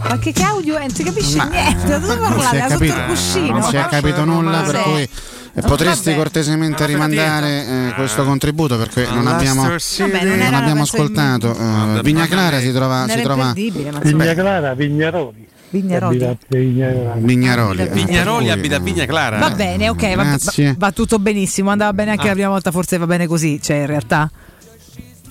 [0.09, 0.81] Ma che, che audio è?
[0.81, 2.59] Non si capisce Ma, niente, da dove parlate?
[2.59, 3.59] Da sotto il cuscino.
[3.59, 5.09] Non si è capito nulla, per cui
[5.57, 6.17] eh, potresti Vabbè.
[6.17, 11.51] cortesemente rimandare eh, questo contributo perché non abbiamo, Vabbè, non non abbiamo ascoltato.
[11.51, 13.07] Uh, Vigna Clara si trova.
[13.09, 15.47] Si trova Vigna Clara, Vignaroli.
[15.71, 16.37] Vignaroli.
[16.49, 17.89] Vignaroli.
[17.89, 19.39] Vignaroli abita a Vigna Clara.
[19.39, 21.71] Va bene, ok, va, va, va, tutto benissimo.
[21.71, 22.29] Andava bene anche ah.
[22.29, 23.61] la prima volta, forse va bene così.
[23.61, 24.31] Cioè, in realtà.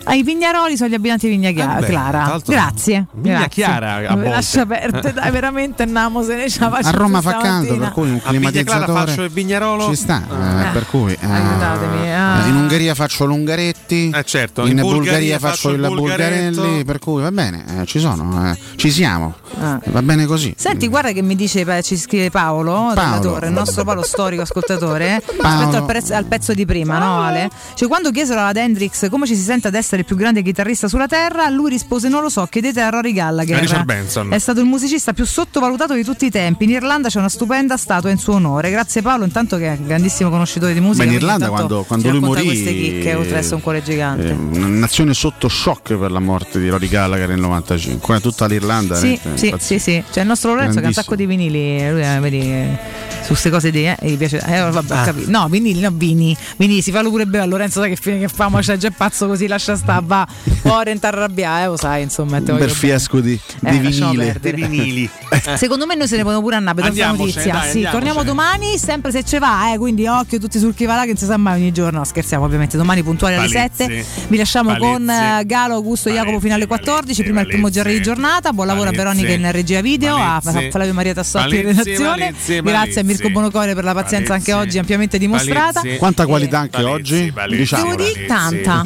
[0.06, 1.80] Ah, I Vignaroli sono gli abitanti di Vigna Chiara.
[1.80, 2.42] Eh Clara.
[2.46, 3.08] Grazie.
[3.14, 3.64] Vigna Grazie.
[3.64, 3.96] Chiara.
[4.10, 8.10] A lascia aperte, dai, veramente andiamo se ne ci A Roma fa caldo, per cui
[8.10, 9.88] un climatizzatore faccio il Vignarolo.
[9.88, 10.62] Ci sta, ah.
[10.62, 12.14] eh, per cui eh, Aiutatemi.
[12.14, 12.46] Ah.
[12.48, 14.12] in Ungheria faccio l'Ungaretti.
[14.14, 18.00] Eh certo, in, in Bulgaria, Bulgaria faccio il Bulgarelli, per cui va bene, eh, ci
[18.00, 19.36] sono, eh, ci siamo.
[19.60, 19.80] Ah.
[19.86, 20.54] Va bene così.
[20.58, 23.22] Senti, guarda che mi dice, ci scrive Paolo, Paolo.
[23.22, 25.58] Torre, il nostro Paolo storico ascoltatore, Paolo.
[25.58, 27.50] rispetto al, prezzo, al, pezzo di prima, no Ale?
[27.74, 30.88] Cioè quando chiesero alla Hendrix come ci si sente ad essere il più grande chitarrista
[30.88, 33.60] sulla terra, lui rispose non lo so, chiedete a Rory Gallagher.
[33.60, 34.34] Richard Benson.
[34.34, 36.64] È stato il musicista più sottovalutato di tutti i tempi.
[36.64, 38.72] In Irlanda c'è una stupenda statua in suo onore.
[38.72, 41.06] Grazie Paolo, intanto che è un grandissimo conoscitore di musica.
[41.06, 44.30] Ma in Irlanda quando, quando lui morì queste chicche, oltre ad essere un cuore gigante.
[44.30, 48.20] Eh, una nazione sotto shock per la morte di Rory Gallagher nel 95.
[48.20, 48.96] Tutta l'Irlanda.
[48.96, 52.02] Sì, sì, sì, sì, C'è il nostro Lorenzo che ha un sacco di vinili, lui
[52.02, 52.78] eh, vedi
[53.22, 54.42] su queste cose di eh, gli piace.
[54.46, 55.14] Eh, vabbè, ah.
[55.28, 56.36] No, vinili, no, vini.
[56.58, 58.92] Vini, si fallo pure bene a Lorenzo, sai che fine che fa, ma c'è già
[58.92, 60.26] pazzo così, lascia sta, va.
[60.64, 62.38] Ora arrabbiare, eh, lo sai, insomma.
[62.38, 64.38] Un bel fiasco di, eh, di vinile.
[64.40, 65.10] Di vinili.
[65.56, 67.54] Secondo me noi se ne possiamo pure andare per questa notizia.
[67.54, 70.96] Dai, sì, torniamo domani, sempre se ce va, eh, quindi occhio tutti sul chi va
[70.96, 72.00] là, che non si sa mai ogni giorno.
[72.00, 72.78] No, scherziamo, ovviamente.
[72.78, 74.06] Domani puntuali alle 7.
[74.28, 74.92] Vi lasciamo Palizzi.
[74.92, 77.24] con uh, Galo, Augusto e Jacopo fino alle 14.
[77.24, 78.52] Prima il primo giorno di giornata.
[78.54, 82.34] Buon lavoro a Veronica in regia video, a Flavio Maria Tassotti in redazione.
[82.64, 85.82] Grazie a Mirko Bonocore per la pazienza anche oggi ampiamente dimostrata.
[85.98, 87.34] Quanta qualità anche oggi?
[87.50, 87.96] Diciamo.
[87.96, 88.86] Devo dire tanta.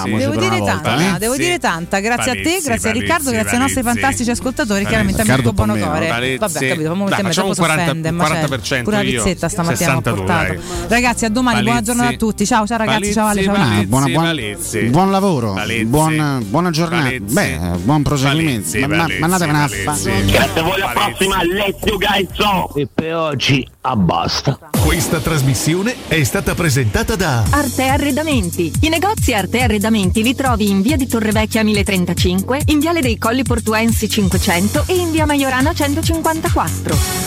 [0.00, 0.34] Autoelogiamo.
[0.34, 1.18] Devo dire tanta.
[1.18, 2.00] Devo dire tanta.
[2.00, 4.84] Grazie a te, grazie a Riccardo, grazie ai nostri fantastici ascoltatori.
[4.86, 6.08] Chiaramente a Mirko Bonocore.
[6.08, 10.54] Vabbè, capito, fammi mettere facciamo 40%, 40% pure la pizzetta stamattina ho portato.
[10.88, 12.46] Ragazzi, a domani, buona giornata a tutti.
[12.46, 13.54] Ciao, ciao ragazzi, ciao Ale, ciao.
[13.86, 14.08] Buona,
[14.90, 17.10] buon, lavoro, buon, buona giornata.
[17.20, 18.78] Beh, buon proseguimento.
[18.86, 19.96] Mandatevene a fa.
[20.26, 22.28] Grazie a voi alla prossima, let's you guys
[22.74, 23.66] E per oggi
[24.80, 28.72] Questa trasmissione è stata presentata da Arte Arredamenti.
[28.80, 33.18] I negozi Arte Arredamenti raffreddamenti li trovi in via di Torrevecchia 1035, in viale dei
[33.18, 37.26] Colli Portuensi 500 e in via Maiorana 154.